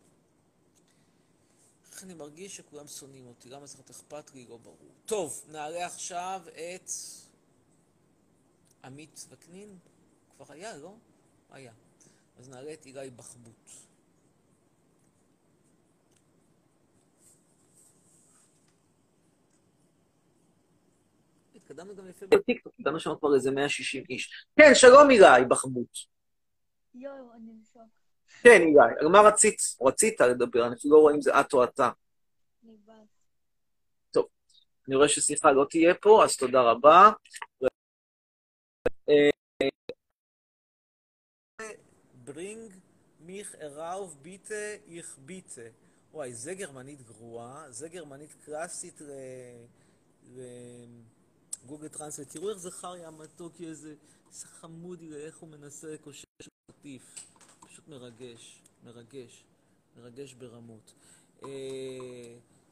איך 1.93 2.05
אני 2.05 2.15
מרגיש 2.15 2.57
שכולם 2.57 2.89
שונאים 2.89 3.27
אותי? 3.27 3.49
למה 3.49 3.67
צריך 3.67 3.79
להיות 3.79 3.91
אכפת 3.91 4.35
לי? 4.35 4.47
לא 4.49 4.57
ברור. 4.57 4.93
טוב, 5.07 5.45
נעלה 5.49 5.87
עכשיו 5.87 6.43
את 6.47 6.91
עמית 8.85 9.27
וקנין. 9.29 9.79
כבר 10.37 10.45
היה, 10.49 10.77
לא? 10.77 10.95
היה. 11.51 11.73
אז 12.37 12.49
נעלה 12.49 12.73
את 12.73 12.87
אילי 12.87 13.11
בחבוט. 13.11 13.88
התקדמנו 21.71 21.97
גם 21.97 22.09
יפה 22.09 22.27
בטיקטוק, 22.27 22.73
הגענו 22.81 23.01
שם 23.01 23.11
כבר 23.19 23.35
איזה 23.35 23.51
160 23.51 24.05
איש. 24.11 24.47
כן, 24.57 24.71
שלום 24.75 25.11
אילי 25.11 25.45
בחבוט. 25.49 25.99
יואו, 26.95 27.33
אני 27.35 27.53
בשוק. 27.63 27.83
כן, 28.43 28.61
אילי, 28.61 29.01
על 29.01 29.09
מה 29.09 29.21
רצית? 29.21 29.57
רצית 29.81 30.21
לדבר, 30.21 30.67
אני 30.67 30.75
אפילו 30.75 30.95
לא 30.95 31.01
רואה 31.01 31.15
אם 31.15 31.21
זה 31.21 31.41
את 31.41 31.53
או 31.53 31.65
אתה. 31.65 31.91
טוב, 34.11 34.27
אני 34.89 34.97
רואה 34.97 35.09
ששיחה 35.09 35.53
לא 35.53 35.67
תהיה 35.71 35.95
פה, 35.95 36.25
אז 36.25 36.37
תודה 36.37 36.63
רבה. 36.63 37.11
ברינג 42.25 42.73
מיך 43.21 43.55
אראוף 43.63 44.15
ביטה 44.15 44.75
איך 44.89 45.19
ביטה. 45.19 45.63
וואי, 46.13 46.35
זה 46.35 46.55
גרמנית 46.55 47.03
גרועה, 47.03 47.71
זה 47.71 47.89
גרמנית 47.89 48.35
קלאסית 48.45 49.01
לגוגל 51.65 51.89
טרנסלט. 51.89 52.29
תראו 52.31 52.51
איך 52.51 52.59
זכר 52.59 52.97
יא 52.97 53.11
מתוק, 53.11 53.61
איזה 53.61 53.95
חמודי, 54.33 55.15
איך 55.15 55.39
הוא 55.39 55.49
מנסה 55.49 55.89
לקושש 55.89 56.25
קטיף. 56.71 57.03
פשוט 57.61 57.89
מרגש, 57.89 58.63
מרגש, 58.85 59.45
מרגש 59.97 60.33
ברמות. 60.33 60.93
אה, 61.45 61.49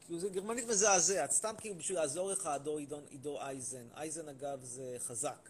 כאילו 0.05 0.19
זה 0.19 0.29
גרמנית 0.29 0.65
מזעזעת, 0.65 1.31
סתם 1.31 1.53
כאילו 1.57 1.75
בשביל 1.75 1.97
לעזור 1.97 2.31
לך, 2.31 2.45
עידו, 2.45 2.77
עידו, 3.09 3.41
אייזן. 3.41 3.87
אייזן 3.95 4.27
אגב 4.27 4.63
זה 4.63 4.95
חזק. 4.99 5.49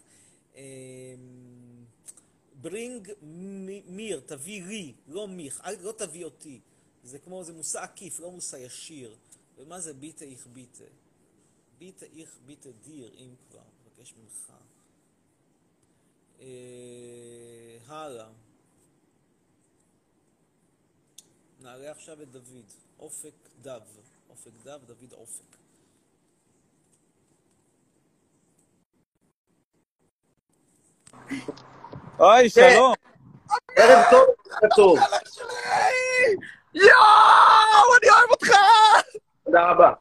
אה, 0.56 0.62
ברינג 2.60 3.12
מיר, 3.86 4.20
תביא 4.26 4.64
לי, 4.64 4.94
לא 5.08 5.28
מיך, 5.28 5.62
לא 5.80 5.92
תביא 5.92 6.24
אותי. 6.24 6.60
זה 7.04 7.18
כמו, 7.18 7.44
זה 7.44 7.52
מושא 7.52 7.82
עקיף, 7.82 8.20
לא 8.20 8.30
מושא 8.30 8.56
ישיר. 8.56 9.16
ומה 9.58 9.80
זה 9.80 9.94
ביטה 9.94 10.24
איך 10.24 10.46
ביטה? 10.46 10.84
ביטה 11.78 12.06
איך 12.16 12.38
ביטה 12.46 12.68
דיר, 12.72 13.10
אם 13.18 13.34
כבר, 13.50 13.60
מבקש 13.84 14.14
ממך. 14.14 14.52
אה, 16.40 17.78
הלאה. 17.86 18.28
נעלה 21.60 21.90
עכשיו 21.90 22.22
את 22.22 22.30
דוד. 22.30 22.72
אופק 22.98 23.34
דב. 23.62 23.80
אופק 24.30 24.52
דב, 24.64 24.80
דוד 24.86 25.12
אופק. 25.12 25.56
אוי, 32.18 32.50
כן. 32.54 32.70
שלום. 32.72 32.94
ערב 33.76 34.04
טוב, 34.10 34.26
ערב 34.50 34.70
טוב. 34.76 34.98
יואו, 36.74 37.96
אני 38.02 38.10
אוהב 38.10 38.30
אותך! 38.30 38.50
תודה 39.44 39.70
רבה. 39.70 39.92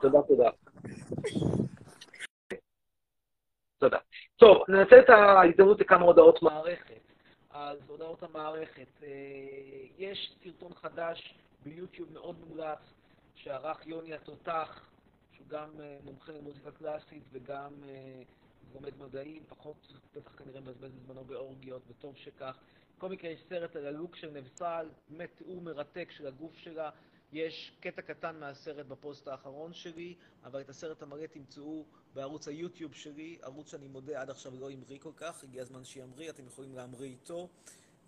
תודה, 0.00 0.18
תודה. 0.28 0.63
תודה. 3.78 3.98
טוב, 4.36 4.62
ננצל 4.68 5.00
את 5.00 5.10
ההזדמנות 5.10 5.80
לכמה 5.80 6.04
הודעות 6.04 6.42
מערכת. 6.42 7.00
אז 7.50 7.78
הודעות 7.86 8.22
המערכת. 8.22 9.02
אה, 9.02 9.08
יש 9.98 10.36
סרטון 10.44 10.74
חדש 10.74 11.34
ביוטיוב 11.62 12.12
מאוד 12.12 12.36
מומלץ 12.48 12.78
שערך 13.34 13.86
יוני 13.86 14.14
התותח, 14.14 14.86
שהוא 15.32 15.46
גם 15.48 15.68
אה, 15.80 15.96
מומחה 16.04 16.32
למוזיקה 16.32 16.70
קלאסית 16.70 17.22
וגם 17.32 17.72
אה, 17.88 18.22
לומד 18.74 18.98
מדעים, 18.98 19.42
פחות 19.48 19.76
בטח 20.16 20.36
כנראה 20.36 20.60
מבזבז 20.60 20.90
את 20.90 21.06
זמנו 21.06 21.24
באורגיות, 21.24 21.82
וטוב 21.88 22.16
שכך. 22.16 22.56
בכל 22.96 23.08
מקרה 23.08 23.30
יש 23.30 23.40
סרט 23.48 23.76
על 23.76 23.86
הלוק 23.86 24.16
של 24.16 24.30
נבסל, 24.30 24.88
באמת 25.08 25.30
תיאור 25.36 25.60
מרתק 25.60 26.08
של 26.10 26.26
הגוף 26.26 26.56
שלה. 26.56 26.90
יש 27.34 27.72
קטע 27.80 28.02
קטן 28.02 28.40
מהסרט 28.40 28.86
בפוסט 28.86 29.28
האחרון 29.28 29.72
שלי, 29.72 30.14
אבל 30.44 30.60
את 30.60 30.68
הסרט 30.68 31.02
המלא 31.02 31.26
תמצאו 31.26 31.84
בערוץ 32.14 32.48
היוטיוב 32.48 32.94
שלי, 32.94 33.38
ערוץ 33.42 33.70
שאני 33.70 33.88
מודה 33.88 34.20
עד 34.20 34.30
עכשיו 34.30 34.52
לא 34.60 34.70
המריא 34.70 34.98
כל 34.98 35.12
כך, 35.16 35.44
הגיע 35.44 35.62
הזמן 35.62 35.84
שימריא, 35.84 36.30
אתם 36.30 36.46
יכולים 36.46 36.74
להמריא 36.74 37.10
איתו. 37.10 37.48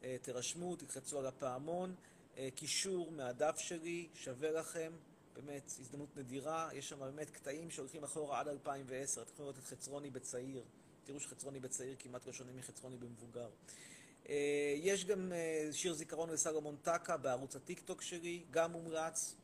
אה, 0.03 0.17
תירשמו, 0.23 0.77
תלחצו 0.77 1.19
על 1.19 1.27
הפעמון. 1.27 1.95
אה, 2.39 2.49
קישור 2.55 3.11
מהדף 3.11 3.59
שלי, 3.59 4.09
שווה 4.15 4.51
לכם. 4.51 4.93
באמת, 5.35 5.65
הזדמנות 5.81 6.17
נדירה. 6.17 6.69
יש 6.73 6.89
שם 6.89 6.99
באמת 6.99 7.31
קטעים 7.31 7.71
שהולכים 7.71 8.05
אחורה 8.05 8.41
עד 8.41 8.49
2010. 8.49 9.23
אתם 9.23 9.33
יכולים 9.33 9.53
לראות 9.53 9.59
את 9.59 9.65
חצרוני 9.65 10.11
בצעיר. 10.11 10.65
תראו 11.05 11.21
שחצרוני 11.21 11.61
בצעיר 11.61 11.97
כמעט 11.99 12.27
לא 12.27 12.33
שונה 12.33 12.53
מחצרוני 12.53 12.97
במבוגר. 12.97 13.49
אה, 14.29 14.75
יש 14.77 15.05
גם 15.05 15.33
אה, 15.33 15.69
שיר 15.73 15.95
זיכרון 15.95 16.31
לסלומון 16.31 16.77
טקה 16.83 17.17
בערוץ 17.17 17.57
הטיקטוק 17.57 18.03
שלי, 18.03 18.45
גם 18.51 18.73
מומלץ. 18.73 19.37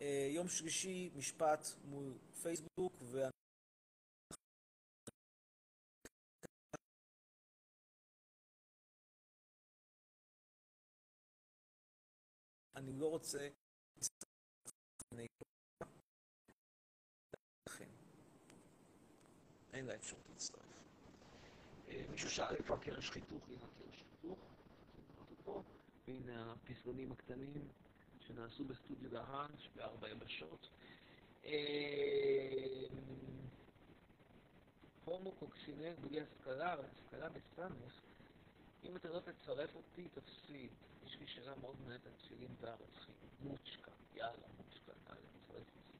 אה, 0.00 0.28
יום 0.30 0.48
שלישי, 0.48 1.10
משפט 1.16 1.66
מול 1.84 2.12
פייסבוק, 2.42 2.92
ואני 3.00 3.32
אני 12.76 12.92
לא 12.92 13.10
רוצה... 13.10 13.48
אין 19.72 19.86
לה 19.86 19.94
אפשרות 19.94 20.28
להצטרף. 20.28 20.62
מישהו 22.10 22.30
שאל 22.30 22.54
איפה 22.56 22.74
הקרש 22.74 23.10
חיתוך. 23.10 23.48
והנה 26.08 26.52
הפסגונים 26.52 27.12
הקטנים 27.12 27.68
שנעשו 28.20 28.64
בסטודיו 28.64 29.10
דהן, 29.10 29.50
בארבע 29.76 30.08
יבשות. 30.08 30.68
אה, 31.44 32.86
הומו 35.04 35.32
קוקסינל 35.32 35.94
בלי 35.94 36.20
השכלה, 36.20 36.72
אבל 36.74 36.84
השכלה 36.84 37.28
בסמך. 37.28 38.00
אם 38.84 38.96
אתה 38.96 39.08
לא 39.08 39.20
תצרף 39.20 39.74
אותי, 39.74 40.08
תפסיד. 40.08 40.70
יש 41.06 41.16
לי 41.20 41.26
שאלה 41.26 41.54
מאוד 41.56 41.80
מעניינת 41.80 42.06
על 42.06 42.12
תפילין 42.12 42.54
וערכים. 42.60 43.14
מוצ'קה, 43.40 43.92
יאללה, 44.14 44.46
מוצ'קה, 44.56 44.92
יאללה, 45.06 45.28
תצרף 45.46 45.66
אותי. 45.76 45.98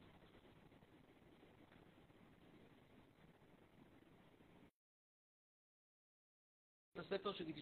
הספר 6.97 7.33
שלי. 7.33 7.53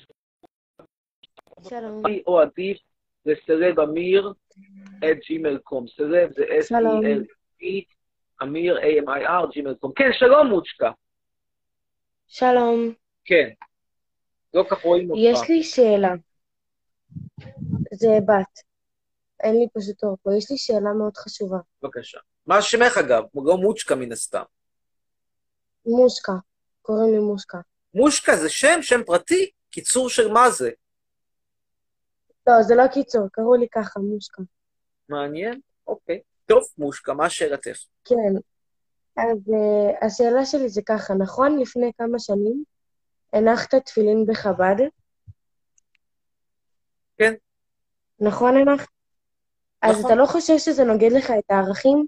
שלום. 1.69 2.03
או 2.27 2.41
עדיף 2.41 2.79
זה 3.25 3.33
סרב 3.47 3.81
אמיר 3.81 4.33
את 4.99 5.19
קום. 5.65 5.87
סרב 5.97 6.31
זה. 6.33 6.43
S-E-L-E, 6.43 7.85
אמיר 8.43 8.79
A-M-I-R, 8.79 9.75
קום. 9.81 9.93
כן, 9.97 10.11
שלום 10.13 10.47
מוצ'קה. 10.47 10.91
שלום. 12.27 12.95
כן. 13.25 13.49
לא 14.55 14.65
כך 14.71 14.83
רואים 14.85 15.11
אותך. 15.11 15.21
יש 15.23 15.51
לי 15.51 15.63
שאלה. 15.63 16.15
זה 17.93 18.09
בת. 18.27 18.61
אין 19.41 19.55
לי 19.55 19.67
פשוט 19.75 20.05
אור 20.05 20.17
פה. 20.23 20.31
יש 20.39 20.51
לי 20.51 20.59
שאלה 20.59 20.93
מאוד 20.99 21.17
חשובה. 21.17 21.59
בבקשה. 21.83 22.19
מה 22.47 22.63
שמך 22.63 22.99
אגב? 22.99 23.23
לא 23.35 23.57
מוצ'קה 23.57 23.95
מן 23.95 24.13
הסתם. 24.13 24.43
מושקה. 25.87 26.33
קוראים 26.83 27.13
לי 27.13 27.19
מושקה. 27.19 27.59
מושקה 27.95 28.37
זה 28.37 28.49
שם, 28.49 28.79
שם 28.83 29.01
פרטי? 29.07 29.51
קיצור 29.71 30.09
של 30.09 30.29
מה 30.29 30.51
זה? 30.51 30.71
לא, 32.47 32.63
זה 32.63 32.75
לא 32.75 32.87
קיצור, 32.87 33.29
קראו 33.33 33.55
לי 33.55 33.67
ככה, 33.73 34.01
מושקה. 34.01 34.43
מעניין? 35.09 35.61
אוקיי. 35.87 36.21
טוב, 36.47 36.63
מושקה, 36.79 37.15
מה 37.15 37.31
שאלתך? 37.31 37.79
כן. 38.05 38.35
אז 39.17 39.39
uh, 39.49 40.07
השאלה 40.07 40.45
שלי 40.45 40.69
זה 40.69 40.81
ככה, 40.87 41.15
נכון 41.15 41.59
לפני 41.59 41.91
כמה 41.99 42.19
שנים 42.19 42.65
הנחת 43.33 43.75
תפילין 43.75 44.27
בחב"ד? 44.27 44.77
כן. 47.19 47.35
נכון 48.21 48.57
הנחת? 48.57 48.89
אז 49.83 49.99
נכון. 49.99 50.07
אתה 50.07 50.15
לא 50.15 50.27
חושב 50.27 50.59
שזה 50.59 50.85
נוגד 50.85 51.13
לך 51.13 51.31
את 51.31 51.51
הערכים? 51.51 52.07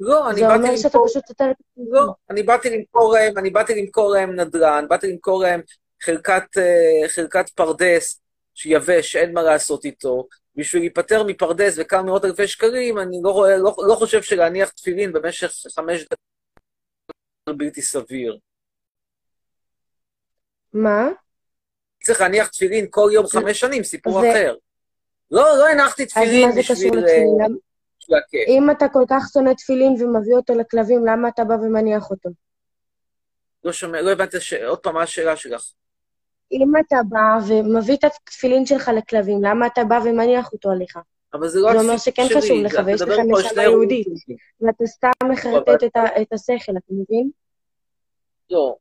לא, 0.00 0.30
אני 0.30 0.40
זה 0.40 0.46
באתי 0.46 0.62
אומר 0.62 0.76
שאתה 0.76 0.88
למכור... 0.88 1.08
פשוט 1.08 1.28
יותר... 1.28 1.44
לא, 1.76 2.12
אני 2.30 2.42
באתי 2.42 2.70
למכור 2.70 3.12
להם, 3.12 3.38
אני 3.38 3.50
באתי 3.50 3.82
למכור 3.82 4.10
להם 4.10 4.40
נדל"ן, 4.40 4.84
באתי 4.88 5.12
למכור 5.12 5.42
להם 5.42 5.60
חלקת, 6.02 6.42
אה, 6.58 7.08
חלקת 7.08 7.48
פרדס 7.48 8.20
שיבש, 8.56 9.16
אין 9.16 9.32
מה 9.34 9.42
לעשות 9.42 9.84
איתו. 9.84 10.28
בשביל 10.56 10.82
להיפטר 10.82 11.22
מפרדס 11.26 11.74
וכמה 11.78 12.02
מאות 12.02 12.24
אלפי 12.24 12.48
שקלים, 12.48 12.98
אני 12.98 13.16
לא, 13.22 13.30
רואה, 13.30 13.56
לא, 13.56 13.74
לא 13.88 13.94
חושב 13.94 14.22
שלהניח 14.22 14.68
תפילין 14.70 15.12
במשך 15.12 15.52
חמש 15.74 16.02
דקות 16.02 16.18
זה 17.48 17.52
בלתי 17.54 17.82
סביר. 17.82 18.38
מה? 20.72 21.08
צריך 22.02 22.20
להניח 22.20 22.48
תפילין 22.48 22.86
כל 22.90 23.10
יום 23.12 23.26
חמש 23.26 23.60
שנים, 23.60 23.84
סיפור 23.84 24.20
זה- 24.20 24.30
אחר. 24.30 24.54
לא, 25.30 25.42
לא 25.58 25.68
הנחתי 25.68 26.06
תפילין 26.06 26.48
בשביל... 26.58 26.98
אה, 26.98 27.46
בשביל 28.00 28.18
הכיף. 28.18 28.48
אם 28.48 28.70
אתה 28.70 28.86
כל 28.92 29.04
כך 29.10 29.22
שונא 29.32 29.50
תפילין 29.54 29.92
ומביא 30.02 30.34
אותו 30.36 30.54
לכלבים, 30.54 31.06
למה 31.06 31.28
אתה 31.28 31.44
בא 31.44 31.54
ומניח 31.54 32.10
אותו? 32.10 32.30
לא 33.64 33.72
שומע, 33.72 34.02
לא 34.02 34.10
הבנתי, 34.12 34.40
ש... 34.40 34.52
עוד 34.52 34.78
פעם, 34.78 34.94
מה 34.94 35.02
השאלה 35.02 35.36
שלך? 35.36 35.62
אם 36.52 36.72
אתה 36.86 36.96
בא 37.08 37.38
ומביא 37.48 37.96
את 37.96 38.04
התפילין 38.04 38.66
שלך 38.66 38.90
לכלבים, 38.96 39.44
למה 39.44 39.66
אתה 39.66 39.84
בא 39.84 40.00
ומניח 40.04 40.52
אותו 40.52 40.70
עליך? 40.70 40.98
אבל 41.34 41.48
זה 41.48 41.60
לא 41.60 41.72
זה 41.72 41.78
אומר 41.78 41.98
שכן 41.98 42.22
חשוב 42.36 42.58
לך, 42.62 42.80
ויש 42.86 43.02
לך 43.02 43.18
נשמה 43.18 43.62
יהודית. 43.62 44.06
ואתה 44.60 44.86
סתם 44.86 45.10
מחרטט 45.24 45.84
את 46.22 46.32
השכל, 46.32 46.72
אתה 46.72 46.92
מבין? 46.92 47.30
לא, 48.50 48.76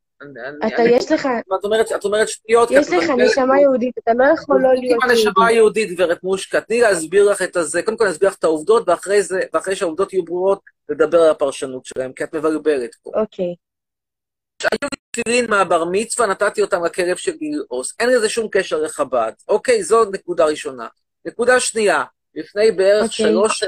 אתה, 0.67 0.81
יש 0.81 1.11
לך, 1.11 1.27
את 1.59 1.63
אומרת, 1.63 1.91
את 1.95 2.05
אומרת 2.05 2.27
שטויות, 2.27 2.71
יש 2.71 2.89
לך 2.89 3.09
נשמה. 3.17 3.59
יהודית, 3.59 3.97
אתה 3.97 4.11
לא 4.13 4.23
יכול 4.23 4.61
לא 4.61 4.73
להיות 4.73 5.03
יהודי. 5.23 5.53
היהודית, 5.53 5.91
גברת 5.91 6.23
מושקה, 6.23 6.61
תני 6.61 6.81
להסביר 6.81 7.31
לך 7.31 7.41
את 7.41 7.55
הזה. 7.55 7.83
קודם 7.83 7.97
כל 7.97 8.03
אני 8.03 8.13
אסביר 8.13 8.29
לך 8.29 8.35
את 8.35 8.43
העובדות, 8.43 8.89
ואחרי 8.89 9.23
זה, 9.23 9.39
ואחרי 9.53 9.75
שהעובדות 9.75 10.13
יהיו 10.13 10.25
ברורות, 10.25 10.59
לדבר 10.89 11.21
על 11.21 11.29
הפרשנות 11.29 11.85
שלהם, 11.85 12.13
כי 12.13 12.23
את 12.23 12.35
מבלבלת 12.35 12.95
פה. 13.03 13.11
אוקיי. 13.15 13.55
תפילין 15.15 15.49
מהבר 15.49 15.83
מצווה, 15.91 16.27
נתתי 16.27 16.61
אותם 16.61 16.85
לכלב 16.85 17.15
של 17.15 17.37
גילאוס. 17.37 17.93
אין 17.99 18.09
לזה 18.09 18.29
שום 18.29 18.47
קשר 18.51 18.81
לחב"ד. 18.81 19.31
אוקיי, 19.47 19.83
זו 19.83 20.05
נקודה 20.05 20.45
ראשונה. 20.45 20.87
נקודה 21.25 21.59
שנייה, 21.59 22.03
לפני 22.35 22.71
בערך 22.71 23.03
אוקיי. 23.03 23.25
שלוש, 23.25 23.63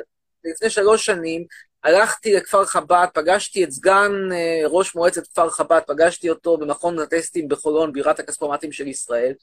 לפני 0.46 0.70
שלוש 0.70 1.06
שנים, 1.06 1.46
הלכתי 1.84 2.34
לכפר 2.34 2.66
חב"ד, 2.66 3.08
פגשתי 3.14 3.64
את 3.64 3.72
סגן 3.72 4.12
אה, 4.32 4.68
ראש 4.68 4.96
מועצת 4.96 5.28
כפר 5.28 5.50
חב"ד, 5.50 5.82
פגשתי 5.88 6.30
אותו 6.30 6.58
במכון 6.58 7.00
הטסטים 7.00 7.48
בחולון, 7.48 7.94
בירת 7.94 8.20
הכספומטים 8.20 8.72
של 8.72 8.88
ישראל, 8.88 9.34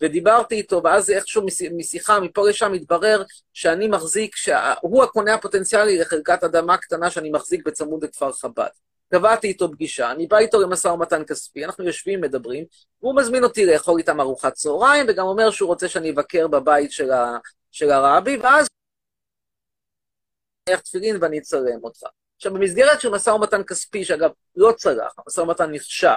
ודיברתי 0.00 0.54
איתו, 0.54 0.80
ואז 0.84 1.10
איכשהו 1.10 1.46
מש- 1.46 1.62
משיחה 1.76 2.20
מפה 2.20 2.48
לשם 2.48 2.72
התברר 2.72 3.22
שאני 3.52 3.88
מחזיק, 3.88 4.36
שהוא 4.36 5.04
הקונה 5.04 5.34
הפוטנציאלי 5.34 5.98
לחלקת 5.98 6.44
אדמה 6.44 6.76
קטנה 6.76 7.10
שאני 7.10 7.30
מחזיק 7.30 7.66
בצמוד 7.66 8.04
לכפר 8.04 8.32
חב"ד. 8.32 8.68
קבעתי 9.14 9.46
איתו 9.46 9.70
פגישה, 9.70 10.10
אני 10.10 10.26
בא 10.26 10.38
איתו 10.38 10.60
למשא 10.60 10.88
ומתן 10.88 11.24
כספי, 11.24 11.64
אנחנו 11.64 11.84
יושבים, 11.84 12.20
מדברים, 12.20 12.64
והוא 13.02 13.16
מזמין 13.16 13.44
אותי 13.44 13.66
לאכול 13.66 13.98
איתם 13.98 14.20
ארוחת 14.20 14.52
צהריים, 14.52 15.06
וגם 15.08 15.26
אומר 15.26 15.50
שהוא 15.50 15.66
רוצה 15.66 15.88
שאני 15.88 16.10
אבקר 16.10 16.48
בבית 16.48 16.92
של, 16.92 17.10
ה, 17.10 17.38
של 17.70 17.90
הרבי, 17.90 18.36
ואז 18.36 18.66
אני 20.68 20.76
תפילין 20.76 21.16
ואני 21.20 21.38
אצלם 21.38 21.84
אותך. 21.84 22.02
עכשיו, 22.36 22.54
במסגרת 22.54 23.00
של 23.00 23.10
משא 23.10 23.30
ומתן 23.30 23.62
כספי, 23.62 24.04
שאגב, 24.04 24.30
לא 24.56 24.72
צלח, 24.72 25.14
המשא 25.18 25.40
ומתן 25.40 25.70
נכשל, 25.70 26.08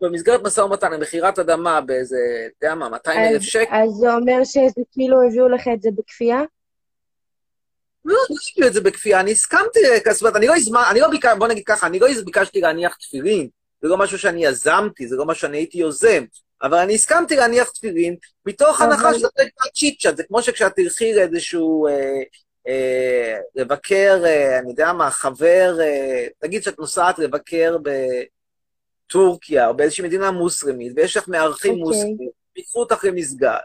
במסגרת 0.00 0.40
משא 0.44 0.60
ומתן 0.60 0.92
למכירת 0.92 1.38
אדמה 1.38 1.80
באיזה, 1.80 2.16
אתה 2.58 2.66
יודע 2.66 2.74
מה, 2.74 2.88
200 2.88 3.20
אלף 3.20 3.42
שקל, 3.42 3.74
אז 3.74 3.90
זה 3.90 4.14
אומר 4.14 4.44
שזה 4.44 4.82
כאילו 4.92 5.22
הביאו 5.22 5.48
לך 5.48 5.68
את 5.74 5.82
זה 5.82 5.88
בכפייה? 5.96 6.40
לא, 8.04 8.14
לא 8.30 8.36
הביאו 8.52 8.68
את 8.68 8.72
זה 8.72 8.80
בכפייה, 8.80 9.20
אני 9.20 9.32
הסכמתי 9.32 9.78
לכספת, 9.96 10.36
אני 10.36 10.46
לא 10.46 10.56
הזמן, 10.56 10.82
אני 10.90 11.00
לא 11.00 11.08
ביקשתי, 11.08 11.38
בוא 11.38 11.48
נגיד 11.48 11.64
ככה, 11.66 11.86
אני 11.86 11.98
לא 11.98 12.08
ביקשתי 12.24 12.60
להניח 12.60 12.94
תפילין, 12.96 13.48
זה 13.82 13.88
לא 13.88 13.96
משהו 13.96 14.18
שאני 14.18 14.44
יזמתי, 14.44 15.08
זה 15.08 15.16
לא 15.16 15.26
משהו 15.26 15.40
שאני 15.40 15.56
הייתי 15.56 15.78
יוזם, 15.78 16.24
אבל 16.62 16.78
אני 16.78 16.94
הסכמתי 16.94 17.36
להניח 17.36 17.70
תפילין, 17.70 18.16
מתוך 18.46 18.80
הנחה 18.80 19.14
שזה 19.14 19.28
קצת 19.28 19.70
צ'יט 19.74 20.02
צ'אט, 20.02 20.16
זה 20.16 20.22
כמו 20.22 20.42
שכשאת 20.42 20.72
תלכי 20.76 21.14
לאיזשהו, 21.14 21.86
אה, 21.86 22.22
אה, 22.68 23.38
לבקר, 23.54 24.22
אה, 24.24 24.58
אני 24.58 24.70
יודע 24.70 24.92
מה, 24.92 25.10
חבר, 25.10 25.76
אה, 25.80 26.26
תגיד 26.38 26.62
שאת 26.62 26.78
נוסעת 26.78 27.18
לבקר 27.18 27.76
בטורקיה, 29.06 29.68
או 29.68 29.76
באיזושהי 29.76 30.04
מדינה 30.04 30.30
מוסלמית, 30.30 30.92
ויש 30.96 31.16
לך 31.16 31.28
מארחים 31.28 31.72
אוקיי. 31.72 31.84
מוסלמים, 31.84 32.28
ייקחו 32.56 32.80
אותך 32.80 33.04
למסגד. 33.04 33.58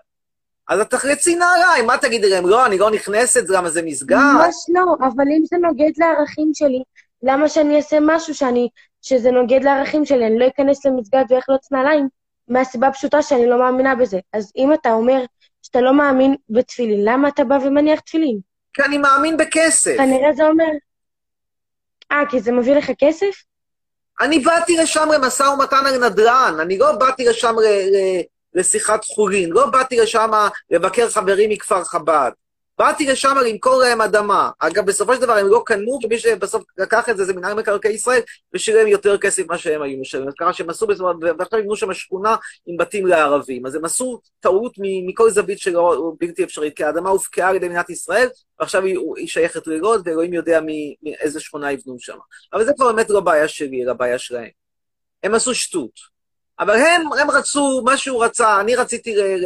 אז 0.69 0.79
את 0.79 0.89
תחלצי 0.89 1.35
נעליים, 1.35 1.85
מה 1.85 1.97
תגידי 1.97 2.29
להם? 2.29 2.47
לא, 2.47 2.65
אני 2.65 2.77
לא 2.77 2.91
נכנסת, 2.91 3.49
למה 3.49 3.69
זה 3.69 3.81
מסגד? 3.81 4.17
ממש 4.17 4.55
לא, 4.69 5.07
אבל 5.07 5.25
אם 5.37 5.43
זה 5.45 5.57
נוגד 5.57 5.91
לערכים 5.97 6.51
שלי, 6.53 6.83
למה 7.23 7.49
שאני 7.49 7.77
אעשה 7.77 7.97
משהו 8.01 8.35
שאני, 8.35 8.69
שזה 9.01 9.31
נוגד 9.31 9.63
לערכים 9.63 10.05
שלי? 10.05 10.27
אני 10.27 10.39
לא 10.39 10.47
אכנס 10.47 10.85
למסגד 10.85 11.23
ואחלוץ 11.29 11.71
נעליים, 11.71 12.07
מהסיבה 12.47 12.87
הפשוטה 12.87 13.21
שאני 13.21 13.49
לא 13.49 13.59
מאמינה 13.59 13.95
בזה. 13.95 14.19
אז 14.33 14.51
אם 14.57 14.73
אתה 14.73 14.91
אומר 14.91 15.21
שאתה 15.61 15.81
לא 15.81 15.93
מאמין 15.93 16.35
בתפילין, 16.49 17.05
למה 17.05 17.27
אתה 17.27 17.43
בא 17.43 17.57
ומניח 17.65 17.99
תפילין? 17.99 18.39
כי 18.73 18.83
אני 18.83 18.97
מאמין 18.97 19.37
בכסף. 19.37 19.95
כנראה 19.97 20.33
זה 20.33 20.47
אומר... 20.47 20.65
אה, 22.11 22.23
כי 22.29 22.39
זה 22.39 22.51
מביא 22.51 22.75
לך 22.75 22.91
כסף? 22.99 23.43
אני 24.21 24.39
באתי 24.39 24.77
לשם 24.77 25.07
למשא 25.13 25.43
ומתן 25.43 25.85
על 25.85 26.09
נדל"ן, 26.09 26.57
אני 26.61 26.77
לא 26.77 26.91
באתי 26.91 27.25
לשם 27.25 27.55
ל- 27.59 27.95
ל- 27.95 28.21
לשיחת 28.53 29.05
חולין, 29.05 29.49
לא 29.49 29.65
באתי 29.65 29.99
לשם 29.99 30.31
לבקר 30.71 31.09
חברים 31.09 31.49
מכפר 31.49 31.83
חב"ד. 31.83 32.31
באתי 32.79 33.05
לשם 33.05 33.35
למכור 33.45 33.79
להם 33.79 34.01
אדמה. 34.01 34.49
אגב, 34.59 34.85
בסופו 34.85 35.15
של 35.15 35.21
דבר 35.21 35.33
הם 35.33 35.47
לא 35.47 35.63
קנו, 35.65 35.99
ומי 36.03 36.19
שבסוף 36.19 36.63
לקח 36.77 37.09
את 37.09 37.17
זה 37.17 37.25
זה 37.25 37.33
מנהל 37.33 37.53
מקרקעי 37.53 37.93
ישראל, 37.93 38.21
ושילם 38.53 38.87
יותר 38.87 39.17
כסף 39.17 39.43
ממה 39.45 39.57
שהם 39.57 39.81
היו 39.81 39.97
משלמים. 40.01 40.29
ככה 40.39 40.53
שהם 40.53 40.69
עשו, 40.69 40.87
ועכשיו 41.37 41.59
יבנו 41.59 41.75
שם 41.75 41.93
שכונה 41.93 42.35
עם 42.67 42.77
בתים 42.77 43.07
לערבים. 43.07 43.65
אז 43.65 43.75
הם 43.75 43.85
עשו 43.85 44.21
טעות 44.39 44.73
מכל 45.07 45.31
זווית 45.31 45.59
שלא 45.59 46.13
בלתי 46.19 46.43
אפשרית, 46.43 46.75
כי 46.75 46.83
האדמה 46.83 47.09
הופקעה 47.09 47.49
על 47.49 47.55
ידי 47.55 47.67
מדינת 47.67 47.89
ישראל, 47.89 48.27
ועכשיו 48.59 48.83
היא, 48.83 48.99
היא 49.15 49.27
שייכת 49.27 49.67
ללוד, 49.67 50.01
ואלוהים 50.07 50.33
יודע 50.33 50.59
מאיזה 51.03 51.39
שכונה 51.39 51.71
יבנו 51.71 51.95
שם. 51.99 52.17
אבל 52.53 52.65
זה 52.65 52.71
כבר 52.75 52.93
באמת 52.93 53.09
לא 53.09 53.19
בעיה 53.19 53.47
שלי, 53.47 53.83
אלא 53.83 53.93
בעיה 53.93 54.17
שלהם. 54.17 54.49
הם 55.23 55.35
עשו 55.35 55.55
שטות. 55.55 56.18
אבל 56.59 56.75
הם, 56.75 57.13
הם 57.21 57.31
רצו, 57.31 57.81
מה 57.85 57.97
שהוא 57.97 58.23
רצה, 58.23 58.59
אני 58.59 58.75
רציתי 58.75 59.15
ל- 59.15 59.21
ל- 59.21 59.45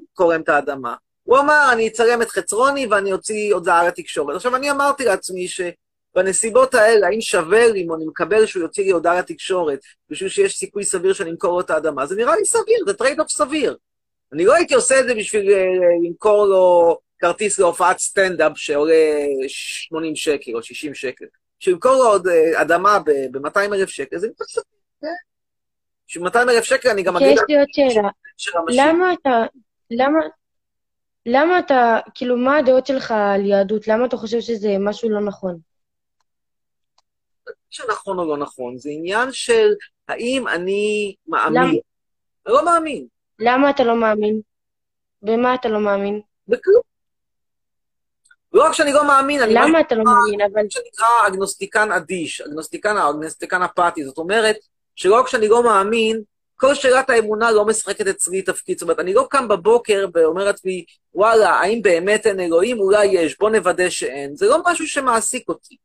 למכור 0.00 0.30
להם 0.30 0.40
את 0.40 0.48
האדמה. 0.48 0.94
הוא 1.22 1.38
אמר, 1.38 1.68
אני 1.72 1.88
אצלם 1.88 2.22
את 2.22 2.30
חצרוני 2.30 2.86
ואני 2.86 3.12
אוציא 3.12 3.54
הודעה 3.54 3.86
לתקשורת. 3.88 4.36
עכשיו, 4.36 4.56
אני 4.56 4.70
אמרתי 4.70 5.04
לעצמי 5.04 5.46
שבנסיבות 5.48 6.74
האלה, 6.74 7.06
האם 7.06 7.20
שווה 7.20 7.68
לי, 7.68 7.82
אם 7.82 7.94
אני 7.94 8.04
מקבל 8.06 8.46
שהוא 8.46 8.62
יוציא 8.62 8.84
לי 8.84 8.90
הודעה 8.90 9.18
לתקשורת, 9.18 9.78
בשביל 10.10 10.28
שיש 10.28 10.58
סיכוי 10.58 10.84
סביר 10.84 11.12
שאני 11.12 11.30
אמכור 11.30 11.52
לו 11.52 11.60
את 11.60 11.70
האדמה, 11.70 12.06
זה 12.06 12.16
נראה 12.16 12.36
לי 12.36 12.44
סביר, 12.44 12.78
זה 12.86 12.94
trade 12.94 13.20
off 13.20 13.30
סביר. 13.30 13.76
אני 14.32 14.44
לא 14.44 14.54
הייתי 14.54 14.74
עושה 14.74 15.00
את 15.00 15.06
זה 15.08 15.14
בשביל 15.14 15.50
אה, 15.50 15.64
למכור 16.08 16.46
לו 16.46 16.98
כרטיס 17.18 17.58
להופעת 17.58 17.98
סטנדאפ 17.98 18.52
שעולה 18.56 18.94
80 19.48 20.16
שקל 20.16 20.54
או 20.54 20.62
60 20.62 20.94
שקל. 20.94 21.24
בשביל 21.60 21.74
למכור 21.74 21.92
לו 21.92 22.06
עוד 22.06 22.28
אה, 22.28 22.62
אדמה 22.62 22.98
ב-200 23.30 23.74
אלף 23.74 23.88
שקל, 23.88 24.18
זה 24.18 24.28
פשוט... 24.38 24.64
בשביל 25.02 25.12
200 26.16 26.48
אלף 26.48 26.64
שקל 26.64 26.88
אני 26.88 27.02
גם 27.02 27.16
אגיד... 27.16 27.28
יש 27.28 27.40
לי 27.48 27.58
עוד 27.58 27.68
שאלה. 27.72 28.08
למה 28.68 29.12
אתה, 29.12 29.44
למה, 29.90 30.18
למה 31.26 31.58
אתה, 31.58 31.98
כאילו, 32.14 32.36
מה 32.36 32.56
הדעות 32.56 32.86
שלך 32.86 33.14
על 33.34 33.46
יהדות? 33.46 33.88
למה 33.88 34.06
אתה 34.06 34.16
חושב 34.16 34.40
שזה 34.40 34.76
משהו 34.80 35.10
לא 35.10 35.20
נכון? 35.20 35.58
שנכון 37.70 38.18
או 38.18 38.24
לא 38.24 38.36
נכון, 38.36 38.78
זה 38.78 38.90
עניין 38.90 39.32
של 39.32 39.68
האם 40.08 40.48
אני 40.48 41.14
מאמין. 41.26 41.62
למה? 41.62 41.70
אני 41.70 42.54
לא 42.54 42.64
מאמין. 42.64 43.06
למה 43.38 43.70
אתה 43.70 43.84
לא 43.84 43.96
מאמין? 43.96 44.40
במה 45.22 45.54
אתה 45.54 45.68
לא 45.68 45.80
מאמין? 45.80 46.20
בכלום. 46.48 46.82
לא 48.52 48.64
רק 48.66 48.72
שאני 48.72 48.92
לא 48.92 49.06
מאמין, 49.06 49.42
אני... 49.42 49.54
למה 49.54 49.80
אתה 49.80 49.94
לא 49.94 50.04
מאמין? 50.04 50.40
אבל... 50.40 50.62
שנקרא 50.70 51.06
אגנוסטיקן 51.26 51.92
אדיש, 51.92 52.40
אגנוסטיקן, 52.40 52.96
אגנוסטיקן 52.96 53.62
אפאתי. 53.62 54.04
זאת 54.04 54.18
אומרת, 54.18 54.56
שלא 54.96 55.18
רק 55.18 55.28
שאני 55.28 55.48
לא 55.48 55.62
מאמין, 55.64 56.20
כל 56.56 56.74
שאלת 56.74 57.10
האמונה 57.10 57.50
לא 57.50 57.64
משחקת 57.64 58.06
אצלי 58.06 58.42
תפקיד. 58.42 58.78
זאת 58.78 58.82
אומרת, 58.82 58.98
אני 58.98 59.14
לא 59.14 59.26
קם 59.30 59.48
בבוקר 59.48 60.06
ואומר 60.14 60.44
לעצמי, 60.44 60.84
וואלה, 61.14 61.50
האם 61.50 61.82
באמת 61.82 62.26
אין 62.26 62.40
אלוהים? 62.40 62.78
אולי 62.80 63.06
יש, 63.06 63.38
בוא 63.38 63.50
נוודא 63.50 63.88
שאין. 63.90 64.36
זה 64.36 64.46
לא 64.46 64.58
משהו 64.66 64.86
שמעסיק 64.86 65.48
אותי. 65.48 65.76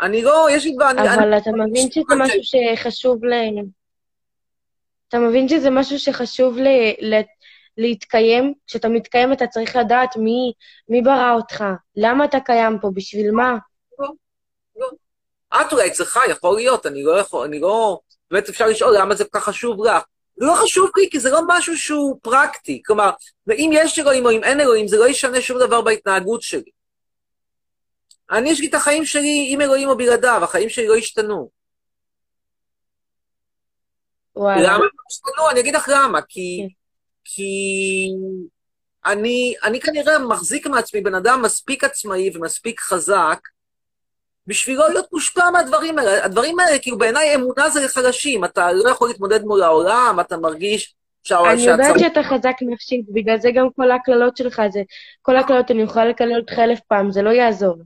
אני 0.00 0.22
לא, 0.22 0.48
יש 0.50 0.64
לי 0.64 0.72
כבר... 0.76 0.90
אני- 0.90 1.14
אבל 1.14 1.22
אני- 1.32 1.36
אתה 1.38 1.50
מבין 1.50 1.90
שזה 1.90 2.14
משהו 2.16 2.40
שחשוב 2.42 3.24
ל... 3.24 3.32
אתה 5.08 5.18
מבין 5.18 5.48
שזה 5.48 5.70
משהו 5.70 5.98
שחשוב 5.98 6.58
ל... 6.58 6.68
ל... 7.00 7.20
להתקיים? 7.78 8.54
כשאתה 8.66 8.88
מתקיים 8.88 9.32
אתה 9.32 9.46
צריך 9.46 9.76
לדעת 9.76 10.16
מי, 10.16 10.52
מי 10.88 11.02
ברא 11.02 11.34
אותך, 11.34 11.64
למה 11.96 12.24
אתה 12.24 12.40
קיים 12.40 12.78
פה, 12.80 12.90
בשביל 12.94 13.30
מה? 13.30 13.56
את 15.54 15.72
אולי 15.72 15.90
צריכה, 15.90 16.20
יכול 16.30 16.56
להיות, 16.56 16.86
אני 16.86 17.02
לא 17.02 17.20
יכול, 17.20 17.46
אני 17.46 17.60
לא... 17.60 17.98
באמת 18.30 18.48
אפשר 18.48 18.66
לשאול 18.66 18.96
למה 18.98 19.14
זה 19.14 19.24
כל 19.24 19.38
כך 19.38 19.44
חשוב 19.44 19.84
לך. 19.84 20.02
לא 20.38 20.54
חשוב 20.62 20.90
לי, 20.96 21.08
כי 21.10 21.20
זה 21.20 21.30
לא 21.30 21.40
משהו 21.46 21.76
שהוא 21.76 22.18
פרקטי. 22.22 22.82
כלומר, 22.86 23.10
ואם 23.46 23.70
יש 23.72 23.98
אלוהים 23.98 24.26
או 24.26 24.30
אם 24.30 24.44
אין 24.44 24.60
אלוהים, 24.60 24.88
זה 24.88 24.96
לא 24.96 25.08
ישנה 25.08 25.40
שום 25.40 25.58
דבר 25.58 25.82
בהתנהגות 25.82 26.42
שלי. 26.42 26.70
אני, 28.30 28.50
יש 28.50 28.60
לי 28.60 28.66
את 28.66 28.74
החיים 28.74 29.04
שלי 29.04 29.48
עם 29.50 29.60
אלוהים 29.60 29.88
או 29.88 29.96
בלעדיו, 29.96 30.40
החיים 30.44 30.68
שלי 30.68 30.88
לא 30.88 30.96
השתנו. 30.96 31.50
וואלה. 34.36 34.62
למה 34.62 34.74
הם 34.74 34.80
לא 34.80 35.02
השתנו? 35.10 35.50
אני 35.50 35.60
אגיד 35.60 35.74
לך 35.74 35.88
למה. 35.92 36.22
כי... 36.28 36.68
כי... 37.24 37.48
אני, 39.06 39.54
אני 39.64 39.80
כנראה 39.80 40.18
מחזיק 40.18 40.66
מעצמי 40.66 41.00
בן 41.00 41.14
אדם 41.14 41.42
מספיק 41.42 41.84
עצמאי 41.84 42.30
ומספיק 42.34 42.80
חזק, 42.80 43.38
בשביל 44.46 44.78
לא 44.78 44.88
להיות 44.88 45.06
מושפע 45.12 45.50
מהדברים 45.50 45.98
האלה. 45.98 46.24
הדברים 46.24 46.60
האלה, 46.60 46.78
כאילו, 46.78 46.98
בעיניי 46.98 47.34
אמונה 47.34 47.70
זה 47.70 47.84
לחלשים. 47.84 48.44
אתה 48.44 48.72
לא 48.72 48.90
יכול 48.90 49.08
להתמודד 49.08 49.44
מול 49.44 49.62
העולם, 49.62 50.16
אתה 50.20 50.36
מרגיש 50.36 50.94
שה- 51.22 51.52
אני 51.52 51.62
יודעת 51.62 51.98
שאתה 51.98 52.22
חזק 52.22 52.54
נפשית, 52.60 53.04
בגלל 53.08 53.38
זה 53.40 53.50
גם 53.54 53.66
כל 53.76 53.90
הקללות 53.90 54.36
שלך, 54.36 54.62
זה... 54.70 54.80
כל 55.22 55.36
הקללות, 55.36 55.70
אני 55.70 55.82
יכולה 55.82 56.04
לקלל 56.04 56.40
אותך 56.40 56.58
אלף 56.58 56.80
פעם, 56.88 57.10
זה 57.10 57.22
לא 57.22 57.30
יעזור. 57.30 57.76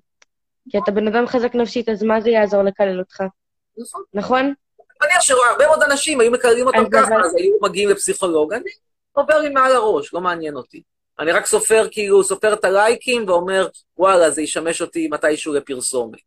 כי 0.71 0.79
אתה 0.79 0.91
בן 0.91 1.09
אדם 1.09 1.27
חזק 1.27 1.55
נפשית, 1.55 1.89
אז 1.89 2.03
מה 2.03 2.21
זה 2.21 2.31
יעזור 2.31 2.63
לקלל 2.63 2.99
אותך? 2.99 3.23
נכון. 3.79 4.03
נכון? 4.15 4.41
אני 4.45 5.09
מניח 5.11 5.21
שהרבה 5.21 5.67
מאוד 5.67 5.83
אנשים 5.83 6.21
היו 6.21 6.31
מקללים 6.31 6.67
אותם 6.67 6.91
ככה, 6.93 7.15
אז 7.25 7.35
היו 7.37 7.55
מגיעים 7.63 7.89
לפסיכולוג. 7.89 8.53
אני 8.53 8.71
עובר 9.13 9.39
לי 9.39 9.49
מעל 9.49 9.73
הראש, 9.73 10.15
לא 10.15 10.21
מעניין 10.21 10.57
אותי. 10.57 10.83
אני 11.19 11.33
רק 11.33 11.47
סופר, 11.47 11.89
כאילו, 11.91 12.25
סופר 12.25 12.53
את 12.53 12.65
הלייקים 12.65 13.29
ואומר, 13.29 13.69
וואלה, 13.99 14.31
זה 14.31 14.43
ישמש 14.43 14.83
אותי 14.83 15.09
מתישהו 15.09 15.55
לפרסומת. 15.55 16.21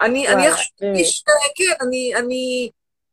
אני, 0.00 0.28
אני. 0.28 0.46
איש, 0.94 1.24
כן, 1.56 1.84
אני, 1.86 2.14
אני, 2.16 2.70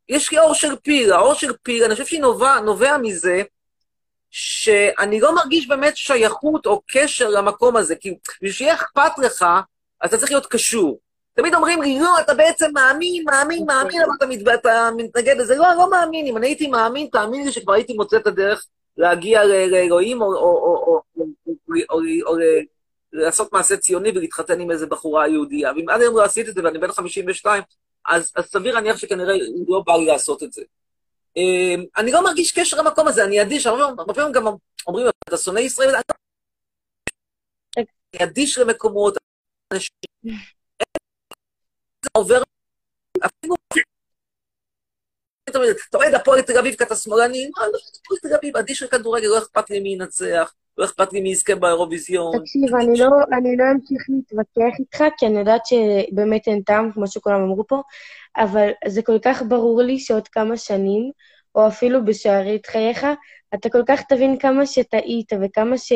יש 0.09 0.31
לי 0.31 0.39
אור 0.39 0.53
של 0.53 0.75
פיל, 0.75 1.13
האור 1.13 1.33
של 1.33 1.53
פיל, 1.63 1.83
אני 1.83 1.93
חושב 1.93 2.05
שהיא 2.05 2.21
נובע, 2.21 2.59
נובע 2.59 2.97
מזה 2.97 3.41
שאני 4.29 5.19
לא 5.19 5.35
מרגיש 5.35 5.67
באמת 5.67 5.97
שייכות 5.97 6.65
או 6.65 6.81
קשר 6.87 7.29
למקום 7.29 7.77
הזה, 7.77 7.95
כי 7.95 8.15
בשביל 8.35 8.51
שיהיה 8.51 8.73
אכפת 8.73 9.11
לך, 9.17 9.45
אז 10.01 10.09
אתה 10.09 10.17
צריך 10.17 10.31
להיות 10.31 10.45
קשור. 10.45 10.99
תמיד 11.35 11.55
אומרים 11.55 11.81
לי, 11.81 11.99
לא, 11.99 12.19
אתה 12.19 12.33
בעצם 12.33 12.65
מאמין, 12.73 13.23
מאמין, 13.25 13.65
מאמין, 13.65 14.01
אבל 14.01 14.11
אתה, 14.17 14.25
מת, 14.25 14.59
אתה 14.59 14.89
מתנגד 14.97 15.37
לזה. 15.37 15.55
לא, 15.55 15.65
לא 15.77 15.89
מאמין. 15.89 16.25
אם 16.25 16.37
אני 16.37 16.47
הייתי 16.47 16.67
מאמין, 16.67 17.07
תאמין 17.11 17.45
לי 17.45 17.51
שכבר 17.51 17.73
הייתי 17.73 17.93
מוצא 17.93 18.17
את 18.17 18.27
הדרך 18.27 18.65
להגיע 18.97 19.43
לאלוהים, 19.45 20.21
או, 20.21 20.27
או, 20.27 20.33
או, 20.33 20.43
או, 20.87 21.01
או, 21.17 21.23
או, 21.57 21.59
או, 21.89 21.99
או 22.25 22.37
ל- 22.37 22.63
לעשות 23.13 23.53
מעשה 23.53 23.77
ציוני 23.77 24.09
ולהתחתן 24.09 24.59
עם 24.59 24.71
איזה 24.71 24.85
בחורה 24.85 25.27
יהודייה. 25.27 25.71
ואם 25.75 25.89
עד 25.89 26.01
היום 26.01 26.17
לא 26.17 26.23
עשיתי 26.23 26.49
את 26.49 26.55
זה 26.55 26.61
ואני 26.63 26.79
בן 26.79 26.91
52, 26.91 27.63
אז, 28.05 28.31
אז 28.35 28.45
סביר 28.45 28.75
להניח 28.75 28.97
שכנראה 28.97 29.33
לא 29.67 29.83
בא 29.85 29.93
לי 29.93 30.05
לעשות 30.05 30.43
את 30.43 30.53
זה. 30.53 30.61
אמ, 31.37 31.83
אני 31.97 32.11
לא 32.11 32.23
מרגיש 32.23 32.59
קשר 32.59 32.77
למקום 32.77 33.07
הזה, 33.07 33.23
אני 33.23 33.41
אדיש, 33.41 33.67
הרבה 33.67 34.13
פעמים 34.13 34.31
גם 34.31 34.43
אומרים, 34.87 35.07
אתה 35.29 35.37
שונא 35.37 35.59
ישראל, 35.59 35.95
אני 37.77 37.85
אדיש 38.23 38.57
למקומות, 38.57 39.17
אנשים, 39.73 39.89
עובר, 42.17 42.41
אפילו, 43.25 43.55
אתה 45.49 45.59
אוהד 45.97 46.13
הפועל 46.13 46.41
תל 46.41 46.57
אביב 46.57 46.75
כי 46.75 46.83
אתה 46.83 46.95
שמאלני, 46.95 47.49
לא, 47.57 47.63
הפועל 48.01 48.19
תל 48.21 48.35
אביב, 48.35 48.57
אדיש 48.57 48.83
לכדורגל, 48.83 49.27
לא 49.27 49.37
אכפת 49.37 49.69
לי 49.69 49.79
מי 49.79 49.93
ינצח, 49.93 50.53
לא 50.77 50.85
אכפת 50.85 51.13
לי 51.13 51.21
מי 51.21 51.29
יזכה 51.31 51.55
באירוויזיון. 51.55 52.39
תקשיב, 52.39 52.75
אני 52.75 52.99
לא, 52.99 53.09
אני 53.37 53.57
לא 53.57 53.63
אמשיך 53.71 54.01
להתווכח 54.09 54.79
איתך, 54.79 55.03
כי 55.17 55.25
אני 55.25 55.39
יודעת 55.39 55.61
שבאמת 55.65 56.47
אין 56.47 56.61
טעם, 56.61 56.91
כמו 56.91 57.07
שכולם 57.07 57.41
אמרו 57.41 57.67
פה, 57.67 57.81
אבל 58.37 58.69
זה 58.87 59.01
כל 59.01 59.19
כך 59.21 59.43
ברור 59.47 59.81
לי 59.81 59.99
שעוד 59.99 60.27
כמה 60.27 60.57
שנים, 60.57 61.11
או 61.55 61.67
אפילו 61.67 62.05
בשארית 62.05 62.65
חייך, 62.65 63.05
אתה 63.53 63.69
כל 63.69 63.83
כך 63.87 64.01
תבין 64.01 64.39
כמה 64.39 64.65
שטעית 64.65 65.33
וכמה 65.41 65.77
ש... 65.77 65.93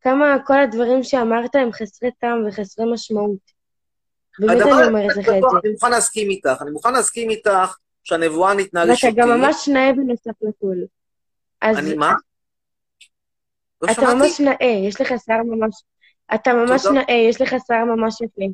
כמה 0.00 0.36
כל 0.46 0.60
הדברים 0.60 1.02
שאמרת 1.02 1.54
הם 1.54 1.72
חסרי 1.72 2.10
טעם 2.20 2.46
וחסרי 2.48 2.92
משמעות. 2.92 3.58
באמת 4.38 4.62
אני 4.62 4.86
אומרת 4.86 5.16
לך 5.16 5.18
את 5.18 5.24
זה. 5.24 5.30
אני 5.64 5.72
מוכן 5.72 5.90
להסכים 5.90 6.30
איתך, 6.30 6.62
אני 6.62 6.70
מוכן 6.70 6.92
להסכים 6.92 7.30
איתך 7.30 7.76
שהנבואה 8.04 8.54
ניתנה 8.54 8.80
ואתה 8.80 8.92
לשוטים. 8.92 9.16
גם 9.16 9.28
ממש 9.28 9.68
נאה 9.68 9.92
בנוסף. 9.92 10.30
אז 11.60 11.78
אני 11.78 11.94
מה? 11.94 12.12
לא 13.82 13.92
אתה 13.92 14.00
שמעתי? 14.00 14.14
ממש 14.16 14.40
נאה, 14.40 14.86
יש 14.88 15.00
לך 15.00 15.12
שיער 15.24 15.42
ממש... 15.42 15.74
אתה 16.34 16.54
ממש 16.54 16.82
תודה. 16.82 16.94
נאה, 16.94 17.14
יש 17.28 17.40
לך 17.40 17.54
שיער 17.66 17.84
ממש 17.84 18.20
יפה. 18.20 18.52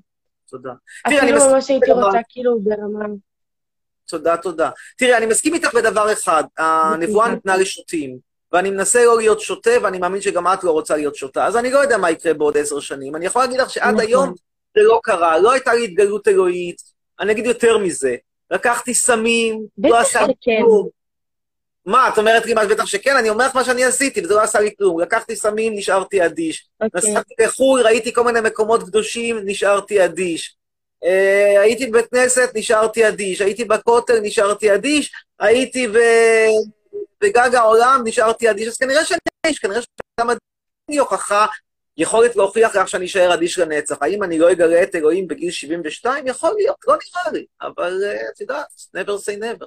תודה. 0.51 0.73
תראי, 1.05 1.19
אפילו 1.19 1.37
מסכים 1.37 1.53
ממש 1.53 1.71
הייתי 1.71 1.93
רוצה 1.93 2.19
כאילו 2.29 2.61
ברמה... 2.61 3.05
תודה, 4.09 4.37
תודה. 4.37 4.71
תראי, 4.99 5.17
אני 5.17 5.27
מסכים 5.27 5.55
איתך 5.55 5.75
בדבר 5.75 6.13
אחד, 6.13 6.45
הנבואה 6.59 7.29
ניתנה 7.29 7.57
לשוטים, 7.57 8.19
ואני 8.53 8.71
מנסה 8.71 9.05
לא 9.05 9.17
להיות 9.17 9.41
שוטה, 9.41 9.71
ואני 9.83 9.99
מאמין 9.99 10.21
שגם 10.21 10.47
את 10.47 10.65
לא 10.65 10.71
רוצה 10.71 10.97
להיות 10.97 11.15
שוטה, 11.15 11.47
אז 11.47 11.57
אני 11.57 11.71
לא 11.71 11.79
יודע 11.79 11.99
מה 11.99 12.11
יקרה 12.11 12.35
בעוד 12.35 12.57
עשר 12.57 12.81
שנים. 12.81 13.17
אני 13.17 13.27
יכול 13.27 13.43
להגיד 13.43 13.61
לך 13.61 13.71
שעד 13.71 13.95
נכון. 13.95 14.07
היום 14.07 14.35
זה 14.77 14.83
לא 14.83 15.01
קרה, 15.03 15.39
לא 15.39 15.53
הייתה 15.53 15.75
לי 15.75 15.85
התגלות 15.85 16.29
אלוהית. 16.29 16.83
אני 17.21 17.33
אגיד 17.33 17.47
יותר 17.47 17.79
מזה, 17.79 18.17
לקחתי 18.51 18.95
סמים, 18.95 19.67
לא 19.79 20.05
שכן. 20.05 20.27
כלום. 20.61 20.89
מה, 21.87 22.09
את 22.09 22.19
אומרת 22.19 22.47
מה, 22.47 22.67
בטח 22.67 22.87
שכן? 22.87 23.17
אני 23.17 23.31
אומר 23.31 23.47
לך 23.47 23.57
מה 23.57 23.65
שאני 23.65 23.85
עשיתי, 23.85 24.21
וזה 24.21 24.35
לא 24.35 24.43
עשה 24.43 24.61
לי 24.61 24.71
כלום. 24.79 25.01
לקחתי 25.01 25.37
סמים, 25.37 25.75
נשארתי 25.75 26.27
אדיש. 26.27 26.69
אוקיי. 26.81 27.11
נסעתי 27.11 27.35
לחו"ל, 27.41 27.81
ראיתי 27.81 28.13
כל 28.13 28.25
מיני 28.25 28.41
מקומות 28.41 28.83
קדושים, 28.83 29.41
נשארתי 29.45 30.05
אדיש. 30.05 30.57
אה, 31.05 31.61
הייתי 31.61 31.87
בבית 31.87 32.07
כנסת, 32.11 32.51
נשארתי 32.55 33.09
אדיש. 33.09 33.41
הייתי 33.41 33.65
בכותל, 33.65 34.21
נשארתי 34.23 34.75
אדיש. 34.75 35.13
הייתי 35.41 35.89
ב... 35.89 35.99
בגג 37.21 37.55
העולם, 37.55 38.03
נשארתי 38.05 38.51
אדיש. 38.51 38.69
אז 38.69 38.77
כנראה 38.77 39.05
שאני 39.05 39.19
אדיש, 39.47 39.59
כנראה 39.59 39.81
שגם 39.81 40.31
אדיש 40.31 40.99
הוכחה, 40.99 41.47
יכולת 41.97 42.37
להוכיח 42.37 42.77
לך 42.77 42.89
שאני 42.89 43.05
אשאר 43.05 43.35
אדיש 43.35 43.59
לנצח. 43.59 43.97
האם 44.01 44.23
אני 44.23 44.39
לא 44.39 44.53
אגלה 44.53 44.83
את 44.83 44.95
אלוהים 44.95 45.29
בגיל 45.29 45.51
72? 45.51 46.27
יכול 46.27 46.55
להיות, 46.57 46.77
לא 46.87 46.95
נראה 46.95 47.33
לי. 47.33 47.47
אבל 47.63 48.01
אה, 48.05 48.29
את 48.35 48.41
יודעת, 48.41 48.67
never 48.97 49.27
say 49.27 49.41
never. 49.41 49.67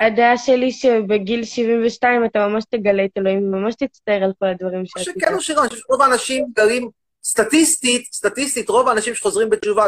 הדעה 0.00 0.38
שלי 0.38 0.72
שבגיל 0.72 1.44
72 1.44 2.24
אתה 2.24 2.38
ממש 2.48 2.64
תגלה 2.64 3.04
את 3.04 3.10
אלוהים, 3.18 3.50
ממש 3.50 3.74
תצטער 3.74 4.24
על 4.24 4.32
כל 4.38 4.46
הדברים 4.46 4.80
או 4.80 4.86
שעשית. 4.86 5.14
שכן 5.20 5.34
או 5.34 5.40
שלא, 5.40 5.60
אני 5.60 5.68
חושב 5.68 5.80
שרוב 5.80 6.02
האנשים 6.02 6.46
גרים, 6.56 6.90
סטטיסטית, 7.24 8.12
סטטיסטית, 8.12 8.68
רוב 8.68 8.88
האנשים 8.88 9.14
שחוזרים 9.14 9.50
בתשובה 9.50 9.86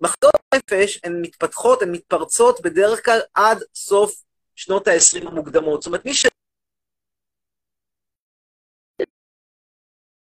מחלות 0.00 0.34
נפש 0.54 1.00
הן 1.04 1.20
מתפתחות, 1.22 1.82
הן 1.82 1.92
מתפרצות 1.92 2.60
בדרך 2.60 3.04
כלל 3.04 3.20
עד 3.34 3.58
סוף 3.74 4.22
שנות 4.56 4.88
ה-20 4.88 5.28
המוקדמות. 5.28 5.82
זאת 5.82 5.86
אומרת, 5.86 6.04
מי 6.04 6.14
ש... 6.14 6.26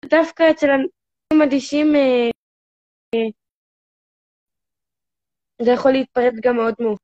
דווקא 0.05 0.43
אצל 0.51 0.67
אנשים 1.33 1.41
אדישים, 1.41 1.95
אה, 1.95 2.29
זה 5.61 5.71
יכול 5.71 5.91
להתפרץ 5.91 6.33
גם 6.43 6.55
מאוד 6.55 6.73
מאוחר. 6.79 6.97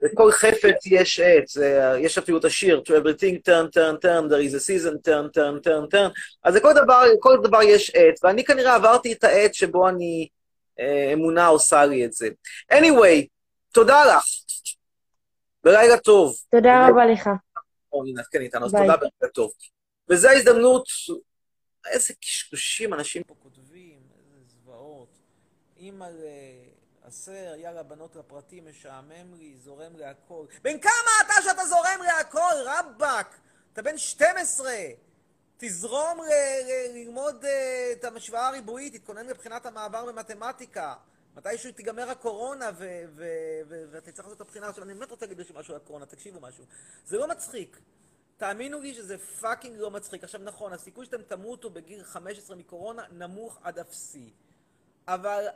לכל 0.00 0.32
חפץ 0.32 0.86
יש 0.86 1.20
עץ, 1.20 1.56
יש 2.00 2.18
אפילו 2.18 2.38
את 2.38 2.44
השיר, 2.44 2.82
to 2.86 2.90
everything 2.90 3.36
turn, 3.48 3.70
turn, 3.74 4.00
turn, 4.02 4.28
there 4.28 4.42
is 4.50 4.54
a 4.54 4.60
season, 4.60 4.94
turn, 5.08 5.30
turn, 5.34 5.60
turn, 5.66 5.94
turn, 5.94 6.10
אז 6.44 6.56
לכל 6.56 6.72
דבר, 6.84 7.02
לכל 7.14 7.38
דבר 7.42 7.62
יש 7.62 7.90
עץ, 7.94 8.24
ואני 8.24 8.44
כנראה 8.44 8.74
עברתי 8.74 9.12
את 9.12 9.24
העץ 9.24 9.52
שבו 9.52 9.88
אני, 9.88 10.28
אה, 10.32 10.37
אמונה 11.12 11.46
עושה 11.46 11.84
לי 11.84 12.04
את 12.04 12.12
זה. 12.12 12.28
anyway, 12.72 13.26
תודה 13.72 14.04
לך, 14.04 14.24
ולילה 15.64 15.98
טוב. 15.98 16.36
תודה 16.50 16.88
רבה 16.88 17.06
לך. 17.06 17.30
או, 17.92 18.04
הנה, 18.06 18.22
כן, 18.30 18.40
איתנו, 18.40 18.66
אז. 18.66 18.70
תודה 18.70 18.82
ולילה 18.84 19.32
טוב. 19.34 19.50
וזו 20.10 20.28
ההזדמנות, 20.28 20.88
איזה 21.86 22.14
קשקושים 22.20 22.94
אנשים 22.94 23.22
פה 23.22 23.34
כותבים, 23.42 23.98
איזה 24.18 24.36
זוועות. 24.46 25.08
אימא 25.76 26.06
לעשר, 27.04 27.54
יאללה 27.56 27.82
בנות 27.82 28.16
לפרטים, 28.16 28.66
משעמם 28.70 29.34
לי, 29.38 29.54
זורם 29.56 29.96
להכל. 29.96 30.46
בן 30.62 30.78
כמה 30.78 31.10
אתה 31.26 31.32
שאתה 31.44 31.64
זורם 31.64 32.00
להכל, 32.06 32.54
רבאק? 32.66 33.38
אתה 33.72 33.82
בן 33.82 33.98
12. 33.98 34.72
תזרום 35.60 36.18
ללמוד 36.94 37.44
אה, 37.44 37.92
את 37.92 38.04
המשוואה 38.04 38.48
הריבועית, 38.48 38.96
תתכונן 38.96 39.26
לבחינת 39.26 39.66
המעבר 39.66 40.06
במתמטיקה. 40.06 40.94
מתישהו 41.36 41.72
תיגמר 41.72 42.10
הקורונה 42.10 42.70
ואתה 43.92 44.12
צריך 44.12 44.26
לעשות 44.28 44.36
את 44.36 44.40
הבחינה. 44.40 44.68
עכשיו, 44.68 44.84
אני 44.84 44.94
באמת 44.94 45.10
רוצה 45.10 45.26
להגיד 45.26 45.46
משהו 45.54 45.74
על 45.74 45.80
הקורונה, 45.80 46.06
תקשיבו 46.06 46.40
משהו. 46.40 46.64
זה 47.06 47.16
לא 47.16 47.28
מצחיק. 47.28 47.80
תאמינו 48.36 48.80
לי 48.80 48.94
שזה 48.94 49.18
פאקינג 49.18 49.76
לא 49.78 49.90
מצחיק. 49.90 50.24
עכשיו 50.24 50.40
נכון, 50.44 50.72
הסיכוי 50.72 51.06
שאתם 51.06 51.22
תמותו 51.22 51.70
בגיל 51.70 52.04
15 52.04 52.56
מקורונה 52.56 53.02
נמוך 53.12 53.58
עד 53.62 53.78
אפסי. 53.78 54.32
אבל 55.08 55.46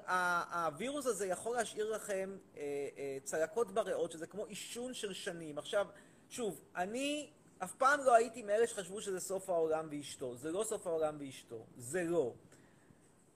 הווירוס 0.52 1.06
הזה 1.06 1.26
יכול 1.26 1.56
להשאיר 1.56 1.90
לכם 1.90 2.36
אה, 2.56 2.62
אה, 2.96 3.18
צלקות 3.24 3.72
בריאות, 3.72 4.12
שזה 4.12 4.26
כמו 4.26 4.44
עישון 4.44 4.94
של 4.94 5.12
שנים. 5.12 5.58
עכשיו, 5.58 5.86
שוב, 6.28 6.60
אני 6.76 7.30
אף 7.64 7.72
פעם 7.74 8.00
לא 8.00 8.14
הייתי 8.14 8.42
מאלה 8.42 8.66
שחשבו 8.66 9.00
שזה 9.00 9.20
סוף 9.20 9.50
העולם 9.50 9.88
ואשתו. 9.90 10.36
זה 10.36 10.52
לא 10.52 10.64
סוף 10.64 10.86
העולם 10.86 11.16
ואשתו. 11.20 11.66
זה 11.76 12.02
לא. 12.02 12.32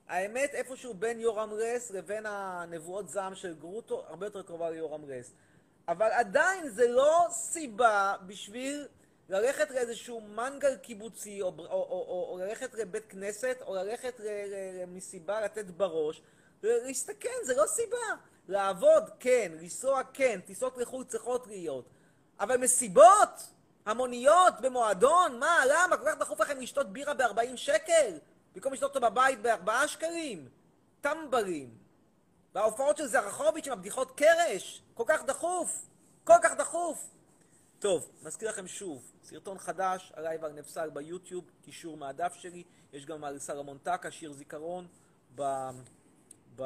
האמת, 0.09 0.51
איפשהו 0.55 0.95
בין 0.95 1.21
יורם 1.21 1.51
רס 1.53 1.91
לבין 1.91 2.27
הנבואות 2.27 3.09
זעם 3.09 3.35
של 3.35 3.55
גרוטו, 3.55 4.05
הרבה 4.09 4.27
יותר 4.27 4.43
קרובה 4.43 4.71
ליורם 4.71 5.05
רס. 5.05 5.33
אבל 5.89 6.11
עדיין 6.13 6.69
זה 6.69 6.89
לא 6.89 7.27
סיבה 7.31 8.15
בשביל 8.27 8.87
ללכת 9.29 9.71
לאיזשהו 9.71 10.21
מנגל 10.21 10.77
קיבוצי, 10.77 11.43
או, 11.43 11.53
או, 11.59 11.65
או, 11.65 12.05
או, 12.09 12.29
או 12.33 12.39
ללכת 12.39 12.75
לבית 12.75 13.05
כנסת, 13.09 13.57
או 13.67 13.75
ללכת 13.75 14.21
ל- 14.21 14.25
ל- 14.25 14.83
למסיבה 14.83 15.41
לתת 15.41 15.65
בראש, 15.65 16.23
להסתכן, 16.63 17.39
זה 17.45 17.55
לא 17.55 17.67
סיבה. 17.67 18.23
לעבוד, 18.49 19.11
כן, 19.21 19.53
לנסוע, 19.61 20.03
כן, 20.13 20.41
טיסות 20.47 20.79
לחו"ל 20.79 21.05
צריכות 21.05 21.47
להיות. 21.47 21.85
אבל 22.41 22.57
מסיבות 22.57 23.56
המוניות 23.87 24.55
במועדון, 24.61 25.39
מה, 25.39 25.59
למה? 25.69 25.97
כל 25.97 26.05
כך 26.07 26.19
דחוף 26.19 26.41
לכם 26.41 26.61
לשתות 26.61 26.87
בירה 26.93 27.15
ב-40 27.15 27.57
שקל? 27.57 28.19
במקום 28.55 28.73
לשתות 28.73 28.97
אותו 28.97 29.11
בבית 29.11 29.43
ב-4 29.43 29.87
שקלים? 29.87 30.49
טמבלים. 31.01 31.75
וההופעות 32.55 32.97
של 32.97 33.07
זרחוביץ' 33.07 33.67
עם 33.67 33.73
הבדיחות 33.73 34.11
קרש, 34.11 34.83
כל 34.95 35.05
כך 35.07 35.25
דחוף, 35.25 35.83
כל 36.25 36.33
כך 36.43 36.53
דחוף. 36.59 37.11
טוב, 37.79 38.11
מזכיר 38.23 38.49
לכם 38.49 38.67
שוב, 38.67 39.13
סרטון 39.23 39.59
חדש 39.59 40.13
עליי 40.17 40.37
ועל 40.37 40.53
נפסל 40.53 40.91
ביוטיוב, 40.91 41.45
קישור 41.63 41.97
מהדף 41.97 42.35
שלי, 42.35 42.65
יש 42.93 43.07
גם 43.07 43.25
על 43.25 43.39
סלומון 43.39 43.79
טקה, 43.79 44.11
שיר 44.11 44.33
זיכרון, 44.33 44.87
ב... 45.35 45.43
ב... 46.57 46.63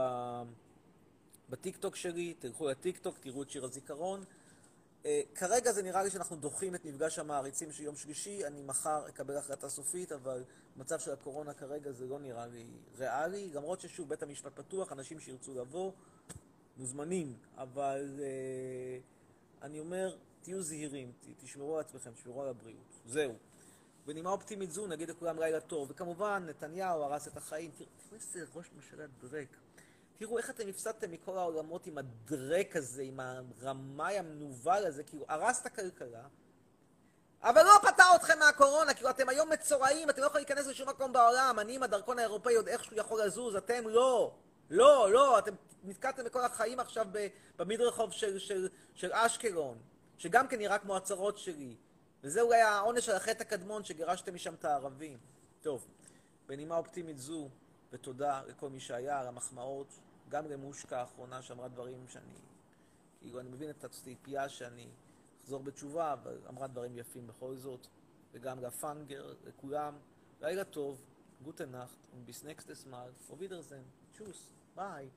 בטיקטוק 1.49 1.97
שלי, 1.97 2.35
תלכו 2.39 2.69
לטיקטוק, 2.69 3.19
תראו 3.19 3.43
את 3.43 3.51
שיר 3.51 3.65
הזיכרון. 3.65 4.25
Uh, 5.03 5.07
כרגע 5.35 5.73
זה 5.73 5.83
נראה 5.83 6.03
לי 6.03 6.11
שאנחנו 6.11 6.37
דוחים 6.37 6.75
את 6.75 6.85
מפגש 6.85 7.19
המעריצים 7.19 7.73
של 7.73 7.83
יום 7.83 7.97
שלישי, 7.97 8.47
אני 8.47 8.63
מחר 8.63 9.09
אקבל 9.09 9.37
החלטה 9.37 9.69
סופית, 9.69 10.13
אבל 10.13 10.45
במצב 10.77 10.99
של 10.99 11.13
הקורונה 11.13 11.55
כרגע 11.55 11.93
זה 11.93 12.07
לא 12.07 12.19
נראה 12.19 12.47
לי 12.47 12.67
ריאלי, 12.99 13.51
למרות 13.55 13.81
ששוב, 13.81 14.09
בית 14.09 14.23
המשפט 14.23 14.53
פתוח, 14.55 14.93
אנשים 14.93 15.21
שירצו 15.21 15.55
לבוא, 15.55 15.93
מוזמנים, 16.77 17.37
אבל 17.57 18.19
uh, 18.19 19.65
אני 19.65 19.81
אומר, 19.81 20.17
תהיו 20.43 20.63
זהירים, 20.63 21.13
ת, 21.21 21.45
תשמרו 21.45 21.75
על 21.75 21.81
עצמכם, 21.81 22.11
תשמרו 22.13 22.43
על 22.43 22.49
הבריאות, 22.49 23.01
זהו. 23.07 23.35
בנימה 24.07 24.31
אופטימית 24.31 24.71
זו 24.71 24.87
נגיד 24.87 25.09
לכולם 25.09 25.39
לילה 25.39 25.61
טוב, 25.61 25.91
וכמובן, 25.91 26.45
נתניהו 26.49 27.03
הרס 27.03 27.29
את 27.29 27.37
החיים, 27.37 27.71
תראו 27.71 27.87
איזה 28.13 28.45
ראש 28.55 28.71
ממשלה 28.77 29.07
דרק. 29.21 29.57
תראו 30.21 30.39
איך 30.39 30.51
אתם 30.51 30.69
הפסדתם 30.69 31.11
מכל 31.11 31.39
העולמות 31.39 31.87
עם 31.87 31.99
הדרק 31.99 32.77
הזה, 32.77 33.03
עם 33.03 33.21
הרמאי 33.21 34.19
המנוול 34.19 34.87
הזה, 34.87 35.03
כאילו 35.03 35.25
הרס 35.29 35.61
את 35.61 35.67
הכלכלה, 35.67 36.23
אבל 37.43 37.63
לא 37.63 37.73
פתר 37.83 38.05
אתכם 38.15 38.39
מהקורונה, 38.39 38.95
כאילו 38.95 39.11
אתם 39.11 39.29
היום 39.29 39.51
מצורעים, 39.53 40.11
אתם 40.11 40.21
לא 40.21 40.27
יכולים 40.27 40.47
להיכנס 40.47 40.67
לשום 40.67 40.89
מקום 40.89 41.13
בעולם, 41.13 41.59
אני 41.61 41.75
עם 41.75 41.83
הדרכון 41.83 42.19
האירופאי 42.19 42.55
עוד 42.55 42.69
איכשהו 42.69 42.97
יכול 42.97 43.23
לזוז, 43.23 43.57
אתם 43.57 43.89
לא. 43.89 44.35
לא, 44.71 45.13
לא, 45.13 45.39
אתם 45.39 45.55
נתקעתם 45.85 46.25
בכל 46.25 46.45
החיים 46.45 46.81
עכשיו 46.81 47.07
במדרחוב 47.57 48.13
של, 48.13 48.39
של, 48.39 48.69
של 48.95 49.13
אשקלון, 49.13 49.79
שגם 50.19 50.49
כן 50.49 50.59
נראה 50.59 50.79
כמו 50.79 50.97
הצרות 50.97 51.39
שלי. 51.39 51.77
וזה 52.23 52.41
אולי 52.41 52.61
העונש 52.61 53.09
על 53.09 53.17
החטא 53.17 53.43
הקדמון 53.43 53.85
שגירשתם 53.85 54.35
משם 54.35 54.55
את 54.55 54.65
הערבים. 54.65 55.19
טוב, 55.63 55.87
בנימה 56.47 56.77
אופטימית 56.77 57.19
זו, 57.19 57.49
ותודה 57.93 58.43
לכל 58.47 58.69
מי 58.69 58.81
שהיה 58.81 59.21
על 59.21 59.27
המחמאות, 59.27 59.99
גם 60.31 60.47
למושקה 60.47 61.01
האחרונה 61.01 61.43
שאמרה 61.43 61.69
דברים 61.69 62.09
שאני... 62.09 62.35
כאילו, 63.21 63.41
אני 63.41 63.49
מבין 63.49 63.71
את 63.71 63.85
הציפייה 63.85 64.49
שאני 64.49 64.89
אחזור 65.43 65.63
בתשובה, 65.63 66.13
אבל 66.13 66.39
אמרה 66.49 66.67
דברים 66.67 66.99
יפים 66.99 67.27
בכל 67.27 67.57
זאת, 67.57 67.87
וגם 68.33 68.61
לפאנגר, 68.61 69.35
לכולם. 69.45 69.99
לילה 70.41 70.65
טוב, 70.65 71.05
גוטה 71.43 71.67
נאכט, 71.67 71.97
ביס 72.25 72.45
נקסטס 72.45 72.87
מאל, 72.87 73.11
אובידרזן, 73.31 73.83
צ'וס, 74.13 74.53
ביי. 74.77 75.09